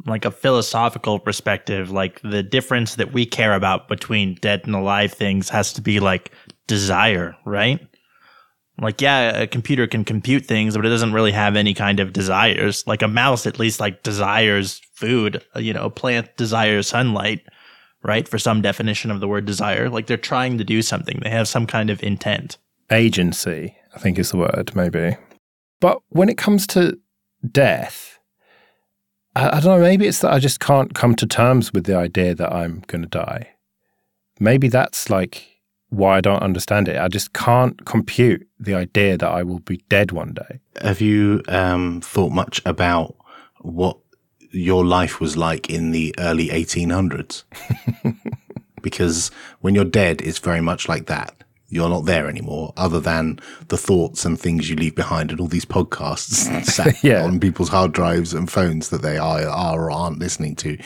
like 0.07 0.25
a 0.25 0.31
philosophical 0.31 1.19
perspective, 1.19 1.91
like 1.91 2.21
the 2.23 2.43
difference 2.43 2.97
that 2.97 3.13
we 3.13 3.27
care 3.27 3.55
about 3.55 3.89
between 3.89 4.35
dead 4.37 4.63
and 4.65 4.75
alive 4.75 5.13
things 5.13 5.49
has 5.49 5.73
to 5.75 5.81
be 5.81 6.01
like 6.01 6.31
desire, 6.67 7.37
right? 7.45 7.81
Like, 8.81 9.01
yeah, 9.01 9.41
a 9.41 9.47
computer 9.47 9.87
can 9.87 10.05
compute 10.05 10.45
things, 10.45 10.77
but 10.77 10.85
it 10.85 10.91
doesn't 10.91 11.15
really 11.15 11.33
have 11.33 11.57
any 11.57 11.73
kind 11.73 11.99
of 11.99 12.13
desires. 12.13 12.87
Like 12.87 13.01
a 13.01 13.09
mouse, 13.09 13.47
at 13.47 13.59
least, 13.59 13.81
like 13.81 14.03
desires 14.03 14.83
food. 14.93 15.43
You 15.55 15.73
know, 15.73 15.85
a 15.85 15.91
plant 15.91 16.37
desires 16.37 16.89
sunlight, 16.89 17.43
right? 18.03 18.29
For 18.29 18.39
some 18.39 18.61
definition 18.61 19.11
of 19.11 19.21
the 19.21 19.29
word 19.29 19.47
desire, 19.47 19.89
like 19.89 20.07
they're 20.07 20.19
trying 20.19 20.59
to 20.59 20.65
do 20.65 20.83
something. 20.83 21.21
They 21.23 21.31
have 21.31 21.49
some 21.49 21.67
kind 21.67 21.89
of 21.89 22.03
intent. 22.03 22.59
Agency, 22.91 23.77
I 23.95 23.99
think 23.99 24.19
is 24.19 24.31
the 24.31 24.39
word, 24.39 24.73
maybe. 24.75 25.17
But 25.81 26.01
when 26.09 26.29
it 26.29 26.39
comes 26.39 26.67
to 26.69 26.99
death, 27.51 28.19
I, 29.35 29.49
I 29.57 29.61
don't 29.61 29.79
know, 29.79 29.81
maybe 29.81 30.07
it's 30.07 30.21
that 30.21 30.33
I 30.33 30.39
just 30.39 30.61
can't 30.61 30.95
come 30.95 31.15
to 31.17 31.27
terms 31.27 31.73
with 31.73 31.85
the 31.85 31.97
idea 31.97 32.35
that 32.35 32.53
I'm 32.53 32.83
going 32.87 33.03
to 33.03 33.09
die. 33.09 33.51
Maybe 34.41 34.69
that's 34.69 35.09
like 35.11 35.57
why 35.91 36.19
I 36.19 36.21
don't 36.21 36.43
understand 36.43 36.89
it. 36.89 36.99
I 36.99 37.09
just 37.09 37.33
can't 37.33 37.85
compute 37.85 38.47
the 38.59 38.75
idea 38.75 39.17
that 39.17 39.31
I 39.31 39.43
will 39.43 39.61
be 39.61 39.79
dead 39.89 40.13
one 40.13 40.35
day. 40.35 40.61
Have 40.83 41.01
you 41.01 41.43
um, 41.49 42.01
thought 42.01 42.33
much 42.33 42.61
about 42.67 43.17
what 43.61 43.99
your 44.51 44.85
life 44.85 45.21
was 45.21 45.37
like 45.37 45.71
in 45.71 45.93
the 45.93 46.15
early 46.19 46.49
1800s? 46.49 47.45
because 48.83 49.31
when 49.61 49.75
you're 49.75 49.85
dead, 49.85 50.21
it's 50.23 50.39
very 50.39 50.61
much 50.61 50.89
like 50.89 51.07
that. 51.07 51.35
You're 51.69 51.89
not 51.89 52.05
there 52.05 52.29
anymore, 52.29 52.73
other 52.77 53.01
than 53.01 53.41
the 53.69 53.77
thoughts 53.77 54.25
and 54.25 54.39
things 54.39 54.71
you 54.71 54.77
leave 54.77 54.95
behind 54.95 55.31
and 55.31 55.41
all 55.41 55.49
these 55.49 55.65
podcasts 55.65 56.65
sat 56.65 56.97
Yeah. 57.05 57.25
on 57.25 57.41
people's 57.41 57.69
hard 57.71 57.93
drives 57.93 58.33
and 58.33 58.51
phones 58.51 58.91
that 58.91 59.03
they 59.03 59.19
are, 59.19 59.43
are 59.49 59.81
or 59.87 59.91
aren't 59.91 60.19
listening 60.21 60.55
to. 60.57 60.79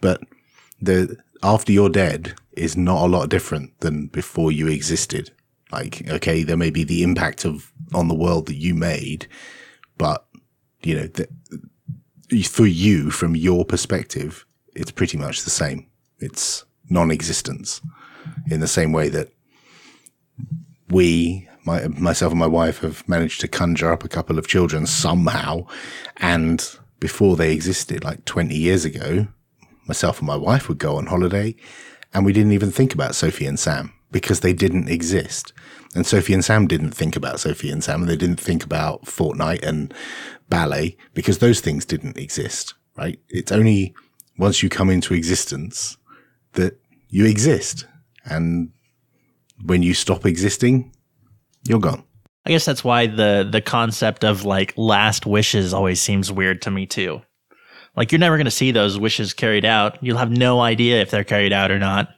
But 0.00 0.22
the 0.80 1.16
after 1.42 1.72
you're 1.72 1.90
dead 1.90 2.34
is 2.52 2.76
not 2.76 3.04
a 3.04 3.08
lot 3.08 3.28
different 3.28 3.78
than 3.80 4.06
before 4.06 4.50
you 4.50 4.66
existed. 4.68 5.30
Like, 5.72 6.08
okay, 6.08 6.42
there 6.42 6.56
may 6.56 6.70
be 6.70 6.84
the 6.84 7.02
impact 7.02 7.44
of 7.44 7.70
on 7.92 8.08
the 8.08 8.14
world 8.14 8.46
that 8.46 8.56
you 8.56 8.74
made, 8.74 9.26
but 9.98 10.24
you 10.82 10.94
know, 10.94 11.06
the, 11.08 11.28
for 12.44 12.66
you 12.66 13.10
from 13.10 13.36
your 13.36 13.64
perspective, 13.64 14.46
it's 14.74 14.90
pretty 14.90 15.18
much 15.18 15.42
the 15.42 15.50
same. 15.50 15.86
It's 16.18 16.64
non-existence 16.88 17.80
in 18.50 18.60
the 18.60 18.68
same 18.68 18.92
way 18.92 19.08
that 19.10 19.33
we, 20.90 21.48
my, 21.64 21.88
myself 21.88 22.32
and 22.32 22.40
my 22.40 22.46
wife 22.46 22.80
have 22.80 23.08
managed 23.08 23.40
to 23.40 23.48
conjure 23.48 23.92
up 23.92 24.04
a 24.04 24.08
couple 24.08 24.38
of 24.38 24.46
children 24.46 24.86
somehow. 24.86 25.66
And 26.18 26.66
before 27.00 27.36
they 27.36 27.52
existed, 27.52 28.04
like 28.04 28.24
20 28.24 28.54
years 28.54 28.84
ago, 28.84 29.28
myself 29.86 30.18
and 30.18 30.26
my 30.26 30.36
wife 30.36 30.68
would 30.68 30.78
go 30.78 30.96
on 30.96 31.06
holiday 31.06 31.54
and 32.12 32.24
we 32.24 32.32
didn't 32.32 32.52
even 32.52 32.70
think 32.70 32.94
about 32.94 33.14
Sophie 33.14 33.46
and 33.46 33.58
Sam 33.58 33.92
because 34.10 34.40
they 34.40 34.52
didn't 34.52 34.88
exist. 34.88 35.52
And 35.94 36.06
Sophie 36.06 36.34
and 36.34 36.44
Sam 36.44 36.66
didn't 36.66 36.92
think 36.92 37.16
about 37.16 37.40
Sophie 37.40 37.70
and 37.70 37.82
Sam 37.82 38.02
and 38.02 38.10
they 38.10 38.16
didn't 38.16 38.40
think 38.40 38.64
about 38.64 39.06
Fortnite 39.06 39.62
and 39.62 39.92
ballet 40.48 40.96
because 41.14 41.38
those 41.38 41.60
things 41.60 41.84
didn't 41.84 42.16
exist, 42.16 42.74
right? 42.96 43.18
It's 43.28 43.52
only 43.52 43.94
once 44.38 44.62
you 44.62 44.68
come 44.68 44.90
into 44.90 45.14
existence 45.14 45.96
that 46.52 46.78
you 47.08 47.26
exist. 47.26 47.86
And 48.24 48.70
when 49.62 49.82
you 49.82 49.94
stop 49.94 50.26
existing, 50.26 50.92
you're 51.66 51.80
gone. 51.80 52.04
I 52.46 52.50
guess 52.50 52.64
that's 52.64 52.84
why 52.84 53.06
the 53.06 53.48
the 53.50 53.62
concept 53.62 54.24
of 54.24 54.44
like 54.44 54.74
last 54.76 55.24
wishes 55.24 55.72
always 55.72 56.00
seems 56.00 56.30
weird 56.30 56.62
to 56.62 56.70
me 56.70 56.86
too. 56.86 57.22
Like 57.96 58.12
you're 58.12 58.18
never 58.18 58.36
going 58.36 58.46
to 58.46 58.50
see 58.50 58.70
those 58.70 58.98
wishes 58.98 59.32
carried 59.32 59.64
out. 59.64 60.02
You'll 60.02 60.18
have 60.18 60.30
no 60.30 60.60
idea 60.60 61.00
if 61.00 61.10
they're 61.10 61.24
carried 61.24 61.52
out 61.52 61.70
or 61.70 61.78
not. 61.78 62.08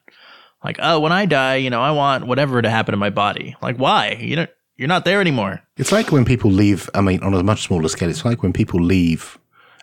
Like, 0.65 0.79
oh, 0.81 0.99
when 0.99 1.13
I 1.13 1.27
die, 1.27 1.57
you 1.57 1.71
know, 1.71 1.81
I 1.81 1.93
want 1.93 2.27
whatever 2.27 2.61
to 2.61 2.71
happen 2.71 2.93
to 2.93 2.97
my 2.97 3.11
body. 3.11 3.55
Like, 3.63 3.77
why? 3.77 4.19
You 4.21 4.37
don't 4.37 4.51
you're 4.77 4.89
not 4.89 5.05
there 5.05 5.21
anymore. 5.21 5.63
It's 5.77 5.93
like 5.93 6.13
when 6.13 6.25
people 6.25 6.51
leave, 6.51 6.91
I 6.95 7.01
mean, 7.01 7.23
on 7.23 7.33
a 7.35 7.43
much 7.43 7.67
smaller 7.67 7.89
scale, 7.89 8.11
it's 8.11 8.25
like 8.25 8.43
when 8.43 8.53
people 8.53 8.81
leave 8.81 9.39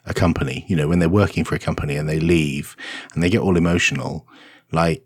a 0.06 0.14
company, 0.14 0.66
you 0.68 0.76
know, 0.76 0.88
when 0.88 0.99
they're 0.99 1.10
working 1.10 1.43
for 1.43 1.56
a 1.56 1.60
company 1.60 1.95
and 1.95 2.08
they 2.08 2.20
leave 2.20 2.76
and 3.14 3.24
they 3.24 3.30
get 3.30 3.39
all 3.39 3.58
emotional, 3.58 4.28
like 4.72 5.06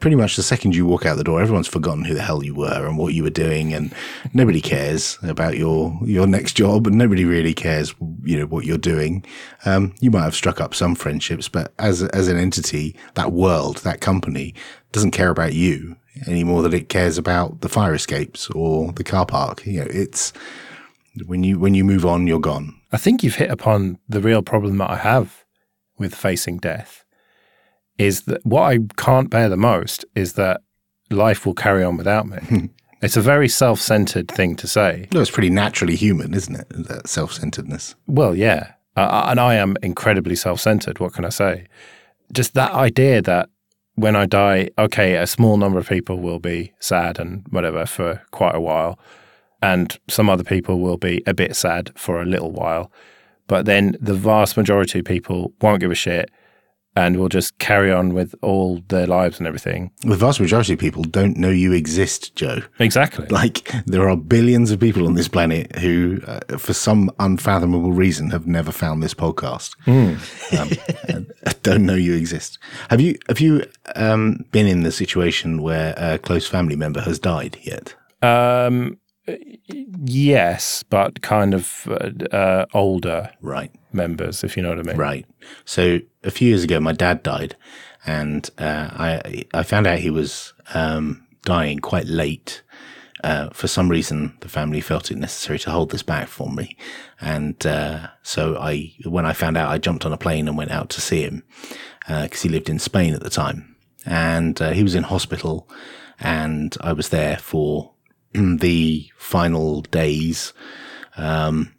pretty 0.00 0.16
much 0.16 0.36
the 0.36 0.42
second 0.42 0.74
you 0.74 0.86
walk 0.86 1.06
out 1.06 1.16
the 1.16 1.24
door, 1.24 1.40
everyone's 1.40 1.66
forgotten 1.68 2.04
who 2.04 2.14
the 2.14 2.22
hell 2.22 2.44
you 2.44 2.54
were 2.54 2.86
and 2.86 2.98
what 2.98 3.14
you 3.14 3.22
were 3.22 3.30
doing. 3.30 3.72
And 3.72 3.92
nobody 4.32 4.60
cares 4.60 5.18
about 5.22 5.56
your, 5.56 5.98
your 6.04 6.26
next 6.26 6.54
job 6.54 6.86
and 6.86 6.96
nobody 6.96 7.24
really 7.24 7.54
cares, 7.54 7.94
you 8.22 8.38
know, 8.38 8.46
what 8.46 8.64
you're 8.64 8.78
doing. 8.78 9.24
Um, 9.64 9.94
you 10.00 10.10
might 10.10 10.22
have 10.22 10.34
struck 10.34 10.60
up 10.60 10.74
some 10.74 10.94
friendships, 10.94 11.48
but 11.48 11.72
as, 11.78 12.02
as 12.02 12.28
an 12.28 12.36
entity, 12.36 12.96
that 13.14 13.32
world, 13.32 13.78
that 13.78 14.00
company 14.00 14.54
doesn't 14.92 15.10
care 15.10 15.30
about 15.30 15.54
you 15.54 15.96
any 16.26 16.44
more 16.44 16.62
than 16.62 16.72
it 16.72 16.88
cares 16.88 17.18
about 17.18 17.60
the 17.60 17.68
fire 17.68 17.94
escapes 17.94 18.48
or 18.50 18.92
the 18.92 19.04
car 19.04 19.26
park. 19.26 19.66
You 19.66 19.80
know, 19.80 19.88
it's 19.90 20.32
when 21.26 21.44
you 21.44 21.58
when 21.58 21.74
you 21.74 21.84
move 21.84 22.06
on, 22.06 22.26
you're 22.26 22.40
gone. 22.40 22.78
I 22.92 22.96
think 22.98 23.22
you've 23.22 23.36
hit 23.36 23.50
upon 23.50 23.98
the 24.08 24.20
real 24.20 24.42
problem 24.42 24.78
that 24.78 24.90
I 24.90 24.96
have 24.96 25.44
with 25.98 26.14
facing 26.14 26.58
death. 26.58 27.04
Is 27.98 28.22
that 28.22 28.44
what 28.44 28.62
I 28.62 28.78
can't 28.96 29.30
bear 29.30 29.48
the 29.48 29.56
most 29.56 30.04
is 30.14 30.34
that 30.34 30.60
life 31.10 31.46
will 31.46 31.54
carry 31.54 31.84
on 31.84 31.96
without 31.96 32.26
me. 32.26 32.70
it's 33.02 33.16
a 33.16 33.22
very 33.22 33.48
self 33.48 33.80
centered 33.80 34.28
thing 34.28 34.56
to 34.56 34.66
say. 34.66 35.08
No, 35.12 35.20
it's 35.20 35.30
pretty 35.30 35.50
naturally 35.50 35.96
human, 35.96 36.34
isn't 36.34 36.56
it? 36.56 36.66
That 36.70 37.08
self 37.08 37.32
centeredness. 37.32 37.94
Well, 38.06 38.34
yeah. 38.34 38.72
Uh, 38.96 39.26
and 39.28 39.38
I 39.38 39.54
am 39.54 39.76
incredibly 39.82 40.36
self 40.36 40.60
centered. 40.60 41.00
What 41.00 41.12
can 41.12 41.24
I 41.24 41.30
say? 41.30 41.66
Just 42.32 42.54
that 42.54 42.72
idea 42.72 43.22
that 43.22 43.48
when 43.94 44.16
I 44.16 44.26
die, 44.26 44.70
okay, 44.78 45.14
a 45.16 45.26
small 45.26 45.56
number 45.56 45.78
of 45.78 45.88
people 45.88 46.18
will 46.18 46.38
be 46.38 46.72
sad 46.80 47.18
and 47.18 47.46
whatever 47.50 47.86
for 47.86 48.22
quite 48.30 48.54
a 48.54 48.60
while, 48.60 48.98
and 49.62 49.98
some 50.08 50.28
other 50.28 50.44
people 50.44 50.80
will 50.80 50.98
be 50.98 51.22
a 51.26 51.34
bit 51.34 51.56
sad 51.56 51.92
for 51.94 52.20
a 52.20 52.26
little 52.26 52.52
while. 52.52 52.90
But 53.46 53.64
then 53.64 53.96
the 54.00 54.14
vast 54.14 54.56
majority 54.56 54.98
of 54.98 55.04
people 55.04 55.52
won't 55.60 55.80
give 55.80 55.90
a 55.90 55.94
shit 55.94 56.30
and 56.96 57.16
will 57.16 57.28
just 57.28 57.58
carry 57.58 57.92
on 57.92 58.14
with 58.14 58.34
all 58.42 58.80
their 58.88 59.06
lives 59.06 59.38
and 59.38 59.46
everything. 59.46 59.90
The 60.00 60.16
vast 60.16 60.40
majority 60.40 60.72
of 60.72 60.78
people 60.78 61.04
don't 61.04 61.36
know 61.36 61.50
you 61.50 61.72
exist, 61.72 62.34
Joe. 62.34 62.62
Exactly. 62.78 63.26
Like 63.28 63.70
there 63.84 64.08
are 64.08 64.16
billions 64.16 64.70
of 64.70 64.80
people 64.80 65.06
on 65.06 65.14
this 65.14 65.28
planet 65.28 65.76
who, 65.76 66.20
uh, 66.26 66.56
for 66.56 66.72
some 66.72 67.10
unfathomable 67.20 67.92
reason, 67.92 68.30
have 68.30 68.46
never 68.46 68.72
found 68.72 69.02
this 69.02 69.14
podcast. 69.14 69.76
Um, 69.86 71.26
don't 71.62 71.84
know 71.84 71.94
you 71.94 72.14
exist. 72.14 72.58
Have 72.90 73.00
you 73.00 73.18
have 73.28 73.40
you 73.40 73.64
um, 73.94 74.44
been 74.52 74.66
in 74.66 74.82
the 74.82 74.92
situation 74.92 75.62
where 75.62 75.94
a 75.96 76.18
close 76.18 76.46
family 76.46 76.76
member 76.76 77.00
has 77.02 77.18
died 77.18 77.58
yet? 77.62 77.94
Um, 78.22 78.98
yes, 79.28 80.82
but 80.84 81.22
kind 81.22 81.54
of 81.54 81.86
uh, 81.90 82.10
uh, 82.36 82.66
older 82.74 83.30
Right. 83.40 83.70
members, 83.92 84.44
if 84.44 84.56
you 84.56 84.62
know 84.62 84.70
what 84.70 84.78
I 84.80 84.82
mean. 84.82 84.96
Right. 84.96 85.26
So 85.64 86.00
a 86.24 86.30
few 86.30 86.48
years 86.48 86.64
ago, 86.64 86.80
my 86.80 86.92
dad 86.92 87.22
died, 87.22 87.56
and 88.06 88.48
uh, 88.58 88.88
I 88.92 89.44
I 89.54 89.62
found 89.62 89.86
out 89.86 89.98
he 89.98 90.10
was 90.10 90.52
um, 90.74 91.26
dying 91.44 91.78
quite 91.78 92.06
late. 92.06 92.62
Uh, 93.24 93.48
for 93.50 93.66
some 93.66 93.88
reason, 93.88 94.36
the 94.40 94.48
family 94.48 94.80
felt 94.80 95.10
it 95.10 95.16
necessary 95.16 95.58
to 95.58 95.70
hold 95.70 95.90
this 95.90 96.02
back 96.02 96.28
for 96.28 96.50
me, 96.52 96.76
and 97.20 97.66
uh, 97.66 98.08
so 98.22 98.56
I, 98.56 98.92
when 99.04 99.24
I 99.26 99.32
found 99.32 99.56
out, 99.56 99.70
I 99.70 99.78
jumped 99.78 100.04
on 100.06 100.12
a 100.12 100.18
plane 100.18 100.46
and 100.48 100.56
went 100.56 100.70
out 100.70 100.90
to 100.90 101.00
see 101.00 101.22
him 101.22 101.42
because 102.06 102.42
he 102.42 102.48
lived 102.48 102.68
in 102.68 102.78
Spain 102.78 103.14
at 103.14 103.22
the 103.22 103.30
time, 103.30 103.74
and 104.04 104.60
uh, 104.62 104.70
he 104.70 104.82
was 104.82 104.94
in 104.94 105.02
hospital, 105.04 105.68
and 106.20 106.76
I 106.82 106.92
was 106.92 107.08
there 107.08 107.38
for 107.38 107.92
the 108.36 109.08
final 109.16 109.82
days 109.82 110.52
um, 111.16 111.74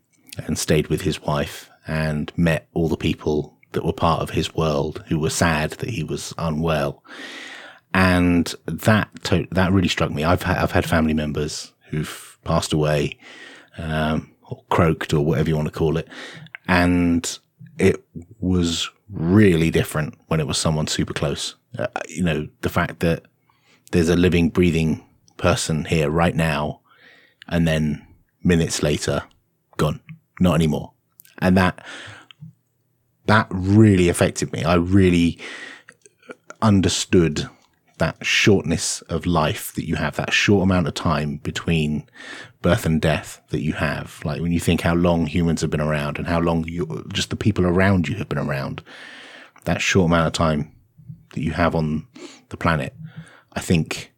and 0.45 0.57
stayed 0.57 0.87
with 0.87 1.01
his 1.01 1.21
wife 1.21 1.69
and 1.87 2.31
met 2.35 2.67
all 2.73 2.89
the 2.89 2.97
people 2.97 3.57
that 3.73 3.85
were 3.85 3.93
part 3.93 4.21
of 4.21 4.31
his 4.31 4.55
world 4.55 5.03
who 5.07 5.19
were 5.19 5.29
sad 5.29 5.71
that 5.71 5.89
he 5.89 6.03
was 6.03 6.33
unwell. 6.37 7.03
And 7.93 8.53
that 8.65 9.09
to- 9.25 9.47
that 9.51 9.71
really 9.71 9.87
struck 9.87 10.11
me. 10.11 10.23
I've 10.23 10.43
ha- 10.43 10.59
I've 10.61 10.71
had 10.71 10.85
family 10.85 11.13
members 11.13 11.73
who've 11.89 12.37
passed 12.43 12.73
away, 12.73 13.17
um, 13.77 14.31
or 14.49 14.63
croaked, 14.69 15.13
or 15.13 15.23
whatever 15.25 15.49
you 15.49 15.55
want 15.55 15.67
to 15.67 15.79
call 15.79 15.97
it, 15.97 16.07
and 16.67 17.39
it 17.79 18.03
was 18.39 18.89
really 19.09 19.71
different 19.71 20.15
when 20.27 20.39
it 20.39 20.47
was 20.47 20.57
someone 20.57 20.87
super 20.87 21.13
close. 21.13 21.55
Uh, 21.77 21.87
you 22.09 22.23
know, 22.23 22.47
the 22.61 22.69
fact 22.69 22.99
that 22.99 23.23
there's 23.91 24.09
a 24.09 24.15
living, 24.15 24.49
breathing 24.49 25.03
person 25.37 25.85
here 25.85 26.09
right 26.09 26.35
now, 26.35 26.81
and 27.47 27.67
then 27.67 28.05
minutes 28.43 28.83
later, 28.83 29.23
gone, 29.77 30.01
not 30.39 30.55
anymore, 30.55 30.93
and 31.39 31.57
that 31.57 31.85
that 33.27 33.47
really 33.51 34.09
affected 34.09 34.51
me. 34.53 34.63
I 34.63 34.75
really 34.75 35.37
understood 36.61 37.49
that 37.97 38.23
shortness 38.25 39.01
of 39.03 39.25
life 39.25 39.73
that 39.73 39.87
you 39.87 39.95
have, 39.95 40.15
that 40.15 40.31
short 40.31 40.63
amount 40.63 40.87
of 40.87 40.93
time 40.93 41.37
between 41.37 42.07
birth 42.61 42.85
and 42.85 43.01
death 43.01 43.41
that 43.49 43.61
you 43.61 43.73
have. 43.73 44.21
Like 44.23 44.41
when 44.41 44.51
you 44.51 44.59
think 44.59 44.81
how 44.81 44.93
long 44.93 45.25
humans 45.25 45.61
have 45.61 45.71
been 45.71 45.81
around 45.81 46.17
and 46.17 46.27
how 46.27 46.39
long 46.39 46.67
you, 46.67 47.05
just 47.11 47.31
the 47.31 47.35
people 47.35 47.65
around 47.65 48.07
you 48.07 48.15
have 48.15 48.29
been 48.29 48.37
around, 48.37 48.83
that 49.65 49.81
short 49.81 50.05
amount 50.05 50.27
of 50.27 50.33
time 50.33 50.71
that 51.33 51.41
you 51.41 51.51
have 51.51 51.75
on 51.75 52.07
the 52.49 52.57
planet, 52.57 52.95
I 53.53 53.61
think 53.61 54.13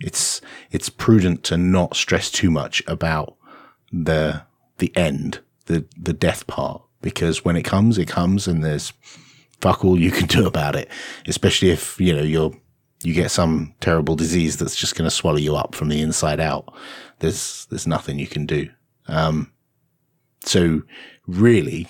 it's, 0.00 0.40
it's 0.70 0.88
prudent 0.88 1.42
to 1.44 1.56
not 1.56 1.96
stress 1.96 2.30
too 2.30 2.50
much 2.50 2.82
about 2.86 3.36
the, 3.92 4.42
the 4.78 4.94
end, 4.96 5.40
the, 5.66 5.86
the 5.96 6.12
death 6.12 6.46
part, 6.46 6.82
because 7.02 7.44
when 7.44 7.56
it 7.56 7.64
comes, 7.64 7.98
it 7.98 8.08
comes 8.08 8.46
and 8.46 8.64
there's 8.64 8.92
fuck 9.60 9.84
all 9.84 9.98
you 9.98 10.10
can 10.12 10.26
do 10.26 10.46
about 10.46 10.76
it, 10.76 10.90
especially 11.26 11.70
if, 11.70 12.00
you 12.00 12.14
know, 12.14 12.22
you're, 12.22 12.52
you 13.02 13.14
get 13.14 13.30
some 13.30 13.74
terrible 13.80 14.16
disease 14.16 14.56
that's 14.56 14.76
just 14.76 14.96
going 14.96 15.08
to 15.08 15.14
swallow 15.14 15.36
you 15.36 15.54
up 15.54 15.74
from 15.74 15.88
the 15.88 16.00
inside 16.00 16.40
out. 16.40 16.74
There's, 17.20 17.66
there's 17.70 17.86
nothing 17.86 18.18
you 18.18 18.26
can 18.26 18.46
do. 18.46 18.68
Um, 19.06 19.52
so 20.42 20.82
really 21.26 21.88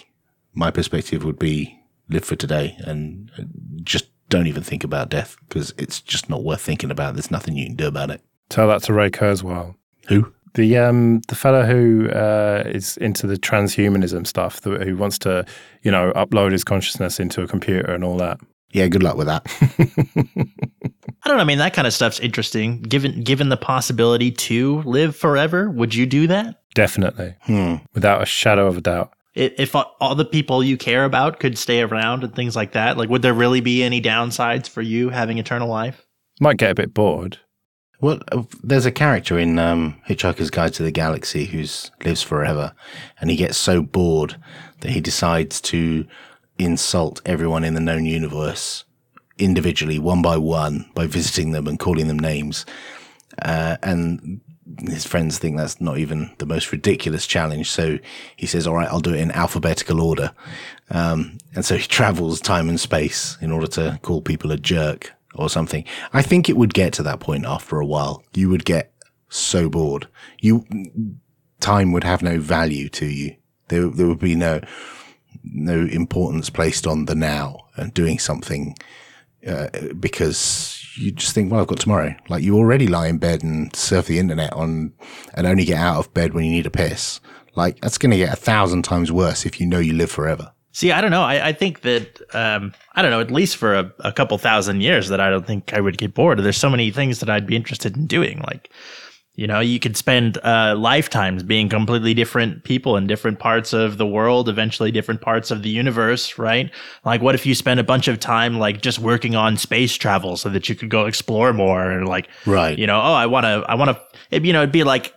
my 0.54 0.70
perspective 0.70 1.24
would 1.24 1.38
be 1.38 1.78
live 2.08 2.24
for 2.24 2.36
today 2.36 2.76
and 2.80 3.30
uh, 3.38 3.42
just 3.82 4.06
don't 4.28 4.46
even 4.46 4.62
think 4.62 4.84
about 4.84 5.08
death 5.08 5.36
because 5.48 5.72
it's 5.78 6.00
just 6.00 6.28
not 6.28 6.44
worth 6.44 6.60
thinking 6.60 6.90
about. 6.90 7.14
There's 7.14 7.30
nothing 7.30 7.56
you 7.56 7.66
can 7.66 7.76
do 7.76 7.86
about 7.86 8.10
it. 8.10 8.22
Tell 8.48 8.68
that 8.68 8.82
to 8.84 8.92
Ray 8.92 9.10
Kurzweil. 9.10 9.74
Who? 10.08 10.32
The 10.54 10.78
um 10.78 11.20
the 11.28 11.34
fellow 11.34 11.64
who 11.64 12.08
uh, 12.08 12.62
is 12.66 12.96
into 12.96 13.26
the 13.26 13.36
transhumanism 13.36 14.26
stuff, 14.26 14.62
the, 14.62 14.78
who 14.78 14.96
wants 14.96 15.18
to 15.20 15.44
you 15.82 15.90
know 15.90 16.12
upload 16.16 16.52
his 16.52 16.64
consciousness 16.64 17.20
into 17.20 17.42
a 17.42 17.46
computer 17.46 17.92
and 17.92 18.02
all 18.02 18.16
that. 18.18 18.38
Yeah, 18.70 18.88
good 18.88 19.02
luck 19.02 19.16
with 19.16 19.26
that. 19.26 19.46
I 21.24 21.28
don't 21.28 21.36
know. 21.38 21.42
I 21.42 21.44
mean, 21.44 21.58
that 21.58 21.74
kind 21.74 21.86
of 21.86 21.92
stuff's 21.92 22.20
interesting. 22.20 22.82
Given 22.82 23.22
given 23.22 23.48
the 23.48 23.56
possibility 23.56 24.30
to 24.30 24.82
live 24.82 25.14
forever, 25.14 25.68
would 25.70 25.94
you 25.94 26.06
do 26.06 26.26
that? 26.28 26.62
Definitely. 26.74 27.34
Hmm. 27.42 27.76
Without 27.94 28.22
a 28.22 28.26
shadow 28.26 28.66
of 28.66 28.76
a 28.78 28.80
doubt. 28.80 29.12
I- 29.36 29.52
If 29.58 29.74
all 29.74 30.14
the 30.14 30.24
people 30.24 30.62
you 30.64 30.76
care 30.76 31.04
about 31.04 31.40
could 31.40 31.58
stay 31.58 31.80
around 31.82 32.24
and 32.24 32.34
things 32.34 32.56
like 32.56 32.72
that, 32.72 32.96
like 32.96 33.08
would 33.08 33.22
there 33.22 33.34
really 33.34 33.60
be 33.60 33.82
any 33.82 34.00
downsides 34.00 34.68
for 34.68 34.82
you 34.82 35.10
having 35.10 35.38
eternal 35.38 35.68
life? 35.68 36.02
Might 36.40 36.58
get 36.58 36.70
a 36.70 36.74
bit 36.74 36.94
bored. 36.94 37.38
Well, 38.00 38.20
uh, 38.30 38.42
there's 38.62 38.84
a 38.84 38.92
character 38.92 39.38
in 39.38 39.58
um, 39.58 39.96
Hitchhiker's 40.06 40.50
Guide 40.50 40.74
to 40.74 40.82
the 40.82 40.90
Galaxy 40.90 41.46
who 41.46 41.60
lives 42.04 42.22
forever, 42.22 42.72
and 43.20 43.30
he 43.30 43.36
gets 43.36 43.56
so 43.56 43.80
bored 43.80 44.36
that 44.80 44.90
he 44.90 45.00
decides 45.00 45.60
to 45.62 46.06
insult 46.58 47.22
everyone 47.24 47.64
in 47.64 47.72
the 47.74 47.80
known 47.80 48.04
universe 48.04 48.84
individually, 49.38 49.98
one 49.98 50.20
by 50.22 50.36
one, 50.36 50.90
by 50.94 51.06
visiting 51.06 51.52
them 51.52 51.66
and 51.66 51.78
calling 51.78 52.08
them 52.08 52.18
names. 52.18 52.66
Uh, 53.40 53.76
and 53.82 54.40
his 54.80 55.06
friends 55.06 55.38
think 55.38 55.56
that's 55.56 55.80
not 55.80 55.98
even 55.98 56.30
the 56.38 56.46
most 56.46 56.72
ridiculous 56.72 57.26
challenge. 57.26 57.70
So 57.70 57.98
he 58.36 58.46
says, 58.46 58.66
all 58.66 58.74
right, 58.74 58.88
I'll 58.88 59.00
do 59.00 59.14
it 59.14 59.20
in 59.20 59.30
alphabetical 59.30 60.00
order. 60.00 60.32
Um, 60.90 61.38
and 61.54 61.64
so 61.64 61.76
he 61.76 61.86
travels 61.88 62.40
time 62.40 62.68
and 62.68 62.80
space 62.80 63.38
in 63.40 63.52
order 63.52 63.66
to 63.68 63.98
call 64.02 64.20
people 64.20 64.50
a 64.52 64.56
jerk 64.56 65.12
or 65.34 65.48
something. 65.48 65.84
I 66.12 66.22
think 66.22 66.48
it 66.48 66.56
would 66.56 66.74
get 66.74 66.92
to 66.94 67.02
that 67.04 67.20
point 67.20 67.46
after 67.46 67.78
a 67.78 67.86
while. 67.86 68.22
You 68.34 68.50
would 68.50 68.64
get 68.64 68.92
so 69.28 69.68
bored. 69.68 70.08
You, 70.40 70.64
time 71.60 71.92
would 71.92 72.04
have 72.04 72.22
no 72.22 72.40
value 72.40 72.88
to 72.90 73.06
you. 73.06 73.36
There, 73.68 73.88
there 73.88 74.06
would 74.06 74.20
be 74.20 74.34
no, 74.34 74.60
no 75.44 75.86
importance 75.86 76.50
placed 76.50 76.86
on 76.86 77.04
the 77.04 77.14
now 77.14 77.66
and 77.76 77.92
doing 77.92 78.18
something 78.18 78.76
uh, 79.46 79.68
because 79.98 80.75
you 80.96 81.12
just 81.12 81.34
think, 81.34 81.50
well, 81.50 81.60
I've 81.60 81.66
got 81.66 81.80
tomorrow. 81.80 82.14
Like 82.28 82.42
you 82.42 82.56
already 82.56 82.86
lie 82.86 83.08
in 83.08 83.18
bed 83.18 83.42
and 83.42 83.74
surf 83.74 84.06
the 84.06 84.18
internet 84.18 84.52
on 84.52 84.92
and 85.34 85.46
only 85.46 85.64
get 85.64 85.78
out 85.78 85.98
of 85.98 86.14
bed 86.14 86.34
when 86.34 86.44
you 86.44 86.50
need 86.50 86.66
a 86.66 86.70
piss. 86.70 87.20
Like 87.54 87.80
that's 87.80 87.98
going 87.98 88.10
to 88.10 88.16
get 88.16 88.32
a 88.32 88.36
thousand 88.36 88.82
times 88.82 89.10
worse 89.10 89.46
if 89.46 89.60
you 89.60 89.66
know 89.66 89.78
you 89.78 89.94
live 89.94 90.10
forever. 90.10 90.52
See, 90.72 90.92
I 90.92 91.00
don't 91.00 91.10
know. 91.10 91.22
I, 91.22 91.48
I 91.48 91.52
think 91.54 91.80
that 91.82 92.20
um, 92.34 92.74
I 92.94 93.00
don't 93.00 93.10
know. 93.10 93.20
At 93.20 93.30
least 93.30 93.56
for 93.56 93.74
a, 93.74 93.90
a 94.00 94.12
couple 94.12 94.36
thousand 94.36 94.82
years, 94.82 95.08
that 95.08 95.20
I 95.20 95.30
don't 95.30 95.46
think 95.46 95.72
I 95.72 95.80
would 95.80 95.96
get 95.96 96.12
bored. 96.12 96.38
There's 96.38 96.58
so 96.58 96.68
many 96.68 96.90
things 96.90 97.20
that 97.20 97.30
I'd 97.30 97.46
be 97.46 97.56
interested 97.56 97.96
in 97.96 98.06
doing. 98.06 98.40
Like, 98.40 98.70
you 99.36 99.46
know, 99.46 99.60
you 99.60 99.78
could 99.78 99.96
spend 99.96 100.38
uh, 100.38 100.74
lifetimes 100.76 101.42
being 101.42 101.68
completely 101.68 102.14
different 102.14 102.64
people 102.64 102.96
in 102.96 103.06
different 103.06 103.38
parts 103.38 103.72
of 103.74 103.98
the 103.98 104.06
world, 104.06 104.48
eventually 104.48 104.90
different 104.90 105.20
parts 105.20 105.50
of 105.50 105.62
the 105.62 105.68
universe, 105.68 106.38
right? 106.38 106.70
Like, 107.04 107.20
what 107.20 107.34
if 107.34 107.44
you 107.44 107.54
spend 107.54 107.78
a 107.78 107.84
bunch 107.84 108.08
of 108.08 108.18
time 108.18 108.58
like 108.58 108.80
just 108.80 108.98
working 108.98 109.36
on 109.36 109.56
space 109.58 109.94
travel 109.94 110.36
so 110.36 110.48
that 110.48 110.68
you 110.68 110.74
could 110.74 110.88
go 110.88 111.04
explore 111.06 111.52
more 111.52 111.90
and 111.90 112.08
like, 112.08 112.28
Right. 112.46 112.78
you 112.78 112.86
know, 112.86 112.98
oh, 112.98 113.12
I 113.12 113.26
want 113.26 113.44
to, 113.44 113.64
I 113.68 113.74
want 113.74 113.96
to, 114.30 114.40
you 114.40 114.52
know, 114.52 114.62
it'd 114.62 114.72
be 114.72 114.84
like 114.84 115.12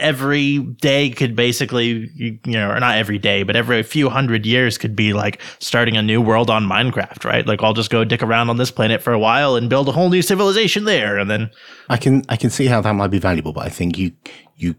every 0.00 0.58
day 0.58 1.10
could 1.10 1.36
basically, 1.36 2.10
you, 2.14 2.38
know, 2.46 2.70
or 2.70 2.80
not 2.80 2.96
every 2.96 3.18
day, 3.18 3.42
but 3.42 3.56
every 3.56 3.82
few 3.82 4.08
hundred 4.08 4.46
years 4.46 4.78
could 4.78 4.96
be 4.96 5.12
like 5.12 5.40
starting 5.58 5.96
a 5.96 6.02
new 6.02 6.20
world 6.20 6.50
on 6.50 6.66
Minecraft, 6.66 7.24
right? 7.24 7.46
Like 7.46 7.62
I'll 7.62 7.74
just 7.74 7.90
go 7.90 8.04
dick 8.04 8.22
around 8.22 8.50
on 8.50 8.56
this 8.56 8.70
planet 8.70 9.02
for 9.02 9.12
a 9.12 9.18
while 9.18 9.56
and 9.56 9.70
build 9.70 9.88
a 9.88 9.92
whole 9.92 10.10
new 10.10 10.22
civilization 10.22 10.84
there. 10.84 11.18
And 11.18 11.30
then, 11.30 11.50
I 11.88 11.96
can 11.96 12.24
I 12.28 12.36
can 12.36 12.50
see 12.50 12.66
how 12.66 12.80
that 12.80 12.92
might 12.92 13.08
be 13.08 13.18
valuable, 13.18 13.52
but 13.52 13.66
I 13.66 13.68
think 13.68 13.98
you 13.98 14.12
you 14.56 14.74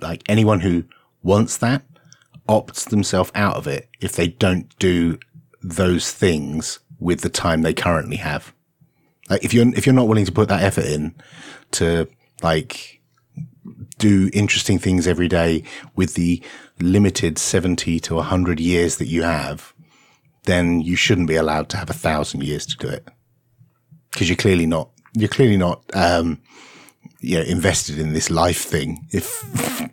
like 0.00 0.22
anyone 0.28 0.60
who 0.60 0.84
wants 1.22 1.56
that 1.58 1.82
opts 2.48 2.88
themselves 2.88 3.30
out 3.34 3.56
of 3.56 3.66
it 3.66 3.88
if 4.00 4.12
they 4.12 4.28
don't 4.28 4.76
do 4.78 5.18
those 5.62 6.12
things 6.12 6.78
with 6.98 7.20
the 7.20 7.28
time 7.28 7.62
they 7.62 7.74
currently 7.74 8.16
have. 8.16 8.54
Like 9.28 9.44
if 9.44 9.52
you're 9.52 9.68
if 9.74 9.86
you're 9.86 9.94
not 9.94 10.08
willing 10.08 10.24
to 10.24 10.32
put 10.32 10.48
that 10.48 10.62
effort 10.62 10.86
in 10.86 11.14
to 11.72 12.08
like 12.42 12.97
do 13.98 14.30
interesting 14.32 14.78
things 14.78 15.06
every 15.06 15.28
day 15.28 15.64
with 15.94 16.14
the 16.14 16.42
limited 16.80 17.38
70 17.38 18.00
to 18.00 18.14
100 18.14 18.60
years 18.60 18.96
that 18.96 19.08
you 19.08 19.22
have, 19.22 19.74
then 20.44 20.80
you 20.80 20.96
shouldn't 20.96 21.28
be 21.28 21.36
allowed 21.36 21.68
to 21.70 21.76
have 21.76 21.90
a 21.90 21.94
thousand 21.94 22.44
years 22.44 22.64
to 22.66 22.76
do 22.76 22.88
it. 22.88 23.06
Cause 24.12 24.28
you're 24.28 24.36
clearly 24.36 24.66
not, 24.66 24.90
you're 25.14 25.28
clearly 25.28 25.56
not, 25.56 25.84
um, 25.94 26.40
you 27.20 27.36
know, 27.36 27.44
invested 27.44 27.98
in 27.98 28.12
this 28.12 28.30
life 28.30 28.62
thing. 28.62 29.06
If, 29.10 29.42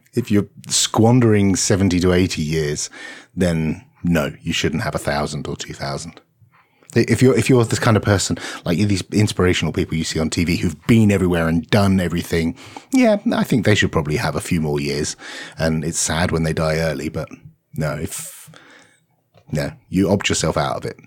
if 0.14 0.32
you're 0.32 0.48
squandering 0.68 1.56
70 1.56 2.00
to 2.00 2.14
80 2.14 2.42
years, 2.42 2.90
then 3.36 3.84
no, 4.08 4.34
you 4.42 4.54
shouldn't 4.54 4.84
have 4.84 4.96
a 4.96 5.00
thousand 5.00 5.48
or 5.48 5.56
two 5.56 5.74
thousand. 5.74 6.22
If 6.96 7.22
you're, 7.22 7.38
if 7.38 7.50
you're 7.50 7.64
this 7.66 7.80
kind 7.80 7.98
of 7.98 8.04
person, 8.04 8.38
like 8.64 8.78
these 8.78 9.04
inspirational 9.12 9.74
people 9.74 9.96
you 9.96 10.04
see 10.04 10.20
on 10.20 10.30
TV 10.30 10.58
who've 10.58 10.82
been 10.88 11.12
everywhere 11.12 11.48
and 11.48 11.68
done 11.68 12.00
everything, 12.00 12.58
yeah, 12.94 13.18
I 13.34 13.44
think 13.44 13.66
they 13.66 13.76
should 13.76 13.92
probably 13.92 14.16
have 14.18 14.36
a 14.36 14.42
few 14.42 14.62
more 14.62 14.80
years. 14.80 15.16
And 15.58 15.84
it's 15.84 16.00
sad 16.00 16.32
when 16.32 16.44
they 16.44 16.54
die 16.54 16.78
early, 16.78 17.10
but 17.10 17.30
no, 17.74 17.96
if, 17.96 18.50
no, 19.52 19.72
you 19.90 20.10
opt 20.10 20.30
yourself 20.30 20.58
out 20.58 20.78
of 20.78 20.86
it. 20.86 20.98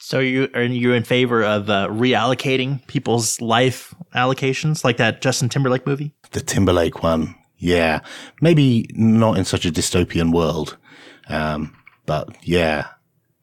so 0.00 0.18
you 0.18 0.48
are 0.54 0.62
you 0.62 0.92
in 0.92 1.04
favor 1.04 1.42
of 1.42 1.70
uh, 1.70 1.88
reallocating 1.88 2.84
people's 2.86 3.40
life 3.40 3.94
allocations 4.14 4.84
like 4.84 4.96
that 4.98 5.22
Justin 5.22 5.48
Timberlake 5.48 5.86
movie? 5.86 6.14
The 6.32 6.40
Timberlake 6.40 7.02
one. 7.02 7.34
Yeah. 7.58 8.00
Maybe 8.40 8.86
not 8.94 9.38
in 9.38 9.44
such 9.44 9.64
a 9.64 9.70
dystopian 9.70 10.32
world. 10.32 10.76
Um, 11.28 11.74
but 12.04 12.36
yeah, 12.42 12.88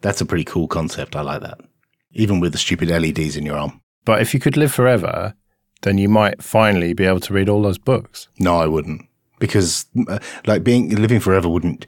that's 0.01 0.21
a 0.21 0.25
pretty 0.25 0.43
cool 0.45 0.67
concept. 0.67 1.15
I 1.15 1.21
like 1.21 1.41
that. 1.41 1.59
Even 2.13 2.39
with 2.39 2.51
the 2.51 2.57
stupid 2.57 2.89
LEDs 2.89 3.35
in 3.35 3.45
your 3.45 3.57
arm. 3.57 3.81
But 4.05 4.21
if 4.21 4.33
you 4.33 4.39
could 4.39 4.57
live 4.57 4.73
forever, 4.73 5.33
then 5.81 5.97
you 5.97 6.09
might 6.09 6.41
finally 6.41 6.93
be 6.93 7.05
able 7.05 7.19
to 7.21 7.33
read 7.33 7.49
all 7.49 7.61
those 7.61 7.77
books. 7.77 8.27
No, 8.39 8.57
I 8.57 8.67
wouldn't. 8.67 9.07
Because, 9.39 9.85
uh, 10.07 10.19
like, 10.45 10.63
being, 10.63 10.89
living 10.89 11.19
forever 11.19 11.49
wouldn't, 11.49 11.85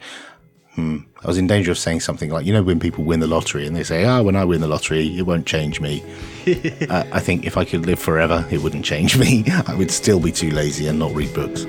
hmm, 0.74 0.98
I 1.24 1.28
was 1.28 1.38
in 1.38 1.48
danger 1.48 1.72
of 1.72 1.78
saying 1.78 2.02
something 2.02 2.30
like, 2.30 2.46
you 2.46 2.54
know, 2.54 2.64
when 2.64 2.80
people 2.80 3.04
win 3.04 3.20
the 3.20 3.28
lottery 3.28 3.66
and 3.66 3.76
they 3.76 3.84
say, 3.84 4.04
ah, 4.06 4.22
when 4.22 4.36
I 4.36 4.44
win 4.46 4.62
the 4.62 4.68
lottery, 4.68 5.18
it 5.18 5.24
won't 5.24 5.48
change 5.48 5.80
me. 5.80 6.04
uh, 6.90 7.06
I 7.12 7.20
think 7.20 7.46
if 7.46 7.58
I 7.58 7.66
could 7.66 7.86
live 7.86 8.00
forever, 8.00 8.46
it 8.52 8.62
wouldn't 8.62 8.86
change 8.86 9.18
me. 9.18 9.46
I 9.68 9.76
would 9.76 9.92
still 9.92 10.20
be 10.20 10.32
too 10.32 10.52
lazy 10.52 10.88
and 10.88 11.00
not 11.00 11.14
read 11.14 11.34
books. 11.34 11.66